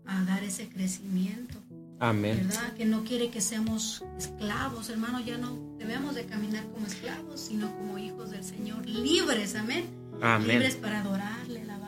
a 0.06 0.24
dar 0.24 0.42
ese 0.44 0.68
crecimiento. 0.68 1.59
Amén. 1.98 2.48
¿verdad? 2.48 2.72
Que 2.74 2.87
no 2.87 3.04
quiere 3.04 3.30
que 3.30 3.40
seamos 3.40 4.02
esclavos, 4.18 4.88
hermano, 4.88 5.20
ya 5.20 5.37
no 5.37 5.76
debemos 5.78 6.14
de 6.14 6.24
caminar 6.24 6.64
como 6.70 6.87
esclavos, 6.87 7.40
sino 7.40 7.74
como 7.76 7.98
hijos 7.98 8.30
del 8.30 8.42
Señor, 8.42 8.87
libres, 8.87 9.54
amén. 9.54 9.85
Amén. 10.22 10.48
Libres 10.48 10.76
para 10.76 11.00
adorarle, 11.00 11.61
alabarle. 11.62 11.80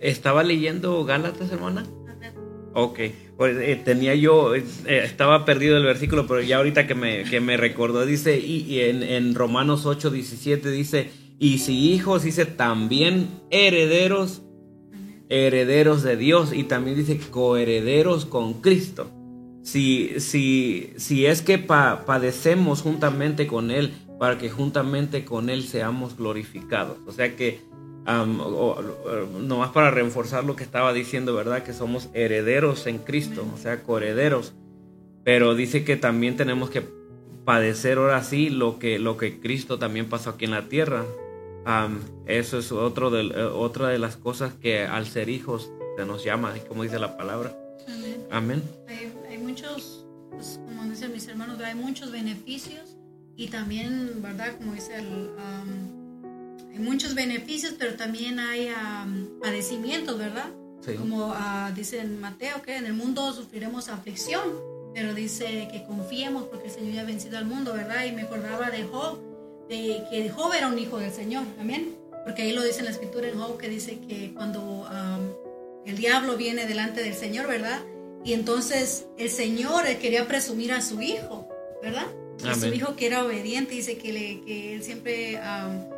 ¿Estaba 0.00 0.42
leyendo 0.42 1.04
Gálatas, 1.04 1.50
hermana? 1.50 1.84
Ok, 2.76 2.98
pues 3.36 3.56
eh, 3.56 3.80
tenía 3.84 4.14
yo, 4.16 4.54
eh, 4.54 4.64
estaba 4.86 5.44
perdido 5.44 5.76
el 5.76 5.84
versículo, 5.84 6.26
pero 6.26 6.40
ya 6.40 6.56
ahorita 6.56 6.86
que 6.88 6.96
me, 6.96 7.22
que 7.24 7.40
me 7.40 7.56
recordó, 7.56 8.04
dice, 8.04 8.38
y, 8.40 8.62
y 8.62 8.80
en, 8.80 9.02
en 9.04 9.34
Romanos 9.36 9.86
8, 9.86 10.10
17 10.10 10.70
dice, 10.70 11.10
y 11.38 11.58
si 11.58 11.92
hijos, 11.92 12.24
dice, 12.24 12.46
también 12.46 13.28
herederos, 13.50 14.42
herederos 15.28 16.02
de 16.02 16.16
Dios, 16.16 16.52
y 16.52 16.64
también 16.64 16.96
dice, 16.96 17.18
coherederos 17.30 18.24
con 18.26 18.54
Cristo. 18.54 19.08
Si, 19.62 20.18
si, 20.18 20.92
si 20.96 21.26
es 21.26 21.42
que 21.42 21.58
pa- 21.58 22.04
padecemos 22.04 22.82
juntamente 22.82 23.46
con 23.46 23.70
Él, 23.70 23.92
para 24.18 24.36
que 24.36 24.50
juntamente 24.50 25.24
con 25.24 25.48
Él 25.48 25.62
seamos 25.62 26.16
glorificados. 26.16 26.98
O 27.06 27.12
sea 27.12 27.34
que, 27.36 27.60
am, 28.06 28.40
o- 28.40 28.76
o- 28.76 29.40
nomás 29.40 29.70
para 29.70 29.90
reforzar 29.90 30.44
lo 30.44 30.56
que 30.56 30.64
estaba 30.64 30.92
diciendo, 30.92 31.34
¿verdad? 31.34 31.62
Que 31.62 31.72
somos 31.72 32.08
herederos 32.14 32.86
en 32.86 32.98
Cristo, 32.98 33.46
o 33.54 33.58
sea, 33.58 33.82
coherederos. 33.82 34.54
Pero 35.24 35.54
dice 35.54 35.84
que 35.84 35.96
también 35.96 36.36
tenemos 36.36 36.70
que 36.70 36.82
padecer 37.44 37.98
ahora 37.98 38.22
sí 38.22 38.50
lo 38.50 38.78
que, 38.78 38.98
lo 38.98 39.16
que 39.16 39.40
Cristo 39.40 39.78
también 39.78 40.08
pasó 40.08 40.30
aquí 40.30 40.44
en 40.44 40.50
la 40.52 40.68
tierra. 40.68 41.04
Am, 41.66 42.00
eso 42.26 42.58
es 42.58 42.72
otro 42.72 43.10
de, 43.10 43.22
eh, 43.22 43.42
otra 43.44 43.88
de 43.88 43.98
las 43.98 44.16
cosas 44.16 44.52
que 44.54 44.80
al 44.84 45.06
ser 45.06 45.28
hijos 45.30 45.70
se 45.96 46.04
nos 46.04 46.24
llama, 46.24 46.52
como 46.68 46.82
dice 46.82 46.98
la 46.98 47.16
palabra. 47.16 47.56
Amén. 47.88 48.26
Amén. 48.30 48.62
Hay, 48.88 49.12
hay 49.30 49.38
muchos, 49.38 50.04
pues, 50.30 50.60
como 50.66 50.84
dicen 50.90 51.12
mis 51.12 51.26
hermanos, 51.28 51.58
hay 51.60 51.74
muchos 51.74 52.12
beneficios 52.12 52.96
y 53.36 53.48
también, 53.48 54.20
¿verdad? 54.22 54.56
Como 54.58 54.74
dice 54.74 54.96
el... 54.98 55.30
hay 56.74 56.80
muchos 56.80 57.14
beneficios, 57.14 57.74
pero 57.78 57.94
también 57.94 58.40
hay 58.40 58.68
am, 58.68 59.28
padecimientos, 59.40 60.18
¿verdad? 60.18 60.46
Sí. 60.84 60.94
Como 60.94 61.32
ah, 61.32 61.72
dice 61.74 62.00
en 62.00 62.20
Mateo, 62.20 62.62
que 62.62 62.76
en 62.76 62.86
el 62.86 62.94
mundo 62.94 63.32
sufriremos 63.32 63.88
aflicción, 63.88 64.42
pero 64.92 65.14
dice 65.14 65.68
que 65.70 65.84
confiemos 65.84 66.44
porque 66.44 66.66
el 66.66 66.72
Señor 66.72 66.94
ya 66.94 67.00
ha 67.02 67.04
vencido 67.04 67.38
al 67.38 67.46
mundo, 67.46 67.72
¿verdad? 67.72 68.04
Y 68.06 68.12
me 68.12 68.22
acordaba 68.22 68.70
de 68.70 68.82
Job, 68.82 69.20
de 69.68 70.02
que 70.10 70.28
Job 70.30 70.52
era 70.52 70.66
un 70.66 70.78
hijo 70.78 70.98
del 70.98 71.12
Señor, 71.12 71.44
amén. 71.60 71.94
Porque 72.24 72.42
ahí 72.42 72.52
lo 72.52 72.62
dice 72.62 72.80
en 72.80 72.86
la 72.86 72.90
escritura 72.90 73.28
en 73.28 73.38
Job 73.38 73.56
que 73.56 73.68
dice 73.68 74.00
que 74.00 74.32
cuando 74.34 74.86
am, 74.88 75.30
el 75.86 75.96
diablo 75.96 76.36
viene 76.36 76.66
delante 76.66 77.04
del 77.04 77.14
Señor, 77.14 77.46
¿verdad? 77.46 77.82
Y 78.24 78.32
entonces 78.32 79.06
el 79.16 79.30
Señor 79.30 79.86
eh, 79.86 79.98
quería 79.98 80.26
presumir 80.26 80.72
a 80.72 80.82
su 80.82 81.00
hijo, 81.00 81.48
¿verdad? 81.82 82.06
Y 82.42 82.58
su 82.58 82.66
hijo 82.66 82.96
que 82.96 83.06
era 83.06 83.24
obediente, 83.24 83.74
dice 83.74 83.96
que, 83.96 84.12
le, 84.12 84.40
que 84.40 84.74
él 84.74 84.82
siempre 84.82 85.38
am, 85.38 85.93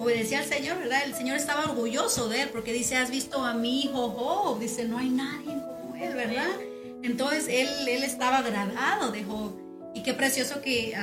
obedecía 0.00 0.38
al 0.38 0.46
Señor, 0.46 0.78
¿verdad? 0.78 1.02
El 1.04 1.14
Señor 1.14 1.36
estaba 1.36 1.64
orgulloso 1.64 2.28
de 2.28 2.42
él 2.42 2.48
porque 2.48 2.72
dice, 2.72 2.96
has 2.96 3.10
visto 3.10 3.44
a 3.44 3.52
mi 3.52 3.82
hijo 3.82 4.08
Job, 4.08 4.58
dice, 4.58 4.88
no 4.88 4.96
hay 4.96 5.10
nadie 5.10 5.52
como 5.52 5.94
él, 5.94 6.14
¿verdad? 6.14 6.48
Entonces 7.02 7.46
él, 7.48 7.68
él 7.86 8.02
estaba 8.02 8.38
agradado 8.38 9.12
de 9.12 9.22
Job. 9.24 9.52
Y 9.94 10.02
qué 10.02 10.14
precioso 10.14 10.62
que 10.62 10.96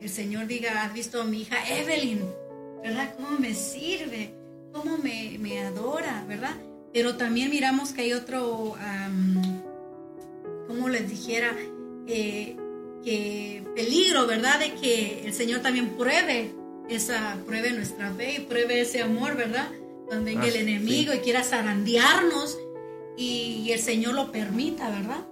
el 0.00 0.08
Señor 0.08 0.46
diga, 0.46 0.84
has 0.84 0.94
visto 0.94 1.20
a 1.20 1.24
mi 1.24 1.42
hija 1.42 1.56
Evelyn, 1.78 2.24
¿verdad? 2.82 3.14
¿Cómo 3.16 3.38
me 3.38 3.54
sirve? 3.54 4.34
¿Cómo 4.72 4.96
me, 4.96 5.36
me 5.38 5.60
adora, 5.60 6.24
¿verdad? 6.26 6.54
Pero 6.92 7.16
también 7.16 7.50
miramos 7.50 7.92
que 7.92 8.02
hay 8.02 8.12
otro, 8.14 8.76
am, 8.80 9.62
como 10.66 10.88
les 10.88 11.10
dijera, 11.10 11.54
eh, 12.06 12.56
que 13.04 13.62
peligro, 13.74 14.26
¿verdad? 14.26 14.58
De 14.58 14.74
que 14.74 15.26
el 15.26 15.34
Señor 15.34 15.60
también 15.60 15.96
pruebe 15.98 16.54
esa, 16.88 17.36
pruebe 17.46 17.72
nuestra 17.72 18.12
fe 18.12 18.36
y 18.36 18.40
pruebe 18.40 18.80
ese 18.80 19.02
amor, 19.02 19.36
¿verdad? 19.36 19.68
Cuando 20.06 20.24
venga 20.24 20.42
Ah, 20.42 20.48
el 20.48 20.56
enemigo 20.56 21.12
y 21.12 21.18
quiera 21.18 21.42
zarandearnos 21.42 22.58
y, 23.16 23.62
y 23.64 23.72
el 23.72 23.80
Señor 23.80 24.14
lo 24.14 24.32
permita, 24.32 24.88
¿verdad? 24.90 25.26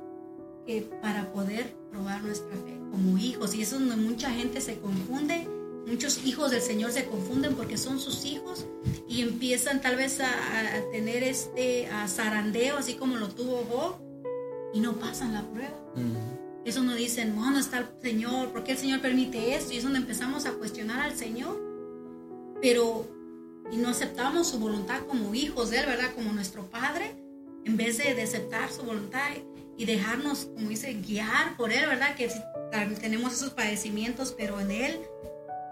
Que 0.66 0.82
para 0.82 1.32
poder 1.32 1.74
probar 1.90 2.22
nuestra 2.22 2.54
fe 2.56 2.78
como 2.90 3.18
hijos. 3.18 3.54
Y 3.54 3.62
eso 3.62 3.76
es 3.76 3.80
donde 3.80 3.96
mucha 3.96 4.30
gente 4.30 4.60
se 4.60 4.78
confunde 4.78 5.48
muchos 5.86 6.24
hijos 6.24 6.50
del 6.50 6.60
Señor 6.60 6.90
se 6.92 7.06
confunden 7.06 7.54
porque 7.54 7.78
son 7.78 8.00
sus 8.00 8.24
hijos 8.24 8.66
y 9.08 9.22
empiezan 9.22 9.80
tal 9.80 9.96
vez 9.96 10.20
a, 10.20 10.26
tener 10.90 11.22
este 11.22 11.88
zarandeo, 12.08 12.76
así 12.76 12.94
como 12.94 13.16
lo 13.16 13.28
tuvo 13.28 13.64
Job, 13.70 13.94
y 14.74 14.80
no 14.80 14.96
pasan 14.96 15.32
la 15.32 15.42
prueba. 15.42 15.74
Eso 16.66 16.82
nos 16.82 16.96
dicen, 16.96 17.36
¿dónde 17.36 17.60
está 17.60 17.78
el 17.78 17.86
Señor? 18.02 18.50
¿Por 18.50 18.64
qué 18.64 18.72
el 18.72 18.78
Señor 18.78 19.00
permite 19.00 19.54
esto? 19.54 19.72
Y 19.72 19.76
es 19.76 19.84
donde 19.84 20.00
empezamos 20.00 20.46
a 20.46 20.52
cuestionar 20.52 21.00
al 21.00 21.16
Señor. 21.16 21.56
Pero, 22.60 23.06
y 23.70 23.76
no 23.76 23.90
aceptamos 23.90 24.48
su 24.48 24.58
voluntad 24.58 25.06
como 25.06 25.32
hijos 25.32 25.70
de 25.70 25.78
Él, 25.78 25.86
¿verdad? 25.86 26.12
Como 26.16 26.32
nuestro 26.32 26.68
Padre, 26.68 27.14
en 27.64 27.76
vez 27.76 27.98
de, 27.98 28.14
de 28.14 28.22
aceptar 28.22 28.72
su 28.72 28.82
voluntad 28.82 29.30
y 29.76 29.84
dejarnos, 29.84 30.46
como 30.46 30.68
dice, 30.68 30.92
guiar 30.94 31.56
por 31.56 31.72
Él, 31.72 31.86
¿verdad? 31.86 32.16
Que 32.16 32.28
tenemos 33.00 33.34
esos 33.34 33.50
padecimientos, 33.50 34.34
pero 34.36 34.58
en 34.60 34.72
Él 34.72 34.98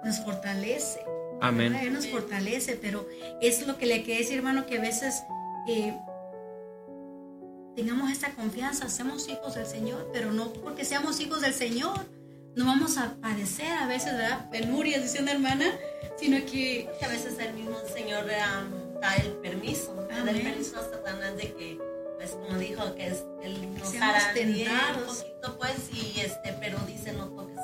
nos 0.04 0.20
fortalece. 0.20 1.00
Amén. 1.40 1.74
Él 1.74 1.92
nos 1.92 2.06
fortalece, 2.06 2.78
pero 2.80 3.08
es 3.40 3.66
lo 3.66 3.78
que 3.78 3.86
le 3.86 4.04
quiere 4.04 4.20
decir, 4.20 4.36
hermano, 4.36 4.64
que 4.66 4.78
a 4.78 4.80
veces 4.80 5.24
eh, 5.66 5.92
tengamos 7.74 8.10
esta 8.10 8.30
confianza, 8.30 8.88
seamos 8.88 9.28
hijos 9.28 9.54
del 9.54 9.66
Señor, 9.66 10.10
pero 10.12 10.32
no 10.32 10.52
porque 10.52 10.84
seamos 10.84 11.20
hijos 11.20 11.40
del 11.40 11.54
Señor, 11.54 12.06
no 12.54 12.66
vamos 12.66 12.98
a 12.98 13.14
padecer 13.20 13.72
a 13.72 13.86
veces, 13.86 14.12
¿verdad? 14.12 14.48
Penurias, 14.50 15.02
dice 15.02 15.20
una 15.20 15.32
hermana, 15.32 15.66
sino 16.18 16.38
que... 16.46 16.88
a 17.02 17.08
veces 17.08 17.38
el 17.38 17.54
mismo 17.54 17.76
Señor 17.92 18.26
da 18.26 19.16
el 19.16 19.32
permiso, 19.34 19.94
da 20.08 20.30
el 20.30 20.40
permiso 20.40 20.78
a 20.78 20.82
Satanás 20.82 21.36
de 21.36 21.52
que, 21.52 21.78
pues 22.16 22.30
como 22.30 22.58
dijo, 22.58 22.94
que 22.94 23.08
es 23.08 23.24
el 23.42 23.74
nos 23.74 23.94
hará 23.96 24.32
un 24.96 25.04
poquito, 25.04 25.58
pues, 25.58 25.90
y 25.92 26.20
este, 26.20 26.54
pero 26.60 26.78
dice 26.86 27.12
no 27.12 27.26
toques 27.28 27.54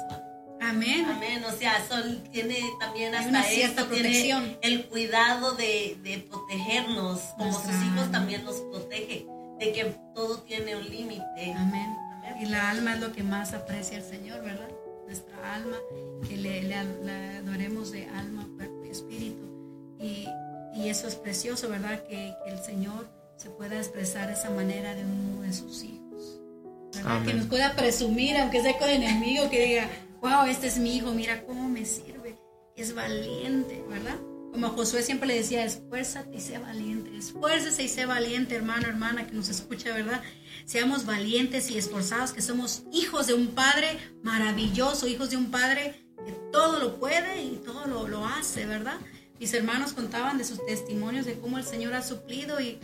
Amén. 0.60 1.06
Amén. 1.06 1.42
O 1.44 1.52
sea, 1.52 1.82
Sol 1.88 2.22
tiene 2.30 2.60
también 2.78 3.14
hasta 3.14 3.50
esto, 3.50 3.86
tiene 3.86 4.58
el 4.60 4.86
cuidado 4.86 5.52
de, 5.52 5.98
de 6.02 6.18
protegernos. 6.18 7.20
Como 7.38 7.52
sus 7.52 7.72
hijos 7.82 8.10
también 8.12 8.44
nos 8.44 8.56
protege. 8.56 9.26
De 9.60 9.72
que 9.72 9.84
todo 10.14 10.38
tiene 10.38 10.74
un 10.74 10.88
límite. 10.88 11.54
Amén. 11.56 11.94
Y 12.40 12.46
la 12.46 12.70
alma 12.70 12.94
es 12.94 13.00
lo 13.00 13.12
que 13.12 13.22
más 13.22 13.52
aprecia 13.52 13.98
el 13.98 14.02
Señor, 14.02 14.42
¿verdad? 14.42 14.68
Nuestra 15.04 15.54
alma, 15.54 15.76
que 16.26 16.36
le, 16.36 16.62
le, 16.62 16.74
adoremos 16.74 17.92
de 17.92 18.06
alma, 18.06 18.48
cuerpo 18.56 18.84
y 18.86 18.90
espíritu. 18.90 19.44
Y, 19.98 20.26
y 20.74 20.88
eso 20.88 21.06
es 21.06 21.16
precioso, 21.16 21.68
¿verdad? 21.68 22.02
Que, 22.04 22.34
que, 22.44 22.50
el 22.50 22.58
Señor 22.60 23.08
se 23.36 23.50
pueda 23.50 23.76
expresar 23.76 24.28
de 24.28 24.34
esa 24.34 24.50
manera 24.50 24.94
de 24.94 25.04
uno 25.04 25.42
de 25.42 25.52
sus 25.52 25.84
hijos. 25.84 26.40
¿verdad? 26.94 27.24
Que 27.24 27.34
nos 27.34 27.46
pueda 27.46 27.76
presumir, 27.76 28.36
aunque 28.38 28.62
sea 28.62 28.78
con 28.78 28.88
el 28.88 29.02
enemigo, 29.02 29.50
que 29.50 29.64
diga, 29.64 29.88
wow, 30.20 30.46
este 30.46 30.68
es 30.68 30.78
mi 30.78 30.96
hijo, 30.96 31.12
mira 31.12 31.42
cómo 31.44 31.68
me 31.68 31.84
sirve, 31.84 32.38
es 32.76 32.94
valiente, 32.94 33.84
¿verdad? 33.88 34.16
Como 34.52 34.70
Josué 34.70 35.02
siempre 35.02 35.28
le 35.28 35.36
decía, 35.36 35.64
esfuérzate 35.64 36.36
y 36.36 36.40
sé 36.40 36.58
valiente, 36.58 37.16
esfuércese 37.16 37.84
y 37.84 37.88
sé 37.88 38.04
valiente, 38.04 38.56
hermano, 38.56 38.88
hermana, 38.88 39.26
que 39.26 39.32
nos 39.32 39.48
escucha, 39.48 39.94
¿verdad? 39.94 40.22
Seamos 40.64 41.06
valientes 41.06 41.70
y 41.70 41.78
esforzados, 41.78 42.32
que 42.32 42.42
somos 42.42 42.82
hijos 42.92 43.28
de 43.28 43.34
un 43.34 43.48
Padre 43.48 43.98
maravilloso, 44.22 45.06
hijos 45.06 45.30
de 45.30 45.36
un 45.36 45.50
Padre 45.50 46.04
que 46.26 46.32
todo 46.52 46.78
lo 46.80 46.98
puede 46.98 47.42
y 47.42 47.60
todo 47.64 47.86
lo, 47.86 48.08
lo 48.08 48.26
hace, 48.26 48.66
¿verdad? 48.66 48.98
Mis 49.38 49.54
hermanos 49.54 49.92
contaban 49.92 50.36
de 50.36 50.44
sus 50.44 50.64
testimonios 50.66 51.26
de 51.26 51.38
cómo 51.38 51.56
el 51.56 51.64
Señor 51.64 51.94
ha 51.94 52.02
suplido 52.02 52.60
y, 52.60 52.78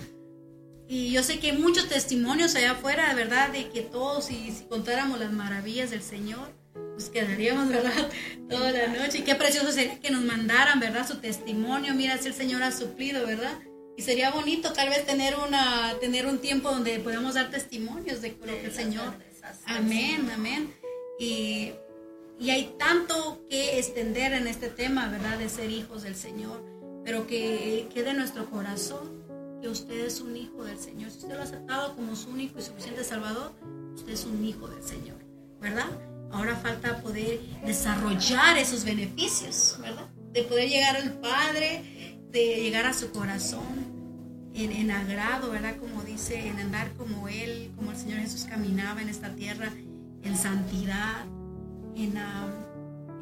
y 0.88 1.10
yo 1.10 1.22
sé 1.22 1.40
que 1.40 1.50
hay 1.50 1.58
muchos 1.58 1.88
testimonios 1.88 2.54
allá 2.54 2.72
afuera, 2.72 3.12
¿verdad? 3.14 3.50
De 3.50 3.68
que 3.70 3.82
todos, 3.82 4.26
si 4.26 4.56
contáramos 4.68 5.18
las 5.18 5.32
maravillas 5.32 5.90
del 5.90 6.02
Señor, 6.02 6.48
pues 6.96 7.10
quedaríamos, 7.10 7.68
¿verdad? 7.68 8.10
Toda 8.48 8.72
la 8.72 8.86
noche. 8.88 9.18
Y 9.18 9.22
qué 9.22 9.34
precioso 9.34 9.70
sería 9.70 10.00
que 10.00 10.10
nos 10.10 10.22
mandaran, 10.22 10.80
¿verdad? 10.80 11.06
Su 11.06 11.18
testimonio. 11.18 11.94
Mira, 11.94 12.16
si 12.16 12.28
el 12.28 12.34
Señor 12.34 12.62
ha 12.62 12.72
suplido, 12.72 13.26
¿verdad? 13.26 13.52
Y 13.98 14.02
sería 14.02 14.30
bonito 14.30 14.72
tal 14.72 14.88
vez 14.88 15.04
tener, 15.04 15.36
una, 15.36 15.94
tener 16.00 16.26
un 16.26 16.38
tiempo 16.38 16.70
donde 16.70 16.98
podamos 17.00 17.34
dar 17.34 17.50
testimonios 17.50 18.22
de 18.22 18.30
lo 18.30 18.46
que 18.46 18.66
el 18.66 18.72
Señor. 18.72 19.12
Amén, 19.66 20.30
amén. 20.32 20.74
Y, 21.20 21.72
y 22.40 22.50
hay 22.50 22.74
tanto 22.78 23.44
que 23.48 23.78
extender 23.78 24.32
en 24.32 24.46
este 24.46 24.68
tema, 24.68 25.08
¿verdad? 25.08 25.38
De 25.38 25.50
ser 25.50 25.70
hijos 25.70 26.02
del 26.02 26.16
Señor. 26.16 26.64
Pero 27.04 27.26
que 27.26 27.88
quede 27.92 28.10
en 28.10 28.16
nuestro 28.16 28.50
corazón 28.50 29.22
que 29.60 29.68
usted 29.68 30.06
es 30.06 30.22
un 30.22 30.34
hijo 30.34 30.64
del 30.64 30.78
Señor. 30.78 31.10
Si 31.10 31.18
usted 31.18 31.34
lo 31.34 31.40
ha 31.40 31.44
aceptado 31.44 31.94
como 31.94 32.16
su 32.16 32.30
único 32.30 32.58
y 32.58 32.62
suficiente 32.62 33.04
Salvador, 33.04 33.52
usted 33.94 34.12
es 34.12 34.24
un 34.24 34.42
hijo 34.44 34.66
del 34.66 34.82
Señor, 34.82 35.18
¿verdad? 35.60 35.88
Ahora 36.32 36.56
falta 36.56 37.00
poder 37.02 37.40
desarrollar 37.64 38.58
esos 38.58 38.84
beneficios, 38.84 39.78
¿verdad? 39.80 40.08
De 40.32 40.42
poder 40.42 40.68
llegar 40.68 40.96
al 40.96 41.12
Padre, 41.14 42.18
de 42.30 42.62
llegar 42.62 42.86
a 42.86 42.92
su 42.92 43.10
corazón 43.10 43.96
en, 44.54 44.90
agrado, 44.90 45.50
¿verdad? 45.50 45.76
Como 45.76 46.02
dice, 46.02 46.48
en 46.48 46.58
andar 46.58 46.92
como 46.94 47.28
Él, 47.28 47.72
como 47.76 47.90
el 47.90 47.96
Señor 47.96 48.20
Jesús 48.20 48.44
caminaba 48.48 49.02
en 49.02 49.08
esta 49.08 49.34
tierra, 49.34 49.70
en 50.22 50.36
santidad, 50.36 51.26
en, 51.94 52.16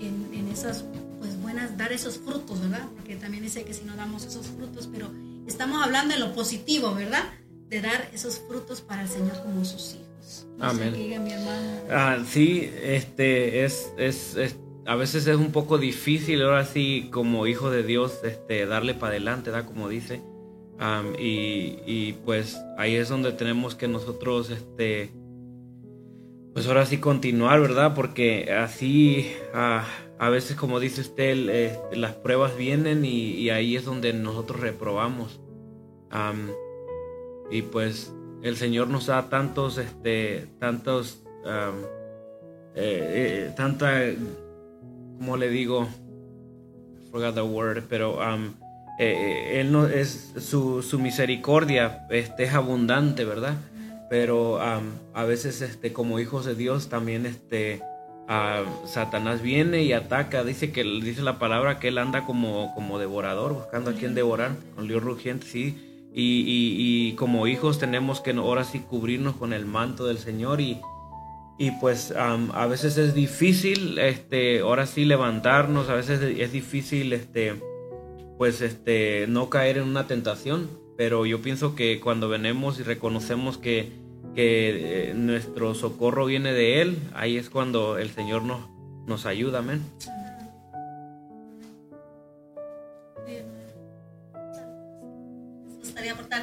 en, 0.00 0.48
esas 0.48 0.84
pues 1.18 1.40
buenas, 1.40 1.76
dar 1.76 1.92
esos 1.92 2.18
frutos, 2.18 2.60
¿verdad? 2.60 2.86
Porque 2.94 3.16
también 3.16 3.42
dice 3.42 3.64
que 3.64 3.74
si 3.74 3.84
no 3.84 3.96
damos 3.96 4.24
esos 4.24 4.46
frutos, 4.46 4.88
pero 4.92 5.10
estamos 5.46 5.82
hablando 5.82 6.14
de 6.14 6.20
lo 6.20 6.34
positivo, 6.34 6.94
¿verdad? 6.94 7.24
De 7.68 7.80
dar 7.80 8.10
esos 8.12 8.38
frutos 8.38 8.80
para 8.80 9.02
el 9.02 9.08
Señor 9.08 9.42
como 9.42 9.64
sus 9.64 9.94
hijos. 9.94 10.03
Amén. 10.60 10.94
Ah, 11.90 12.18
sí, 12.26 12.70
este 12.82 13.64
es, 13.64 13.92
es, 13.98 14.56
a 14.86 14.94
veces 14.94 15.26
es 15.26 15.36
un 15.36 15.52
poco 15.52 15.78
difícil 15.78 16.42
ahora 16.42 16.64
sí 16.64 17.08
como 17.10 17.46
hijo 17.46 17.70
de 17.70 17.82
Dios 17.82 18.20
este 18.24 18.66
darle 18.66 18.94
para 18.94 19.12
adelante, 19.12 19.50
da 19.50 19.66
como 19.66 19.88
dice. 19.88 20.22
y, 21.18 21.78
y, 21.86 22.16
pues 22.24 22.58
ahí 22.78 22.94
es 22.94 23.08
donde 23.08 23.32
tenemos 23.32 23.74
que 23.74 23.88
nosotros 23.88 24.50
este 24.50 25.12
pues 26.52 26.68
ahora 26.68 26.86
sí 26.86 26.98
continuar, 26.98 27.60
¿verdad? 27.60 27.94
Porque 27.94 28.52
así 28.52 29.32
ah, 29.52 29.84
a 30.18 30.28
veces 30.28 30.56
como 30.56 30.78
dice 30.78 31.00
usted 31.00 31.48
este, 31.48 31.96
las 31.96 32.14
pruebas 32.14 32.56
vienen 32.56 33.04
y, 33.04 33.50
ahí 33.50 33.76
es 33.76 33.84
donde 33.84 34.12
nosotros 34.12 34.60
reprobamos. 34.60 35.40
y 37.50 37.62
pues 37.62 38.12
el 38.44 38.58
Señor 38.58 38.88
nos 38.88 39.06
da 39.06 39.30
tantos, 39.30 39.78
este, 39.78 40.46
tantos, 40.58 41.22
um, 41.44 41.82
tanta, 43.56 44.02
como 45.18 45.38
le 45.38 45.48
digo, 45.48 45.88
forgot 47.10 47.34
the 47.34 47.40
word, 47.40 47.84
pero 47.88 48.18
um, 48.18 48.52
él 48.98 49.72
no 49.72 49.86
es 49.86 50.34
su, 50.38 50.82
su, 50.82 50.98
misericordia 50.98 52.06
este, 52.10 52.44
es 52.44 52.52
abundante, 52.52 53.24
¿verdad? 53.24 53.56
Pero 54.10 54.56
um, 54.56 54.90
a 55.14 55.24
veces, 55.24 55.62
este, 55.62 55.94
como 55.94 56.20
hijos 56.20 56.44
de 56.44 56.54
Dios, 56.54 56.90
también, 56.90 57.24
este, 57.24 57.80
Satanás 58.84 59.40
viene 59.40 59.84
y 59.84 59.94
ataca. 59.94 60.44
Dice 60.44 60.70
que 60.70 60.84
dice 60.84 61.22
la 61.22 61.38
palabra 61.38 61.78
que 61.78 61.88
él 61.88 61.96
anda 61.96 62.26
como, 62.26 62.74
como 62.74 62.98
devorador, 62.98 63.54
buscando 63.54 63.90
a 63.90 63.94
quien 63.94 64.14
devorar, 64.14 64.52
con 64.74 64.86
lío 64.86 65.00
rugiente, 65.00 65.46
sí 65.46 65.93
y, 66.16 67.12
como 67.14 67.46
hijos 67.46 67.78
tenemos 67.78 68.20
que 68.20 68.30
ahora 68.32 68.64
sí 68.64 68.80
cubrirnos 68.80 69.34
con 69.34 69.52
el 69.52 69.66
manto 69.66 70.06
del 70.06 70.18
Señor 70.18 70.60
y, 70.60 70.80
y 71.58 71.72
pues 71.72 72.12
a 72.16 72.66
veces 72.66 72.96
es 72.98 73.14
difícil 73.14 73.98
este 73.98 74.60
ahora 74.60 74.86
sí 74.86 75.04
levantarnos 75.04 75.88
a 75.88 75.94
veces 75.94 76.20
es 76.22 76.52
difícil 76.52 77.12
este 77.12 77.54
pues 78.38 78.60
este 78.60 79.26
no 79.28 79.50
caer 79.50 79.78
en 79.78 79.84
una 79.84 80.06
tentación 80.06 80.68
pero 80.96 81.26
yo 81.26 81.42
pienso 81.42 81.74
que 81.74 81.98
cuando 82.00 82.28
venemos 82.28 82.78
y 82.78 82.84
reconocemos 82.84 83.58
que, 83.58 83.92
que 84.36 85.10
eh, 85.10 85.14
nuestro 85.14 85.74
socorro 85.74 86.26
viene 86.26 86.52
de 86.52 86.80
él 86.80 86.98
ahí 87.14 87.36
es 87.36 87.50
cuando 87.50 87.98
el 87.98 88.10
Señor 88.10 88.42
nos 88.42 88.68
nos 89.06 89.26
ayuda 89.26 89.58
amén 89.58 89.82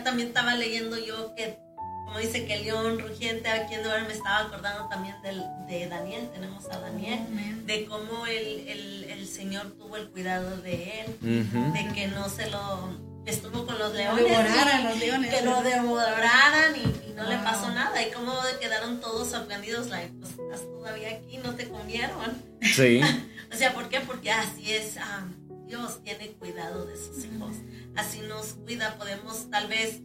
también 0.03 0.30
estaba 0.30 0.55
leyendo 0.55 0.97
yo 0.97 1.34
que, 1.36 1.57
como 2.05 2.20
dice 2.20 2.45
que 2.45 2.55
el 2.55 2.64
león 2.64 2.99
rugiente 2.99 3.49
aquí 3.49 3.76
en 3.76 3.84
me 4.07 4.14
estaba 4.14 4.39
acordando 4.39 4.88
también 4.89 5.16
del, 5.22 5.43
de 5.68 5.88
Daniel, 5.88 6.30
tenemos 6.34 6.66
a 6.66 6.80
Daniel, 6.80 7.20
de 7.66 7.86
cómo 7.86 8.26
el, 8.26 8.68
el, 8.68 9.03
el, 9.05 9.28
Señor 9.28 9.72
tuvo 9.78 9.97
el 9.97 10.09
cuidado 10.09 10.57
de 10.57 11.01
él, 11.01 11.18
de 11.22 11.93
que 11.93 12.07
no 12.07 12.30
se 12.30 12.49
lo 12.49 13.12
estuvo 13.26 13.66
con 13.66 13.78
los 13.78 13.93
leones, 13.93 14.26
devoraran 14.26 14.84
los 14.86 14.97
leones, 14.97 15.34
que 15.34 15.45
lo 15.45 15.62
devoraran 15.62 16.76
y, 16.76 17.12
no 17.12 17.30
le 17.30 17.38
pasó 17.38 17.70
nada 17.70 18.01
y 18.01 18.09
cómo 18.09 18.34
quedaron 18.59 18.99
todos 18.99 19.30
sorprendidos, 19.30 19.89
like, 19.89 20.12
pues 20.20 20.32
estás 20.32 20.62
todavía 20.62 21.09
aquí, 21.09 21.38
no 21.38 21.53
te 21.53 21.70
comieron. 21.70 22.41
Sí. 22.62 22.99
o 23.53 23.55
sea, 23.55 23.74
¿por 23.74 23.89
qué? 23.89 23.99
Porque 23.99 24.32
así 24.32 24.72
es. 24.72 24.97
Ah, 24.97 25.28
Dios 25.68 26.03
tiene 26.03 26.32
cuidado 26.32 26.86
de 26.86 26.97
sus 26.97 27.24
hijos. 27.24 27.55
Así 27.96 28.22
nos 28.22 28.54
cuida. 28.54 28.98
Podemos 28.98 29.50
tal 29.50 29.68
vez 29.68 30.02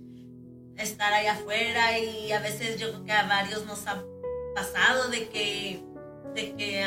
estar 0.76 1.12
allá 1.12 1.34
afuera 1.34 1.98
y 1.98 2.32
a 2.32 2.40
veces 2.40 2.78
yo 2.78 2.90
creo 2.90 3.04
que 3.04 3.12
a 3.12 3.26
varios 3.26 3.64
nos 3.66 3.86
ha 3.86 4.02
pasado 4.54 5.08
de 5.08 5.28
que, 5.28 5.82
de 6.34 6.54
que 6.54 6.86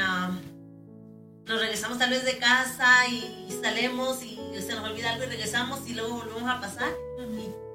nos 1.45 1.59
regresamos 1.59 1.97
tal 1.97 2.11
vez 2.11 2.25
de 2.25 2.37
casa 2.37 3.07
y, 3.07 3.47
salimos 3.61 4.23
y 4.23 4.39
se 4.61 4.73
nos 4.73 4.89
olvida 4.89 5.11
algo 5.11 5.25
y 5.25 5.27
regresamos 5.27 5.87
y 5.87 5.93
luego 5.93 6.17
volvemos 6.17 6.49
a 6.49 6.61
pasar 6.61 6.91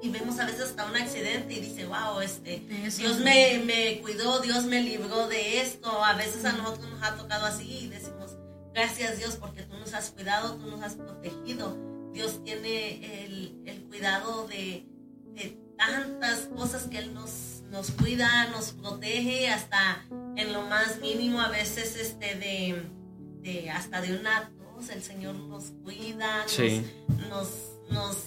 y, 0.01 0.09
vemos 0.09 0.39
a 0.39 0.45
veces 0.45 0.61
hasta 0.61 0.85
un 0.85 0.95
accidente 0.95 1.53
y 1.53 1.61
dice, 1.61 1.85
wow, 1.87 2.21
este, 2.21 2.59
Dios 2.59 3.19
me, 3.19 3.59
me, 3.65 4.01
cuidó, 4.01 4.39
Dios 4.39 4.65
me 4.65 4.81
libró 4.81 5.27
de 5.27 5.61
esto. 5.61 6.03
A 6.03 6.13
veces 6.13 6.45
a 6.45 6.51
nosotros 6.51 6.87
nos 6.91 7.01
ha 7.01 7.15
tocado 7.15 7.45
así 7.47 7.85
y 7.85 7.87
decimos, 7.87 8.37
gracias 8.73 9.17
Dios 9.17 9.35
porque 9.35 9.63
tú 9.63 9.75
nos 9.77 9.93
has 9.95 10.11
cuidado, 10.11 10.55
tú 10.57 10.69
nos 10.69 10.81
has 10.83 10.93
protegido. 10.93 11.75
Dios 12.15 12.41
tiene 12.45 13.25
el, 13.25 13.61
el 13.65 13.83
cuidado 13.83 14.47
de, 14.47 14.85
de 15.33 15.57
tantas 15.77 16.47
cosas 16.47 16.87
que 16.87 16.97
Él 16.97 17.13
nos, 17.13 17.61
nos 17.69 17.91
cuida, 17.91 18.47
nos 18.51 18.71
protege 18.71 19.49
hasta 19.49 20.05
en 20.37 20.53
lo 20.53 20.61
más 20.63 21.01
mínimo 21.01 21.41
a 21.41 21.49
veces 21.49 21.97
este 21.97 22.35
de 22.35 23.69
hasta 23.69 24.01
de 24.01 24.17
una 24.17 24.49
tos, 24.57 24.89
el 24.89 25.03
Señor 25.03 25.35
nos 25.35 25.65
cuida, 25.83 26.45
nos, 27.29 27.49
nos, 27.91 28.17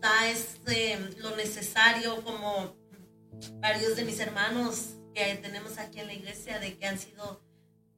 da 0.00 0.28
este, 0.28 0.98
lo 1.18 1.36
necesario 1.36 2.22
como 2.24 2.74
varios 3.60 3.96
de 3.96 4.04
mis 4.04 4.18
hermanos 4.18 4.94
que 5.14 5.34
tenemos 5.36 5.78
aquí 5.78 6.00
en 6.00 6.06
la 6.06 6.14
iglesia 6.14 6.58
de 6.58 6.76
que 6.76 6.86
han 6.86 6.98
sido 6.98 7.42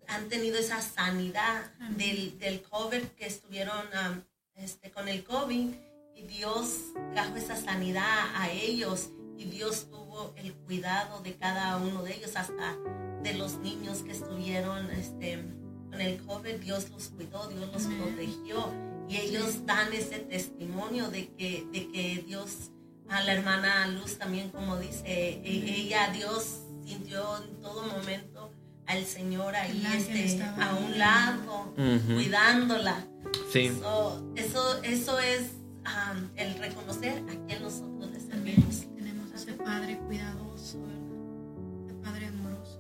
han 0.09 0.29
tenido 0.29 0.59
esa 0.59 0.81
sanidad 0.83 1.73
del, 1.97 2.39
del, 2.39 2.63
COVID 2.63 3.03
que 3.17 3.27
estuvieron 3.27 3.83
este, 4.57 4.91
con 4.91 5.09
el 5.09 5.25
COVID 5.25 5.75
y 6.15 6.23
Dios 6.23 6.93
trajo 7.13 7.37
esa 7.37 7.57
sanidad 7.57 8.35
a 8.35 8.51
ellos 8.51 9.11
y 9.37 9.45
Dios 9.45 9.89
tuvo 9.91 10.33
el 10.37 10.55
cuidado 10.55 11.21
de 11.21 11.35
cada 11.37 11.77
uno 11.77 12.03
de 12.03 12.15
ellos 12.15 12.37
hasta 12.37 12.77
de 13.23 13.35
los 13.35 13.59
niños 13.59 13.99
que 13.99 14.13
estuvieron 14.13 14.91
este, 14.91 15.45
el 15.93 16.23
COVID 16.27 16.57
Dios 16.57 16.91
los 16.91 17.09
cuidó, 17.09 17.49
Dios 17.49 17.71
los 17.73 17.83
protegió 17.83 18.73
y 19.09 19.17
ellos 19.19 19.65
dan 19.67 19.93
ese 19.93 20.19
testimonio 20.19 21.09
de 21.11 21.29
que, 21.35 21.67
de 21.73 21.89
que 21.89 22.25
Dios, 22.27 22.71
a 23.09 23.23
la 23.23 23.35
hermana 23.35 23.87
Luz 23.89 24.19
también 24.19 24.51
como 24.51 24.79
dice, 24.79 25.05
e, 25.07 25.41
ella, 25.45 26.11
Dios 26.13 26.63
sintió 26.85 27.43
en 27.43 27.61
todo 27.61 27.83
momento 27.83 28.51
al 28.87 29.05
Señor 29.05 29.55
ahí 29.55 29.85
este, 29.95 30.43
a 30.43 30.75
un 30.75 30.99
lado, 30.99 31.75
cuidándola. 32.07 33.07
Sí. 33.57 33.73
eso, 34.37 34.83
eso 34.83 35.19
es 35.19 35.53
um, 35.87 36.29
el 36.37 36.59
reconocer 36.59 37.23
a 37.23 37.47
quien 37.47 37.63
nosotros 37.63 38.11
le 38.13 38.21
servimos. 38.21 38.85
Tenemos 38.95 39.33
ese 39.35 39.53
Padre 39.55 39.99
cuidadoso, 40.07 40.79
ese 41.87 41.95
Padre 42.03 42.27
amoroso. 42.27 42.79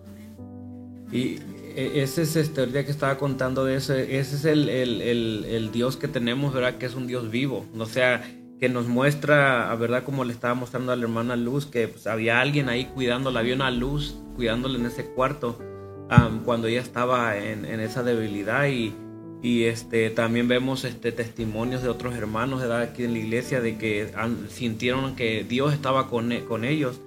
Y 1.10 1.38
e, 1.74 2.02
ese 2.02 2.22
es 2.22 2.36
este, 2.36 2.64
el 2.64 2.72
día 2.72 2.84
que 2.84 2.90
estaba 2.90 3.16
contando 3.16 3.64
de 3.64 3.76
eso, 3.76 3.94
ese 3.94 4.36
es 4.36 4.44
el, 4.44 4.68
el, 4.68 5.00
el, 5.46 5.72
Dios 5.72 5.96
que 5.96 6.08
tenemos, 6.08 6.52
¿verdad? 6.52 6.76
Que 6.76 6.84
es 6.84 6.94
un 6.94 7.06
Dios 7.06 7.30
vivo, 7.30 7.64
o 7.74 7.86
sea, 7.86 8.22
que 8.60 8.68
nos 8.68 8.86
muestra, 8.86 9.74
¿verdad? 9.76 10.04
Como 10.04 10.24
le 10.24 10.34
estaba 10.34 10.52
mostrando 10.52 10.92
a 10.92 10.96
la 10.96 11.04
hermana 11.04 11.36
Luz, 11.36 11.64
que 11.64 11.88
pues, 11.88 12.06
había 12.06 12.40
alguien 12.40 12.68
ahí 12.68 12.84
cuidándola, 12.86 13.40
había 13.40 13.54
una 13.54 13.70
luz 13.70 14.18
cuidándola 14.34 14.78
en 14.78 14.86
ese 14.86 15.06
cuarto 15.06 15.58
cuando 16.44 16.68
ella 16.68 16.80
estaba 16.80 17.36
en, 17.36 17.64
en 17.64 17.80
esa 17.80 18.04
debilidad 18.04 18.68
y, 18.68 18.94
y, 19.46 19.66
este, 19.66 20.10
también 20.10 20.48
vemos 20.48 20.82
este, 20.82 21.12
testimonios 21.12 21.80
de 21.80 21.88
otros 21.88 22.16
hermanos 22.16 22.62
¿verdad? 22.62 22.82
aquí 22.82 23.04
en 23.04 23.12
la 23.12 23.20
iglesia 23.20 23.60
de 23.60 23.78
que 23.78 24.10
sintieron 24.48 25.14
que 25.14 25.44
Dios 25.48 25.72
estaba 25.72 26.08
con, 26.08 26.32
con 26.48 26.64
ellos. 26.64 27.00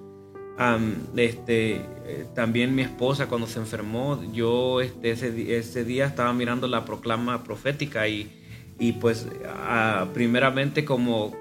Este, 1.17 1.75
eh, 2.05 2.25
también 2.35 2.75
mi 2.75 2.81
esposa 2.81 3.27
cuando 3.27 3.45
se 3.45 3.59
enfermó, 3.59 4.23
yo 4.31 4.79
este, 4.79 5.11
ese, 5.11 5.83
día 5.83 6.05
estaba 6.05 6.31
mirando 6.31 6.69
la 6.69 6.85
proclama 6.85 7.43
profética 7.43 8.07
y, 8.07 8.31
y 8.79 8.93
pues 8.93 9.27
primeramente 10.13 10.85
como, 10.85 11.35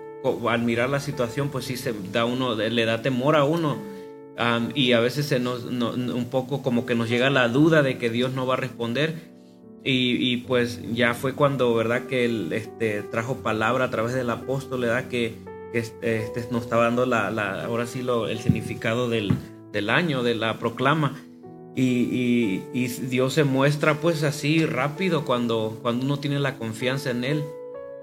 al 0.48 0.62
mirar 0.62 0.88
la 0.88 0.98
situación 0.98 1.50
pues 1.50 1.66
sí 1.66 1.76
se 1.76 1.94
da 2.12 2.24
uno, 2.24 2.56
le 2.56 2.84
da 2.84 3.02
temor 3.02 3.36
a 3.36 3.44
uno. 3.44 3.78
Y 4.74 4.92
a 4.92 5.00
veces 5.00 5.26
se 5.26 5.38
nos, 5.38 5.64
un 5.64 6.26
poco 6.28 6.60
como 6.60 6.86
que 6.86 6.96
nos 6.96 7.08
llega 7.08 7.30
la 7.30 7.48
duda 7.48 7.84
de 7.84 7.98
que 7.98 8.10
Dios 8.10 8.32
no 8.34 8.46
va 8.46 8.54
a 8.54 8.56
responder 8.56 9.27
y, 9.90 10.32
y 10.32 10.36
pues 10.36 10.82
ya 10.92 11.14
fue 11.14 11.32
cuando 11.32 11.74
verdad 11.74 12.02
que 12.02 12.26
él 12.26 12.52
este, 12.52 13.02
trajo 13.04 13.36
palabra 13.36 13.86
a 13.86 13.90
través 13.90 14.12
del 14.12 14.28
apóstol, 14.28 14.82
da 14.82 15.08
que 15.08 15.34
que 15.72 15.78
este, 15.78 16.24
este, 16.24 16.46
nos 16.50 16.64
estaba 16.64 16.84
dando 16.84 17.06
la, 17.06 17.30
la, 17.30 17.64
ahora 17.64 17.86
sí 17.86 18.02
lo, 18.02 18.28
el 18.28 18.38
significado 18.38 19.08
del, 19.08 19.32
del, 19.72 19.88
año, 19.88 20.22
de 20.22 20.34
la 20.34 20.58
proclama. 20.58 21.18
Y, 21.74 22.60
y, 22.74 22.86
Dios 23.08 23.32
se 23.32 23.44
muestra 23.44 23.94
pues 23.94 24.24
así 24.24 24.66
rápido 24.66 25.24
cuando, 25.24 25.78
cuando 25.80 26.04
uno 26.04 26.18
tiene 26.18 26.38
la 26.38 26.58
confianza 26.58 27.10
en 27.10 27.24
Él. 27.24 27.42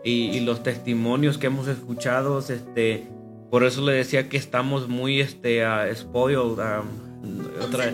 Y, 0.03 0.39
los 0.39 0.63
testimonios 0.63 1.37
que 1.37 1.47
hemos 1.47 1.67
escuchado, 1.67 2.39
este, 2.39 3.07
por 3.51 3.63
eso 3.63 3.85
le 3.85 3.93
decía 3.93 4.27
que 4.27 4.37
estamos 4.37 4.87
muy 4.87 5.19
este, 5.21 5.63
uh, 5.63 5.95
spoiled. 5.95 6.39
otra, 6.39 7.93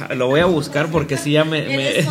lo 0.14 0.28
voy 0.28 0.40
a 0.40 0.46
buscar 0.46 0.90
porque 0.90 1.16
sí 1.16 1.32
ya 1.32 1.44
me... 1.44 1.62
me... 1.62 1.92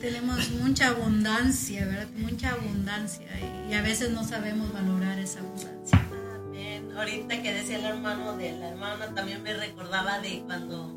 tenemos 0.00 0.50
mucha 0.50 0.88
abundancia, 0.88 1.86
¿verdad? 1.86 2.08
Mucha 2.16 2.50
abundancia 2.50 3.26
y 3.70 3.74
a 3.74 3.82
veces 3.82 4.10
no 4.10 4.24
sabemos 4.24 4.72
valorar 4.72 5.20
esa 5.20 5.38
abundancia. 5.38 6.04
Amén. 6.34 6.90
Ahorita 6.96 7.40
que 7.40 7.52
decía 7.52 7.78
el 7.78 7.84
hermano 7.84 8.36
de 8.36 8.50
la 8.52 8.70
hermana, 8.70 9.14
también 9.14 9.44
me 9.44 9.54
recordaba 9.54 10.18
de 10.18 10.42
cuando 10.44 10.92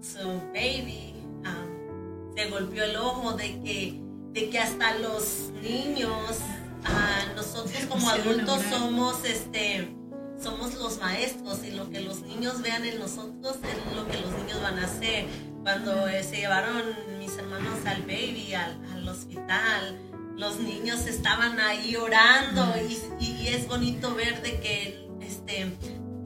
su 0.00 0.40
baby 0.54 1.12
um, 1.44 2.34
se 2.34 2.48
golpeó 2.48 2.84
el 2.84 2.96
ojo, 2.96 3.34
de 3.34 3.60
que, 3.60 4.00
de 4.32 4.48
que 4.48 4.58
hasta 4.58 4.96
los 4.98 5.50
niños, 5.62 6.38
uh, 6.84 7.36
nosotros 7.36 7.84
como 7.86 8.08
adultos 8.08 8.62
somos 8.70 9.26
este 9.26 9.94
somos 10.42 10.74
los 10.74 10.98
maestros 10.98 11.60
y 11.64 11.72
lo 11.72 11.90
que 11.90 12.00
los 12.00 12.22
niños 12.22 12.62
vean 12.62 12.84
en 12.84 12.98
nosotros 12.98 13.56
es 13.56 13.96
lo 13.96 14.06
que 14.06 14.18
los 14.20 14.30
niños 14.32 14.62
van 14.62 14.78
a 14.78 14.84
hacer. 14.84 15.26
Cuando 15.62 16.08
eh, 16.08 16.22
se 16.22 16.36
llevaron 16.36 16.82
mis 17.18 17.36
hermanos 17.36 17.78
al 17.84 18.02
baby, 18.02 18.54
al, 18.54 19.08
hospital, 19.08 19.98
los 20.36 20.60
niños 20.60 21.06
estaban 21.06 21.58
ahí 21.60 21.96
orando 21.96 22.74
y, 23.18 23.48
es 23.48 23.66
bonito 23.66 24.14
ver 24.14 24.42
de 24.42 24.60
que 24.60 25.08
este, 25.22 25.72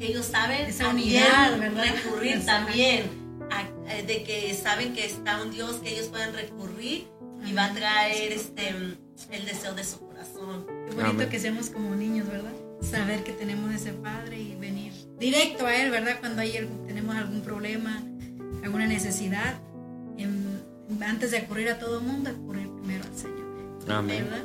ellos 0.01 0.27
saben 0.27 0.77
también 0.77 1.25
recurrir 1.77 2.45
también, 2.45 3.05
eh, 3.89 4.03
de 4.03 4.25
que 4.25 4.53
saben 4.55 4.95
que 4.95 5.07
está 5.07 5.41
un 5.41 5.53
Dios 5.53 5.77
que 5.77 5.95
ellos 5.95 6.09
pueden 6.09 6.35
recurrir 6.35 7.07
y 7.47 7.53
va 7.53 7.67
a 7.67 7.73
traer 7.73 8.33
este, 8.33 8.69
el 9.31 9.45
deseo 9.47 9.75
de 9.75 9.85
su 9.85 10.01
corazón. 10.01 10.67
Qué 10.89 10.95
bonito 10.95 11.29
que 11.29 11.39
seamos 11.39 11.71
como 11.71 11.95
niños, 11.95 12.29
¿verdad? 12.29 12.53
Saber 12.83 13.24
que 13.24 13.33
tenemos 13.33 13.72
ese 13.72 13.93
Padre 13.93 14.41
y 14.41 14.57
venir 14.57 14.93
directo 15.18 15.66
a 15.66 15.74
Él, 15.74 15.91
¿verdad? 15.91 16.16
Cuando 16.20 16.43
hay, 16.43 16.68
tenemos 16.87 17.14
algún 17.16 17.43
problema, 17.43 18.03
alguna 18.62 18.87
necesidad, 18.87 19.61
antes 21.01 21.30
de 21.30 21.39
acudir 21.39 21.68
a 21.68 21.78
todo 21.78 22.01
el 22.01 22.05
mundo, 22.05 22.30
acudir 22.30 22.68
primero 22.68 23.05
al 23.05 23.16
Señor. 23.16 23.43
Amén. 23.89 24.24
¿verdad? 24.24 24.45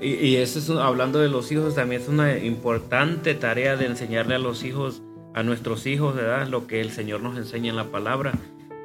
Y, 0.00 0.36
eso 0.36 0.58
es, 0.58 0.70
hablando 0.70 1.18
de 1.18 1.28
los 1.28 1.50
hijos, 1.50 1.74
también 1.74 2.02
es 2.02 2.08
una 2.08 2.38
importante 2.38 3.34
tarea 3.34 3.76
de 3.76 3.86
enseñarle 3.86 4.34
a 4.34 4.38
los 4.38 4.64
hijos, 4.64 5.02
a 5.34 5.42
nuestros 5.42 5.86
hijos, 5.86 6.14
¿verdad? 6.14 6.46
Lo 6.48 6.66
que 6.66 6.80
el 6.80 6.90
Señor 6.90 7.20
nos 7.20 7.36
enseña 7.36 7.70
en 7.70 7.76
la 7.76 7.90
palabra, 7.90 8.32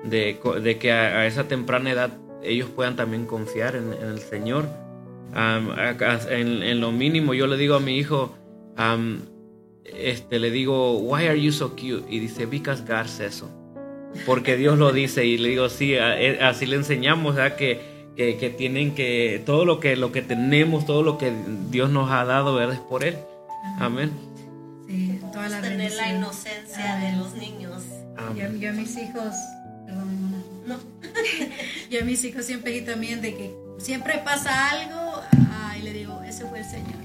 de, 0.03 0.39
de 0.61 0.77
que 0.79 0.91
a, 0.91 1.25
esa 1.27 1.47
temprana 1.47 1.91
edad 1.91 2.17
ellos 2.41 2.69
puedan 2.69 2.95
también 2.95 3.25
confiar 3.25 3.75
en 3.75 3.93
el 3.93 4.19
Señor 4.19 4.67
en, 5.35 6.79
lo 6.79 6.91
mínimo 6.91 7.33
yo 7.33 7.47
le 7.47 7.57
digo 7.57 7.75
a 7.75 7.79
mi 7.79 7.97
hijo, 7.97 8.35
este, 9.85 10.39
le 10.39 10.51
digo, 10.51 10.99
why 10.99 11.27
are 11.27 11.41
you 11.41 11.51
so 11.51 11.71
cute? 11.71 12.05
Y 12.09 12.19
dice, 12.19 12.45
because 12.45 12.83
God 12.83 13.07
says 13.07 13.35
so. 13.35 13.49
Porque 14.25 14.57
Dios 14.57 14.77
lo 14.77 14.91
dice 14.91 15.25
y 15.25 15.37
le 15.37 15.49
digo, 15.49 15.69
sí, 15.69 15.93
e, 15.93 16.39
así 16.41 16.65
le 16.65 16.75
enseñamos, 16.75 17.35
Que, 17.57 18.37
que, 18.37 18.49
tienen 18.55 18.93
que, 18.93 19.41
todo 19.43 19.65
lo 19.65 19.79
que, 19.79 19.95
lo 19.95 20.11
que 20.11 20.21
tenemos, 20.21 20.85
todo 20.85 21.01
lo 21.01 21.17
que 21.17 21.33
Dios 21.71 21.89
nos 21.89 22.11
ha 22.11 22.25
dado, 22.25 22.53
¿verdad? 22.53 22.75
Es 22.75 22.81
por 22.81 23.03
Él. 23.03 23.17
Amén. 23.79 24.11
Sí, 24.87 25.19
toda 25.31 25.49
la 25.49 25.61
Tener 25.61 25.93
la 25.93 26.13
inocencia 26.13 26.97
de 26.97 27.17
los 27.17 27.33
niños. 27.33 27.81
Yo, 28.35 28.69
a 28.69 28.73
mis 28.73 28.95
hijos, 28.97 29.33
perdón, 29.87 30.43
no. 30.67 30.77
yo 31.89 32.01
a 32.01 32.03
mis 32.03 32.23
hijos 32.23 32.45
siempre 32.45 32.77
y 32.77 32.81
también 32.81 33.21
de 33.21 33.33
que 33.33 33.55
siempre 33.79 34.21
pasa 34.23 34.69
algo, 34.69 35.02
y 35.83 35.85
le 35.85 35.93
digo, 35.93 36.21
ese 36.23 36.45
fue 36.45 36.59
el 36.59 36.65
Señor, 36.65 37.01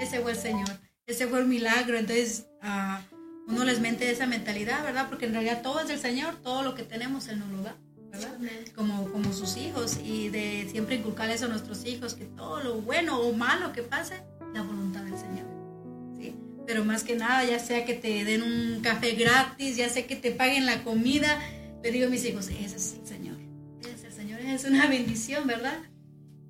ese 0.00 0.20
fue 0.20 0.32
el 0.32 0.38
Señor, 0.38 0.68
ese 1.06 1.26
fue 1.26 1.40
el 1.40 1.46
milagro. 1.46 1.98
Entonces, 1.98 2.46
uno 3.48 3.64
les 3.64 3.80
mente 3.80 4.10
esa 4.10 4.26
mentalidad, 4.26 4.84
¿verdad? 4.84 5.08
Porque 5.08 5.26
en 5.26 5.32
realidad 5.32 5.62
todo 5.62 5.80
es 5.80 5.88
del 5.88 5.98
Señor, 5.98 6.36
todo 6.36 6.62
lo 6.62 6.74
que 6.74 6.84
tenemos 6.84 7.28
Él 7.28 7.40
nos 7.40 7.50
lo 7.50 7.62
da, 7.62 7.76
¿verdad? 8.12 8.38
Como, 8.74 9.10
como 9.10 9.32
sus 9.32 9.56
hijos 9.56 9.98
y 10.02 10.28
de 10.28 10.68
siempre 10.70 10.96
inculcarles 10.96 11.42
a 11.42 11.48
nuestros 11.48 11.84
hijos 11.84 12.14
que 12.14 12.24
todo 12.24 12.62
lo 12.62 12.80
bueno 12.80 13.18
o 13.18 13.32
malo 13.32 13.72
que 13.72 13.82
pase, 13.82 14.22
la 14.54 14.62
voluntad 14.62 15.02
del 15.02 15.18
Señor. 15.18 15.46
¿sí? 16.16 16.36
Pero 16.66 16.84
más 16.84 17.02
que 17.02 17.16
nada, 17.16 17.44
ya 17.44 17.58
sea 17.58 17.84
que 17.84 17.94
te 17.94 18.24
den 18.24 18.42
un 18.42 18.80
café 18.80 19.12
gratis, 19.12 19.76
ya 19.76 19.88
sea 19.88 20.06
que 20.06 20.14
te 20.14 20.30
paguen 20.30 20.66
la 20.66 20.84
comida, 20.84 21.40
le 21.82 21.90
digo 21.90 22.06
a 22.06 22.10
mis 22.10 22.24
hijos, 22.24 22.48
ese 22.48 22.76
es 22.76 22.94
el 23.00 23.06
Señor, 23.06 23.36
ese 23.80 23.92
es 23.92 24.04
el 24.04 24.12
Señor, 24.12 24.40
es 24.40 24.64
una 24.64 24.86
bendición, 24.86 25.48
¿verdad? 25.48 25.78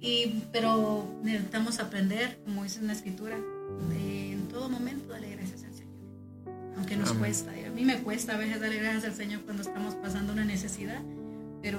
Y, 0.05 0.42
pero 0.52 1.09
necesitamos 1.22 1.78
aprender, 1.80 2.38
como 2.44 2.62
dice 2.62 2.78
en 2.78 2.88
la 2.88 2.92
escritura, 2.92 3.38
de, 3.88 4.32
en 4.32 4.48
todo 4.48 4.68
momento 4.68 5.09
darle 5.09 5.34
gracias 5.34 5.64
al 5.64 5.72
Señor. 5.72 5.94
Aunque 6.76 6.96
nos 6.96 7.14
cuesta. 7.14 7.50
A 7.50 7.70
mí 7.70 7.86
me 7.86 8.02
cuesta 8.02 8.34
a 8.34 8.36
veces 8.36 8.61
darle 8.61 8.80
gracias 8.80 9.05
al 9.05 9.14
Señor 9.14 9.40
cuando 9.42 9.62
estamos 9.62 9.94
pasando 9.94 10.34
una 10.34 10.44
necesidad, 10.44 11.00
pero 11.62 11.78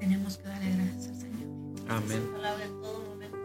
tenemos 0.00 0.38
que 0.38 0.48
darle 0.48 0.70
gracias 0.74 1.08
al 1.08 1.20
Señor. 1.20 1.48
Amén. 1.86 2.22
en 2.62 2.80
todo 2.80 3.04
momento 3.10 3.36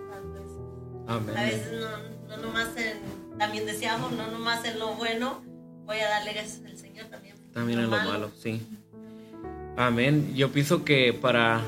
Amén. 1.08 1.38
A 1.38 1.44
veces 1.44 1.72
no, 1.74 2.38
no 2.38 2.42
nomás 2.42 2.70
en, 2.78 3.38
también 3.38 3.66
decíamos, 3.66 4.14
no 4.14 4.32
nomás 4.32 4.64
en 4.64 4.80
lo 4.80 4.94
bueno, 4.94 5.42
voy 5.86 5.98
a 5.98 6.08
darle 6.08 6.32
gracias 6.32 6.62
al 6.66 6.78
Señor 6.78 7.08
también. 7.08 7.36
También 7.52 7.80
en 7.80 7.90
lo 7.90 7.98
malo, 7.98 8.32
sí. 8.42 8.66
Amén. 9.76 10.34
Yo 10.36 10.54
pienso 10.54 10.86
que 10.86 11.12
para 11.12 11.62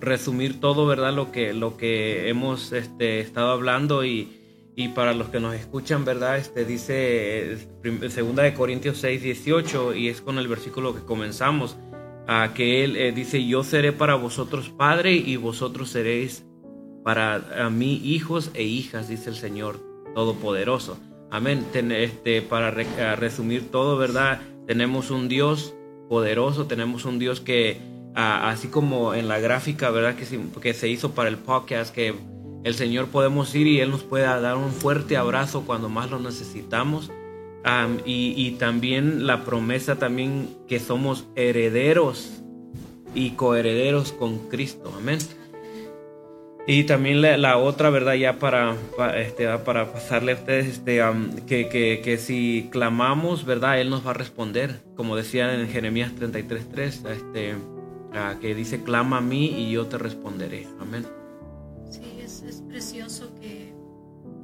resumir 0.00 0.60
todo, 0.60 0.86
¿verdad? 0.86 1.12
Lo 1.12 1.32
que, 1.32 1.52
lo 1.52 1.76
que 1.76 2.28
hemos 2.28 2.72
este, 2.72 3.20
estado 3.20 3.50
hablando 3.50 4.04
y, 4.04 4.70
y, 4.76 4.88
para 4.88 5.14
los 5.14 5.28
que 5.28 5.40
nos 5.40 5.54
escuchan, 5.54 6.04
¿verdad? 6.04 6.38
Este, 6.38 6.64
dice 6.64 7.68
segunda 8.08 8.42
de 8.42 8.54
Corintios 8.54 8.98
6, 8.98 9.22
18 9.22 9.94
y 9.94 10.08
es 10.08 10.20
con 10.20 10.38
el 10.38 10.48
versículo 10.48 10.94
que 10.94 11.02
comenzamos, 11.02 11.76
que 12.54 12.84
él 12.84 12.96
eh, 12.96 13.12
dice, 13.12 13.44
yo 13.44 13.64
seré 13.64 13.92
para 13.92 14.14
vosotros 14.14 14.70
padre 14.70 15.12
y 15.14 15.36
vosotros 15.36 15.90
seréis 15.90 16.44
para 17.04 17.68
mí 17.70 18.00
hijos 18.04 18.50
e 18.54 18.62
hijas, 18.62 19.08
dice 19.08 19.30
el 19.30 19.36
Señor 19.36 19.80
Todopoderoso. 20.14 20.98
Amén. 21.30 21.64
este, 21.72 22.42
para 22.42 22.70
resumir 22.70 23.70
todo, 23.70 23.96
¿verdad? 23.96 24.42
Tenemos 24.66 25.10
un 25.10 25.28
Dios 25.28 25.74
poderoso, 26.08 26.66
tenemos 26.66 27.06
un 27.06 27.18
Dios 27.18 27.40
que, 27.40 27.80
así 28.14 28.68
como 28.68 29.14
en 29.14 29.28
la 29.28 29.38
gráfica, 29.38 29.90
¿verdad? 29.90 30.14
Que 30.14 30.26
se, 30.26 30.38
que 30.60 30.74
se 30.74 30.88
hizo 30.88 31.12
para 31.12 31.28
el 31.28 31.38
podcast, 31.38 31.94
que 31.94 32.14
el 32.64 32.74
Señor 32.74 33.08
podemos 33.08 33.54
ir 33.54 33.66
y 33.66 33.80
Él 33.80 33.90
nos 33.90 34.02
pueda 34.02 34.40
dar 34.40 34.56
un 34.56 34.70
fuerte 34.70 35.16
abrazo 35.16 35.64
cuando 35.66 35.88
más 35.88 36.10
lo 36.10 36.18
necesitamos. 36.18 37.10
y, 38.04 38.34
y, 38.36 38.52
también 38.52 39.26
la 39.26 39.44
promesa 39.44 39.96
también 39.96 40.48
que 40.66 40.80
somos 40.80 41.26
herederos 41.36 42.42
y 43.14 43.30
coherederos 43.32 44.12
con 44.12 44.48
Cristo. 44.48 44.92
Amén. 44.96 45.18
Y 46.66 46.84
también 46.84 47.22
la, 47.22 47.56
otra, 47.58 47.90
¿verdad? 47.90 48.14
Ya 48.14 48.38
para, 48.38 48.76
este, 49.16 49.48
para 49.58 49.92
pasarle 49.92 50.32
a 50.32 50.34
ustedes, 50.36 50.66
este, 50.66 51.00
que, 51.46 51.68
que, 51.68 52.00
que, 52.04 52.18
si 52.18 52.68
clamamos, 52.70 53.44
¿verdad? 53.44 53.80
Él 53.80 53.90
nos 53.90 54.06
va 54.06 54.12
a 54.12 54.14
responder, 54.14 54.80
como 54.94 55.16
decía 55.16 55.52
en 55.54 55.68
Jeremías 55.68 56.12
33.3, 56.14 57.10
este, 57.10 57.54
que 58.40 58.54
dice, 58.54 58.82
clama 58.82 59.18
a 59.18 59.20
mí 59.20 59.46
y 59.46 59.72
yo 59.72 59.86
te 59.86 59.98
responderé. 59.98 60.68
Amén. 60.80 61.06
Sí, 61.90 62.02
es, 62.20 62.42
es 62.42 62.62
precioso 62.62 63.34
que, 63.40 63.72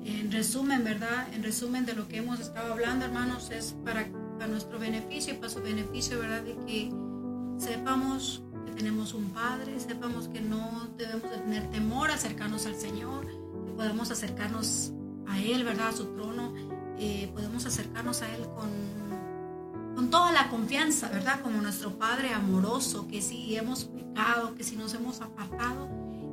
en 0.04 0.30
resumen, 0.32 0.84
¿verdad? 0.84 1.32
En 1.34 1.42
resumen 1.42 1.86
de 1.86 1.94
lo 1.94 2.08
que 2.08 2.18
hemos 2.18 2.40
estado 2.40 2.72
hablando, 2.72 3.04
hermanos, 3.04 3.50
es 3.50 3.74
para, 3.84 4.06
para 4.38 4.48
nuestro 4.48 4.78
beneficio 4.78 5.34
y 5.34 5.36
para 5.36 5.50
su 5.50 5.60
beneficio, 5.60 6.18
¿verdad? 6.18 6.42
De 6.42 6.56
que 6.66 6.90
sepamos 7.58 8.42
tenemos 8.78 9.12
un 9.12 9.30
Padre, 9.30 9.78
sepamos 9.80 10.28
que 10.28 10.40
no 10.40 10.88
debemos 10.96 11.28
de 11.32 11.38
tener 11.38 11.68
temor 11.70 12.12
a 12.12 12.14
acercarnos 12.14 12.64
al 12.66 12.76
Señor, 12.76 13.26
que 13.26 13.72
podemos 13.72 14.12
acercarnos 14.12 14.92
a 15.26 15.40
Él, 15.40 15.64
¿verdad? 15.64 15.88
A 15.88 15.92
su 15.92 16.14
trono, 16.14 16.54
eh, 16.96 17.28
podemos 17.34 17.66
acercarnos 17.66 18.22
a 18.22 18.32
Él 18.32 18.46
con, 18.54 18.70
con 19.98 20.10
toda 20.10 20.30
la 20.30 20.48
confianza, 20.48 21.08
¿verdad? 21.08 21.40
Como 21.40 21.60
nuestro 21.60 21.98
Padre 21.98 22.32
amoroso, 22.32 23.08
que 23.08 23.20
si 23.20 23.56
hemos 23.56 23.86
pecado, 23.86 24.54
que 24.54 24.62
si 24.62 24.76
nos 24.76 24.94
hemos 24.94 25.20
apartado, 25.20 25.88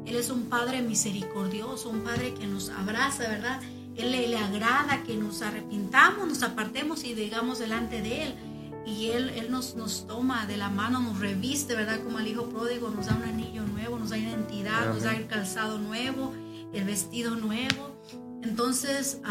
Él 0.05 0.17
es 0.17 0.29
un 0.29 0.49
Padre 0.49 0.83
misericordioso, 0.83 1.89
un 1.89 2.01
Padre 2.01 2.35
que 2.35 2.45
nos 2.45 2.69
abraza, 2.69 3.27
¿verdad? 3.27 3.59
Él 3.95 4.11
le, 4.11 4.27
le 4.27 4.37
agrada 4.37 5.01
que 5.01 5.17
nos 5.17 5.41
arrepintamos, 5.41 6.27
nos 6.27 6.43
apartemos 6.43 7.03
y 7.05 7.15
digamos 7.15 7.57
delante 7.57 8.03
de 8.03 8.25
Él 8.25 8.35
y 8.85 9.07
Él, 9.07 9.31
él 9.31 9.49
nos, 9.49 9.73
nos 9.73 10.05
toma 10.05 10.45
de 10.45 10.57
la 10.57 10.69
mano, 10.69 10.99
nos 10.99 11.19
reviste, 11.19 11.73
¿verdad? 11.73 12.03
Como 12.03 12.19
el 12.19 12.27
Hijo 12.27 12.47
Pródigo, 12.47 12.91
nos 12.91 13.07
da 13.07 13.15
un 13.15 13.23
anillo 13.23 13.63
nuevo, 13.63 13.97
nos 13.97 14.11
da 14.11 14.19
identidad, 14.19 14.93
nos 14.93 15.01
da 15.01 15.15
el 15.15 15.25
calzado 15.25 15.79
nuevo, 15.79 16.35
el 16.71 16.83
vestido 16.83 17.35
nuevo. 17.35 17.99
Entonces, 18.43 19.21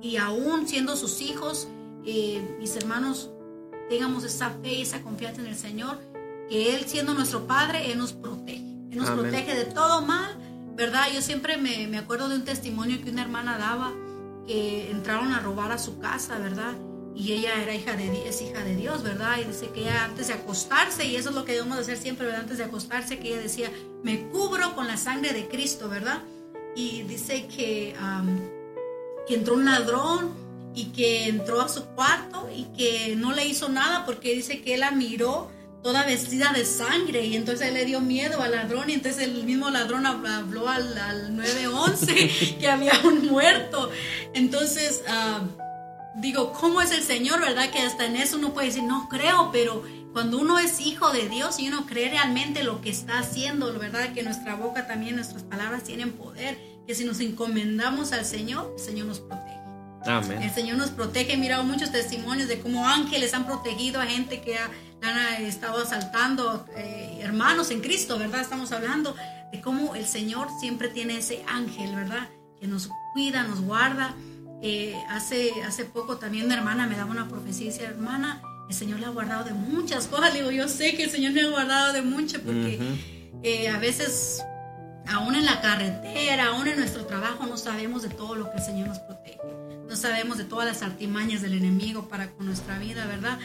y 0.00 0.18
aún 0.18 0.68
siendo 0.68 0.94
sus 0.94 1.20
hijos, 1.20 1.66
eh, 2.06 2.56
mis 2.58 2.76
hermanos, 2.76 3.30
tengamos 3.88 4.24
esa 4.24 4.50
fe 4.50 4.74
y 4.74 4.82
esa 4.82 5.02
confianza 5.02 5.40
en 5.40 5.48
el 5.48 5.56
Señor, 5.56 5.98
que 6.48 6.74
Él 6.74 6.84
siendo 6.86 7.14
nuestro 7.14 7.46
Padre, 7.46 7.90
Él 7.92 7.98
nos 7.98 8.12
protege. 8.12 8.64
Él 8.90 8.98
nos 8.98 9.10
protege 9.10 9.54
de 9.54 9.64
todo 9.64 10.02
mal, 10.02 10.36
¿verdad? 10.76 11.06
Yo 11.12 11.20
siempre 11.20 11.56
me, 11.56 11.86
me 11.88 11.98
acuerdo 11.98 12.28
de 12.28 12.36
un 12.36 12.44
testimonio 12.44 13.02
que 13.02 13.10
una 13.10 13.22
hermana 13.22 13.58
daba, 13.58 13.92
que 14.46 14.90
entraron 14.90 15.32
a 15.32 15.40
robar 15.40 15.72
a 15.72 15.78
su 15.78 15.98
casa, 15.98 16.38
¿verdad? 16.38 16.74
y 17.14 17.32
ella 17.32 17.62
era 17.62 17.74
hija 17.74 17.94
de 17.94 18.28
es 18.28 18.42
hija 18.42 18.64
de 18.64 18.74
Dios, 18.74 19.02
¿verdad? 19.02 19.38
Y 19.40 19.44
dice 19.44 19.68
que 19.68 19.82
ella 19.82 20.04
antes 20.04 20.28
de 20.28 20.34
acostarse, 20.34 21.04
y 21.04 21.14
eso 21.14 21.28
es 21.28 21.34
lo 21.34 21.44
que 21.44 21.52
debemos 21.52 21.78
hacer 21.78 21.96
siempre, 21.96 22.26
¿verdad? 22.26 22.42
Antes 22.42 22.58
de 22.58 22.64
acostarse, 22.64 23.18
que 23.18 23.28
ella 23.28 23.42
decía, 23.42 23.70
me 24.02 24.28
cubro 24.28 24.74
con 24.74 24.88
la 24.88 24.96
sangre 24.96 25.32
de 25.32 25.46
Cristo, 25.46 25.88
¿verdad? 25.88 26.22
Y 26.74 27.02
dice 27.02 27.46
que, 27.46 27.94
que 29.28 29.34
entró 29.34 29.54
un 29.54 29.64
ladrón 29.64 30.32
y 30.74 30.86
que 30.86 31.28
entró 31.28 31.60
a 31.60 31.68
su 31.68 31.84
cuarto 31.86 32.48
y 32.54 32.64
que 32.76 33.14
no 33.16 33.32
le 33.32 33.46
hizo 33.46 33.68
nada 33.68 34.04
porque 34.04 34.34
dice 34.34 34.60
que 34.62 34.74
él 34.74 34.80
la 34.80 34.90
miró 34.90 35.50
toda 35.82 36.06
vestida 36.06 36.52
de 36.52 36.64
sangre 36.64 37.26
y 37.26 37.36
entonces 37.36 37.68
él 37.68 37.74
le 37.74 37.84
dio 37.84 38.00
miedo 38.00 38.40
al 38.40 38.52
ladrón 38.52 38.88
y 38.88 38.94
entonces 38.94 39.22
el 39.24 39.44
mismo 39.44 39.68
ladrón 39.68 40.06
habló 40.06 40.68
al, 40.68 40.96
al 40.96 41.36
911 41.36 42.56
que 42.60 42.68
había 42.68 42.92
un 43.04 43.26
muerto. 43.26 43.90
Entonces 44.32 45.02
digo, 46.16 46.52
¿cómo 46.52 46.80
es 46.80 46.90
el 46.90 47.02
Señor, 47.02 47.40
verdad? 47.40 47.70
Que 47.70 47.80
hasta 47.80 48.06
en 48.06 48.16
eso 48.16 48.38
uno 48.38 48.54
puede 48.54 48.68
decir, 48.68 48.82
no 48.82 49.08
creo, 49.08 49.50
pero 49.52 49.84
cuando 50.14 50.38
uno 50.38 50.58
es 50.58 50.80
hijo 50.80 51.10
de 51.10 51.28
Dios 51.28 51.58
y 51.58 51.68
uno 51.68 51.86
cree 51.86 52.08
realmente 52.08 52.62
lo 52.62 52.80
que 52.80 52.88
está 52.88 53.18
haciendo, 53.18 53.72
¿verdad? 53.78 54.12
Que 54.14 54.22
nuestra 54.22 54.54
boca 54.54 54.86
también, 54.86 55.16
nuestras 55.16 55.42
palabras 55.42 55.84
tienen 55.84 56.12
poder, 56.12 56.56
que 56.86 56.94
si 56.94 57.04
nos 57.04 57.20
encomendamos 57.20 58.12
al 58.12 58.24
Señor, 58.24 58.72
el 58.78 58.82
Señor 58.82 59.06
nos 59.06 59.20
protege. 59.20 59.43
Amén. 60.06 60.42
El 60.42 60.50
Señor 60.50 60.76
nos 60.76 60.90
protege. 60.90 61.34
He 61.34 61.36
mirado 61.36 61.64
muchos 61.64 61.90
testimonios 61.90 62.48
de 62.48 62.60
cómo 62.60 62.86
ángeles 62.88 63.34
han 63.34 63.46
protegido 63.46 64.00
a 64.00 64.06
gente 64.06 64.40
que 64.40 64.56
han 64.58 65.42
estado 65.42 65.82
asaltando 65.82 66.66
eh, 66.76 67.18
hermanos 67.20 67.70
en 67.70 67.80
Cristo, 67.80 68.18
¿verdad? 68.18 68.40
Estamos 68.40 68.72
hablando 68.72 69.14
de 69.52 69.60
cómo 69.60 69.94
el 69.94 70.06
Señor 70.06 70.48
siempre 70.60 70.88
tiene 70.88 71.18
ese 71.18 71.42
ángel, 71.46 71.94
¿verdad? 71.94 72.28
Que 72.60 72.66
nos 72.66 72.88
cuida, 73.12 73.42
nos 73.44 73.60
guarda. 73.60 74.14
Eh, 74.62 74.94
hace, 75.10 75.50
hace 75.66 75.84
poco 75.84 76.16
también 76.16 76.46
una 76.46 76.54
hermana 76.54 76.86
me 76.86 76.96
daba 76.96 77.10
una 77.10 77.28
profecía 77.28 77.66
y 77.66 77.70
decía, 77.70 77.88
hermana, 77.88 78.42
el 78.68 78.74
Señor 78.74 79.00
le 79.00 79.06
ha 79.06 79.10
guardado 79.10 79.44
de 79.44 79.52
muchas 79.52 80.06
cosas. 80.06 80.32
Le 80.32 80.40
digo, 80.40 80.50
yo 80.50 80.68
sé 80.68 80.96
que 80.96 81.04
el 81.04 81.10
Señor 81.10 81.32
me 81.32 81.42
ha 81.42 81.48
guardado 81.50 81.92
de 81.92 82.02
mucho 82.02 82.40
porque 82.42 82.78
eh, 83.42 83.68
a 83.68 83.78
veces, 83.78 84.42
aún 85.06 85.34
en 85.34 85.44
la 85.44 85.60
carretera, 85.60 86.46
aún 86.48 86.66
en 86.66 86.78
nuestro 86.78 87.04
trabajo, 87.04 87.46
no 87.46 87.58
sabemos 87.58 88.02
de 88.02 88.08
todo 88.08 88.34
lo 88.34 88.50
que 88.50 88.56
el 88.56 88.62
Señor 88.64 88.88
nos 88.88 89.00
protege. 89.00 89.23
No 89.94 90.00
sabemos 90.00 90.38
de 90.38 90.44
todas 90.44 90.66
las 90.66 90.82
artimañas 90.82 91.40
del 91.40 91.52
enemigo 91.52 92.08
para 92.08 92.32
con 92.32 92.46
nuestra 92.46 92.80
vida, 92.80 93.06
¿verdad? 93.06 93.38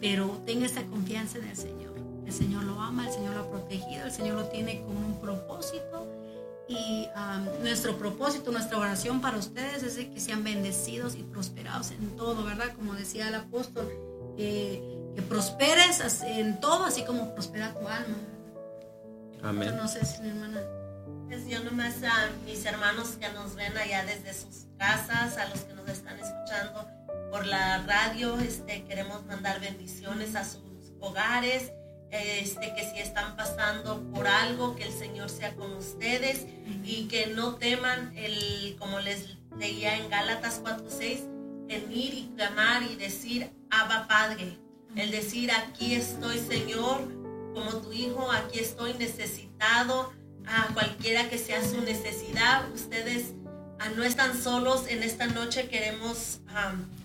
Pero 0.00 0.42
tenga 0.44 0.66
esa 0.66 0.82
confianza 0.86 1.38
en 1.38 1.44
el 1.44 1.56
Señor. 1.56 1.94
El 2.26 2.32
Señor 2.32 2.64
lo 2.64 2.80
ama, 2.80 3.06
el 3.06 3.14
Señor 3.14 3.36
lo 3.36 3.42
ha 3.42 3.48
protegido, 3.48 4.06
el 4.06 4.10
Señor 4.10 4.34
lo 4.34 4.46
tiene 4.46 4.82
con 4.82 4.96
un 4.96 5.20
propósito 5.20 6.12
y 6.68 7.06
nuestro 7.62 7.96
propósito, 7.98 8.50
nuestra 8.50 8.78
oración 8.78 9.20
para 9.20 9.38
ustedes 9.38 9.84
es 9.84 9.94
de 9.94 10.12
que 10.12 10.18
sean 10.18 10.42
bendecidos 10.42 11.14
y 11.14 11.22
prosperados 11.22 11.92
en 11.92 12.16
todo, 12.16 12.42
¿verdad? 12.42 12.74
Como 12.74 12.94
decía 12.94 13.28
el 13.28 13.36
apóstol, 13.36 13.88
que 14.36 15.22
prosperes 15.28 16.20
en 16.22 16.58
todo, 16.58 16.84
así 16.84 17.04
como 17.04 17.32
prospera 17.32 17.74
tu 17.74 17.86
alma. 17.86 18.16
Amén. 19.40 19.76
no 19.76 19.86
sé 19.86 20.04
si 20.04 20.20
mi 20.20 20.30
hermana. 20.30 20.81
Yo 21.32 21.64
nomás 21.64 22.02
a 22.02 22.30
mis 22.44 22.62
hermanos 22.66 23.16
que 23.18 23.26
nos 23.30 23.54
ven 23.54 23.74
allá 23.78 24.04
desde 24.04 24.34
sus 24.34 24.66
casas, 24.76 25.38
a 25.38 25.48
los 25.48 25.60
que 25.60 25.72
nos 25.72 25.88
están 25.88 26.18
escuchando 26.18 26.86
por 27.30 27.46
la 27.46 27.78
radio, 27.86 28.38
este, 28.38 28.84
queremos 28.84 29.24
mandar 29.24 29.58
bendiciones 29.58 30.36
a 30.36 30.44
sus 30.44 30.60
hogares 31.00 31.72
este, 32.10 32.74
que 32.74 32.84
si 32.84 32.98
están 32.98 33.34
pasando 33.34 34.02
por 34.12 34.26
algo, 34.26 34.76
que 34.76 34.84
el 34.84 34.92
Señor 34.92 35.30
sea 35.30 35.54
con 35.54 35.72
ustedes 35.72 36.46
y 36.84 37.08
que 37.08 37.28
no 37.28 37.54
teman 37.54 38.12
el, 38.14 38.76
como 38.78 39.00
les 39.00 39.38
leía 39.58 39.96
en 39.96 40.10
Gálatas 40.10 40.60
4:6, 40.62 41.66
venir 41.66 42.12
y 42.12 42.32
clamar 42.36 42.82
y 42.82 42.96
decir, 42.96 43.50
Abba 43.70 44.06
Padre, 44.06 44.58
el 44.94 45.10
decir, 45.10 45.50
aquí 45.50 45.94
estoy 45.94 46.38
Señor, 46.38 47.00
como 47.54 47.78
tu 47.78 47.90
hijo, 47.92 48.30
aquí 48.30 48.58
estoy 48.58 48.92
necesitado, 48.94 50.12
a 50.46 50.72
cualquiera 50.74 51.28
que 51.28 51.38
sea 51.38 51.62
su 51.64 51.80
necesidad, 51.80 52.70
ustedes 52.72 53.32
ah, 53.78 53.88
no 53.96 54.04
están 54.04 54.40
solos, 54.40 54.86
en 54.88 55.02
esta 55.02 55.26
noche 55.26 55.68
queremos 55.68 56.40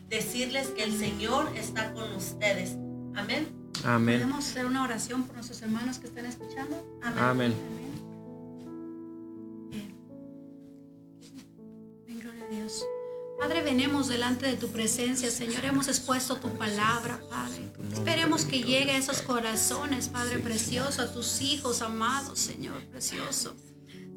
decirles 0.09 0.67
que 0.69 0.83
el 0.83 0.97
Señor 0.97 1.51
está 1.55 1.93
con 1.93 2.13
ustedes 2.13 2.75
Amén. 3.17 3.47
Amén. 3.83 4.19
Podemos 4.19 4.47
hacer 4.47 4.65
una 4.65 4.83
oración 4.83 5.23
por 5.23 5.35
nuestros 5.35 5.61
hermanos 5.63 5.97
que 5.97 6.07
están 6.07 6.25
escuchando. 6.25 6.75
Amén. 7.01 7.23
Amén. 7.23 7.53
Bien. 9.71 9.95
Bien, 12.05 12.19
gloria 12.19 12.45
a 12.45 12.47
Dios. 12.47 12.85
Padre, 13.39 13.61
venimos 13.61 14.07
delante 14.07 14.47
de 14.47 14.57
tu 14.57 14.69
presencia, 14.69 15.29
Señor. 15.29 15.63
Hemos 15.63 15.87
expuesto 15.87 16.37
tu 16.37 16.57
palabra, 16.57 17.21
Padre. 17.29 17.71
Esperemos 17.93 18.45
que 18.45 18.63
llegue 18.63 18.91
a 18.91 18.97
esos 18.97 19.21
corazones, 19.21 20.07
Padre 20.07 20.39
precioso, 20.39 21.03
a 21.03 21.13
tus 21.13 21.41
hijos 21.41 21.81
amados, 21.81 22.39
Señor 22.39 22.83
precioso. 22.85 23.55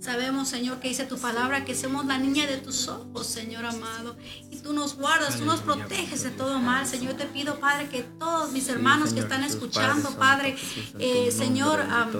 Sabemos, 0.01 0.49
Señor, 0.49 0.81
que 0.81 0.89
dice 0.89 1.05
tu 1.05 1.19
palabra 1.19 1.67
que 1.67 1.75
somos 1.75 2.07
la 2.07 2.17
niña 2.17 2.47
de 2.47 2.57
tus 2.57 2.89
ojos, 2.89 3.27
Señor 3.27 3.67
amado. 3.67 4.17
Y 4.51 4.57
tú 4.57 4.73
nos 4.73 4.97
guardas, 4.97 5.37
tú 5.37 5.45
nos 5.45 5.61
proteges 5.61 6.23
de 6.23 6.31
todo 6.31 6.59
mal. 6.59 6.87
Señor, 6.87 7.15
te 7.15 7.27
pido, 7.27 7.61
Padre, 7.61 7.91
que 7.91 8.03
todos 8.19 8.51
mis 8.53 8.67
hermanos 8.71 9.13
que 9.13 9.21
están 9.21 9.45
escuchando, 9.45 10.17
Padre, 10.17 10.57
eh, 10.99 11.31
Señor, 11.31 11.83
am, 11.83 12.11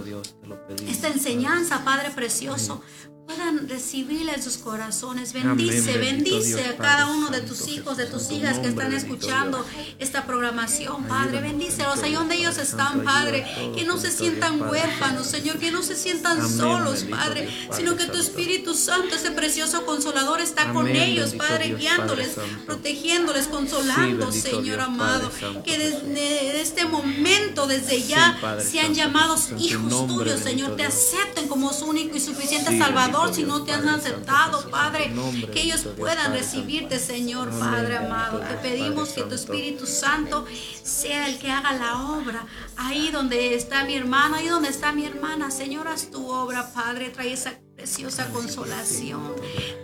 esta 0.87 1.09
enseñanza, 1.09 1.83
Padre 1.83 2.11
precioso, 2.11 2.83
puedan 3.31 3.69
recibirla 3.69 4.35
en 4.35 4.43
sus 4.43 4.57
corazones. 4.59 5.33
Bendice, 5.33 5.95
Amén, 5.95 6.17
bendice 6.19 6.57
Dios, 6.57 6.71
a 6.71 6.77
cada 6.77 7.05
Padre 7.05 7.19
uno 7.19 7.31
de 7.31 7.41
tus 7.43 7.69
hijos, 7.69 7.97
de 7.97 8.07
tus 8.07 8.31
hijas 8.31 8.59
que 8.59 8.69
están 8.69 8.93
escuchando 8.93 9.65
esta 9.99 10.27
programación, 10.27 11.05
Padre. 11.05 11.41
Bendícelos 11.41 12.03
ahí 12.03 12.15
donde 12.15 12.37
ellos 12.37 12.59
están, 12.59 13.05
Padre. 13.05 13.47
Que 13.77 13.85
no 13.85 13.99
se 13.99 14.11
sientan 14.11 14.61
huérfanos. 14.63 15.27
Señor. 15.27 15.59
Que 15.59 15.71
no 15.71 15.83
se 15.83 15.95
sientan 15.95 16.49
solos, 16.49 17.05
Padre. 17.05 17.49
Sino 17.73 17.97
que 17.97 18.07
tu. 18.07 18.21
Espíritu 18.21 18.75
Santo, 18.75 19.17
ese 19.17 19.31
precioso 19.33 19.85
consolador, 19.85 20.41
está 20.41 20.73
con 20.73 20.87
ellos, 20.87 21.35
Padre, 21.35 21.75
guiándoles, 21.75 22.33
protegiéndoles, 22.67 23.49
consolando, 23.49 24.31
Señor 24.31 24.81
amado. 24.81 25.31
Que 25.65 25.79
desde 25.79 26.61
este 26.61 26.85
momento, 26.85 27.67
desde 27.67 28.03
ya, 28.03 28.39
sean 28.61 28.95
llamados 28.95 29.49
hijos 29.59 30.07
tuyos, 30.07 30.41
Señor. 30.41 30.77
Te 30.77 30.85
acepten 30.85 31.49
como 31.49 31.73
su 31.73 31.87
único 31.87 32.17
y 32.17 32.21
suficiente 32.21 32.79
Salvador 32.79 33.20
si 33.33 33.45
no 33.45 33.65
te 33.65 33.73
han 33.73 33.89
aceptado, 33.89 34.69
Padre. 34.71 35.13
Que 35.53 35.63
ellos 35.63 35.87
puedan 35.97 36.33
recibirte. 36.33 36.99
Señor, 36.99 37.51
Padre 37.51 37.99
amado. 37.99 38.41
Te 38.41 38.55
pedimos 38.57 39.11
que 39.11 39.23
tu. 39.23 39.35
Espíritu 39.41 39.87
Santo 39.87 40.45
sea 40.83 41.29
el 41.29 41.39
que 41.39 41.51
haga 41.51 41.73
la 41.73 42.11
obra. 42.11 42.47
Ahí 42.77 43.11
donde 43.11 43.55
está 43.55 43.85
mi 43.85 43.95
hermano, 43.95 44.37
ahí 44.37 44.49
donde 44.49 44.69
está 44.69 44.93
mi 44.93 45.05
hermana, 45.05 45.51
Señor, 45.51 45.89
haz 45.89 46.11
tu 46.11 46.31
obra, 46.31 46.73
Padre. 46.73 47.11
Trae 47.11 47.33
esa 47.33 47.59
preciosa 47.81 48.31
consolación. 48.31 49.35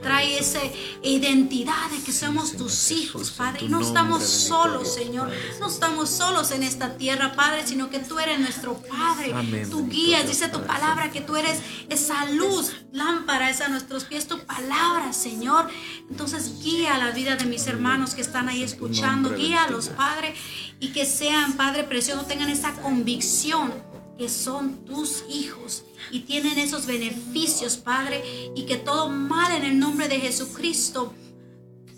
Trae 0.03 0.39
esa 0.39 0.61
identidad 1.03 1.91
de 1.91 2.03
que 2.03 2.13
somos 2.13 2.55
tus 2.55 2.91
hijos, 2.91 3.31
Padre. 3.31 3.65
Y 3.65 3.69
no 3.69 3.81
estamos 3.81 4.23
solos, 4.23 4.93
Señor. 4.93 5.31
No 5.61 5.69
estamos 5.69 6.11
solos 6.11 6.51
en 6.51 6.63
esta 6.63 6.99
tierra, 6.99 7.35
Padre, 7.35 7.67
sino 7.67 7.89
que 7.89 7.99
tú 7.99 8.19
eres 8.19 8.39
nuestro 8.39 8.75
Padre. 8.83 9.33
Tú 9.71 9.89
guías, 9.89 10.29
dice 10.29 10.49
tu 10.49 10.61
palabra, 10.63 11.11
que 11.11 11.23
tú 11.23 11.37
eres 11.37 11.59
esa 11.89 12.27
luz, 12.27 12.73
lámpara 12.93 13.49
es 13.49 13.63
a 13.63 13.69
nuestros 13.69 14.05
pies, 14.05 14.29
tu 14.29 14.41
palabra, 14.41 15.15
Señor. 15.15 15.71
Entonces 16.11 16.63
guía 16.63 16.99
la 16.99 17.13
vida 17.13 17.37
de 17.37 17.47
mis 17.47 17.67
hermanos 17.67 18.15
que 18.15 18.21
están 18.21 18.51
ahí 18.51 18.63
escuchando, 18.63 19.31
nombre, 19.31 19.47
guíalos, 19.47 19.87
bendito. 19.87 19.97
Padre, 19.97 20.35
y 20.81 20.89
que 20.89 21.07
sean, 21.07 21.55
Padre 21.55 21.85
precioso, 21.85 22.27
tengan 22.27 22.51
esa 22.51 22.75
convicción 22.75 23.73
que 24.19 24.29
son 24.29 24.85
tus 24.85 25.25
hijos 25.31 25.86
y 26.11 26.21
tienen 26.21 26.59
esos 26.59 26.87
beneficios, 26.87 27.77
Padre, 27.77 28.23
y 28.55 28.67
que 28.67 28.77
todo 28.77 29.09
mal 29.09 29.53
en 29.53 29.65
el 29.65 29.79
nombre 29.79 30.09
de 30.09 30.21
Jesucristo 30.21 31.13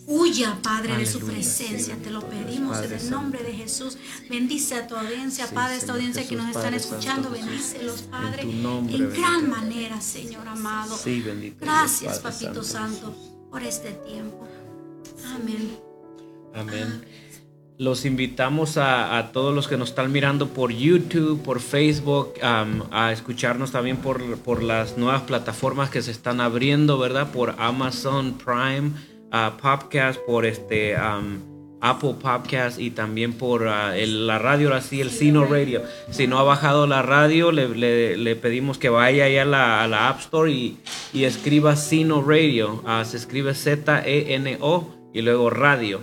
huya, 0.07 0.59
Padre, 0.63 0.97
de 0.97 1.05
su 1.05 1.19
Aleluya, 1.19 1.35
presencia. 1.35 1.95
sí, 1.95 2.01
Te 2.03 2.11
lo 2.11 2.27
pedimos 2.29 2.79
en 2.79 2.93
el 2.93 3.11
nombre 3.11 3.43
de 3.43 3.53
Jesús. 3.53 3.99
Bendice 4.31 4.77
a 4.77 4.87
tu 4.87 4.97
audiencia, 4.97 5.47
Sí, 5.47 5.55
Padre, 5.55 5.77
esta 5.77 5.93
audiencia 5.93 6.27
que 6.27 6.35
nos 6.35 6.49
están 6.57 6.73
escuchando. 6.73 7.29
Bendícelos, 7.31 8.03
Padre, 8.03 8.43
En 8.43 8.63
nombre, 8.63 8.97
en 8.97 9.13
gran 9.13 9.51
manera, 9.51 10.01
Señor 10.01 10.49
amado. 10.49 10.97
Sí, 10.97 11.21
bendito 11.21 11.59
Gracias, 11.61 12.21
Padre 12.21 12.37
Papito 12.47 12.65
Santo. 12.65 13.07
Santo, 13.13 13.49
por 13.51 13.63
este 13.63 13.91
tiempo. 13.93 14.49
Amén. 15.27 15.79
Amén. 16.55 17.05
Los 17.79 18.05
invitamos 18.05 18.77
a, 18.77 19.17
a 19.19 19.31
todos 19.31 19.55
los 19.55 19.69
que 19.69 19.77
nos 19.77 19.91
están 19.91 20.11
mirando 20.11 20.49
por 20.49 20.73
YouTube, 20.73 21.41
por 21.45 21.61
Facebook, 21.61 22.35
a 22.43 23.13
escucharnos 23.13 23.71
también 23.71 23.99
por, 23.99 24.37
por 24.39 24.65
las 24.65 24.99
nuevas 24.99 25.23
plataformas 25.23 25.89
que 25.89 26.03
se 26.03 26.11
están 26.11 26.41
abriendo, 26.41 26.99
¿verdad? 26.99 27.31
Por 27.31 27.55
Amazon 27.59 28.37
Prime, 28.37 28.91
ah, 29.31 29.57
Podcast, 29.63 30.19
por 30.27 30.45
este 30.45 30.97
Apple 31.81 32.17
Podcast 32.21 32.81
y 32.81 32.91
también 32.91 33.35
por 33.35 33.69
ah, 33.69 33.97
el- 33.97 34.27
la 34.27 34.41
radio, 34.41 34.75
así 34.75 35.01
el 35.01 35.11
Sino 35.11 35.45
Radio. 35.45 35.83
Si 36.11 36.27
no 36.27 36.41
ha 36.41 36.43
bajado 36.43 36.89
la 36.89 37.03
radio, 37.03 37.53
le, 37.53 37.69
le- 37.69 38.17
le 38.17 38.35
pedimos 38.35 38.79
que 38.79 38.89
vaya 38.89 39.27
ahí 39.27 39.37
a 39.39 39.45
la, 39.45 39.85
a 39.85 39.87
la 39.87 40.09
App 40.09 40.19
Store 40.19 40.51
y, 40.51 40.79
y 41.13 41.23
escriba 41.23 41.77
Sino 41.77 42.23
Radio. 42.23 42.83
Ah, 42.85 43.05
se 43.05 43.17
escribe 43.19 43.55
Z-E-N-O 43.55 44.95
y 45.15 45.23
luego 45.23 45.49
radio. 45.51 46.01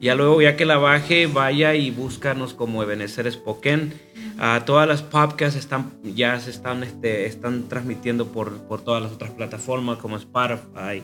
Ya 0.00 0.14
luego, 0.14 0.42
ya 0.42 0.56
que 0.56 0.64
la 0.66 0.76
baje, 0.76 1.26
vaya 1.26 1.74
y 1.74 1.90
búscanos 1.90 2.52
como 2.54 2.82
Ebenezer 2.82 3.30
Spoken. 3.32 3.94
Ah, 4.38 4.62
todas 4.66 4.86
las 4.86 5.00
podcasts 5.02 5.58
están, 5.58 5.92
ya 6.04 6.38
se 6.40 6.50
están, 6.50 6.82
este, 6.82 7.24
están 7.26 7.68
transmitiendo 7.68 8.26
por, 8.28 8.62
por 8.68 8.84
todas 8.84 9.02
las 9.02 9.12
otras 9.12 9.30
plataformas 9.30 9.96
como 9.98 10.16
Spotify 10.18 11.02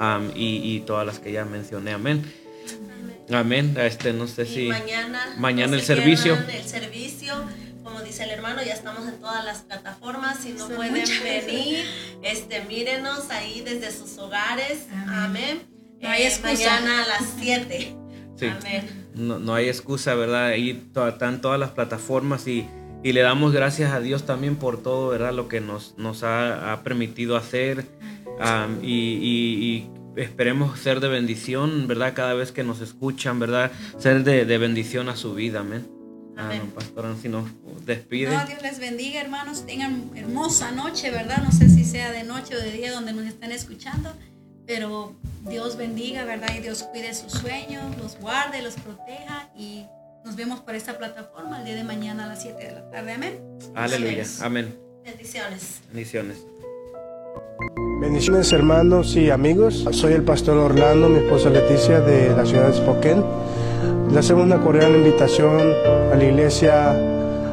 um, 0.00 0.30
y, 0.34 0.56
y 0.76 0.80
todas 0.80 1.06
las 1.06 1.18
que 1.18 1.32
ya 1.32 1.44
mencioné. 1.44 1.92
Amén. 1.92 2.22
Amén. 3.30 3.76
Este, 3.78 4.12
no 4.14 4.26
sé 4.26 4.42
Y 4.42 4.46
si. 4.46 4.66
mañana, 4.68 5.20
mañana 5.38 5.72
no 5.72 5.74
el 5.74 5.80
se 5.82 5.94
servicio. 5.94 6.38
El 6.50 6.64
servicio, 6.64 7.34
como 7.84 8.00
dice 8.00 8.24
el 8.24 8.30
hermano, 8.30 8.62
ya 8.62 8.72
estamos 8.72 9.06
en 9.06 9.20
todas 9.20 9.44
las 9.44 9.58
plataformas. 9.62 10.38
Si 10.38 10.52
no 10.54 10.66
Son 10.66 10.76
pueden 10.76 10.94
venir, 11.22 11.84
este, 12.22 12.62
mírenos 12.64 13.30
ahí 13.30 13.60
desde 13.60 13.92
sus 13.92 14.16
hogares. 14.18 14.86
Amén. 15.08 15.62
No 16.00 16.08
hay 16.08 16.22
Eh, 16.22 16.38
mañana 16.42 17.04
a 17.04 17.06
las 17.06 17.34
7. 17.38 17.96
Sí. 18.40 18.46
Amén. 18.46 19.06
No, 19.14 19.38
no 19.38 19.54
hay 19.54 19.68
excusa, 19.68 20.14
¿verdad? 20.14 20.46
Ahí 20.46 20.82
están 21.08 21.40
todas 21.40 21.58
las 21.60 21.70
plataformas 21.70 22.46
y, 22.46 22.66
y 23.04 23.12
le 23.12 23.20
damos 23.20 23.52
gracias 23.52 23.92
a 23.92 24.00
Dios 24.00 24.24
también 24.26 24.56
por 24.56 24.82
todo, 24.82 25.08
¿verdad? 25.10 25.32
Lo 25.32 25.48
que 25.48 25.60
nos, 25.60 25.94
nos 25.98 26.22
ha, 26.22 26.72
ha 26.72 26.82
permitido 26.82 27.36
hacer 27.36 27.86
am, 28.40 28.78
y, 28.82 28.88
y- 29.14 29.90
y 30.16 30.20
esperemos 30.20 30.78
ser 30.78 31.00
de 31.00 31.08
bendición, 31.08 31.86
¿verdad? 31.86 32.12
Cada 32.14 32.34
vez 32.34 32.50
que 32.52 32.64
nos 32.64 32.80
escuchan, 32.80 33.38
¿verdad? 33.38 33.70
Ser 33.98 34.24
de, 34.24 34.44
de 34.44 34.58
bendición 34.58 35.08
a 35.08 35.16
su 35.16 35.34
vida, 35.34 35.60
amén. 35.60 35.86
Ah, 36.36 36.46
Amén. 36.46 36.62
no, 36.68 36.74
pastor, 36.74 37.14
si 37.20 37.28
nos 37.28 37.44
despide. 37.84 38.34
No, 38.34 38.46
Dios 38.46 38.62
les 38.62 38.78
bendiga, 38.80 39.20
hermanos. 39.20 39.66
Tengan 39.66 40.10
hermosa 40.14 40.70
noche, 40.72 41.10
¿verdad? 41.10 41.42
No 41.44 41.52
sé 41.52 41.68
si 41.68 41.84
sea 41.84 42.12
de 42.12 42.24
noche 42.24 42.56
o 42.56 42.58
de 42.58 42.72
día 42.72 42.92
donde 42.92 43.12
nos 43.12 43.26
están 43.26 43.52
escuchando, 43.52 44.10
pero 44.66 45.14
Dios 45.48 45.76
bendiga, 45.76 46.24
¿verdad? 46.24 46.48
Y 46.56 46.60
Dios 46.60 46.82
cuide 46.84 47.14
sus 47.14 47.32
sueños, 47.32 47.96
los 47.98 48.18
guarde, 48.18 48.62
los 48.62 48.74
proteja 48.74 49.48
y 49.56 49.86
nos 50.24 50.36
vemos 50.36 50.60
por 50.60 50.74
esta 50.74 50.98
plataforma 50.98 51.58
el 51.58 51.64
día 51.64 51.76
de 51.76 51.84
mañana 51.84 52.24
a 52.24 52.28
las 52.28 52.42
7 52.42 52.62
de 52.62 52.72
la 52.72 52.90
tarde. 52.90 53.12
Amén. 53.12 53.40
Aleluya, 53.74 54.24
amén. 54.42 54.78
Bendiciones. 55.04 55.80
Bendiciones. 55.88 56.38
Bendiciones 58.00 58.52
hermanos 58.52 59.14
y 59.16 59.30
amigos. 59.30 59.86
Soy 59.92 60.14
el 60.14 60.22
pastor 60.22 60.56
Orlando, 60.56 61.08
mi 61.08 61.18
esposa 61.18 61.50
Leticia 61.50 62.00
de 62.00 62.34
la 62.34 62.46
ciudad 62.46 62.68
de 62.68 62.74
Spokane. 62.74 63.22
Le 64.10 64.18
hacemos 64.18 64.44
una 64.44 64.60
cordial 64.60 64.94
invitación 64.94 65.72
a 66.12 66.16
la 66.16 66.24
iglesia 66.24 66.92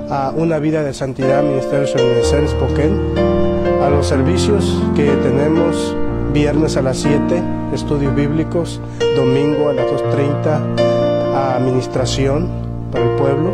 a 0.09 0.31
una 0.35 0.59
vida 0.59 0.83
de 0.83 0.93
santidad, 0.93 1.43
Ministerio 1.43 1.81
de 1.81 2.47
Spokane, 2.47 3.83
a 3.83 3.89
los 3.89 4.07
servicios 4.07 4.81
que 4.95 5.05
tenemos 5.05 5.95
viernes 6.37 6.77
a 6.77 6.83
las 6.83 6.97
7, 6.97 7.41
estudios 7.73 8.13
bíblicos, 8.13 8.79
domingo 9.15 9.69
a 9.69 9.73
las 9.73 9.87
2.30, 9.87 11.55
administración 11.55 12.47
para 12.91 13.09
el 13.09 13.15
pueblo 13.15 13.53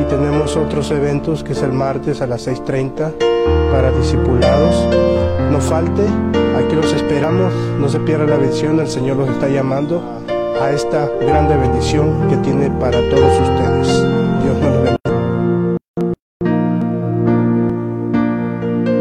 y 0.00 0.04
tenemos 0.06 0.56
otros 0.56 0.90
eventos 0.90 1.44
que 1.44 1.52
es 1.52 1.62
el 1.62 1.72
martes 1.72 2.20
a 2.20 2.26
las 2.26 2.48
6.30 2.48 3.12
para 3.70 3.92
discipulados. 3.92 4.84
No 5.52 5.60
falte, 5.60 6.02
aquí 6.56 6.74
los 6.74 6.92
esperamos, 6.92 7.52
no 7.78 7.88
se 7.88 8.00
pierda 8.00 8.26
la 8.26 8.36
bendición, 8.36 8.80
el 8.80 8.88
Señor 8.88 9.18
los 9.18 9.28
está 9.28 9.48
llamando 9.48 10.02
a 10.60 10.72
esta 10.72 11.08
grande 11.20 11.56
bendición 11.56 12.28
que 12.28 12.36
tiene 12.38 12.68
para 12.80 12.98
todos 13.10 13.32
ustedes. 13.48 14.21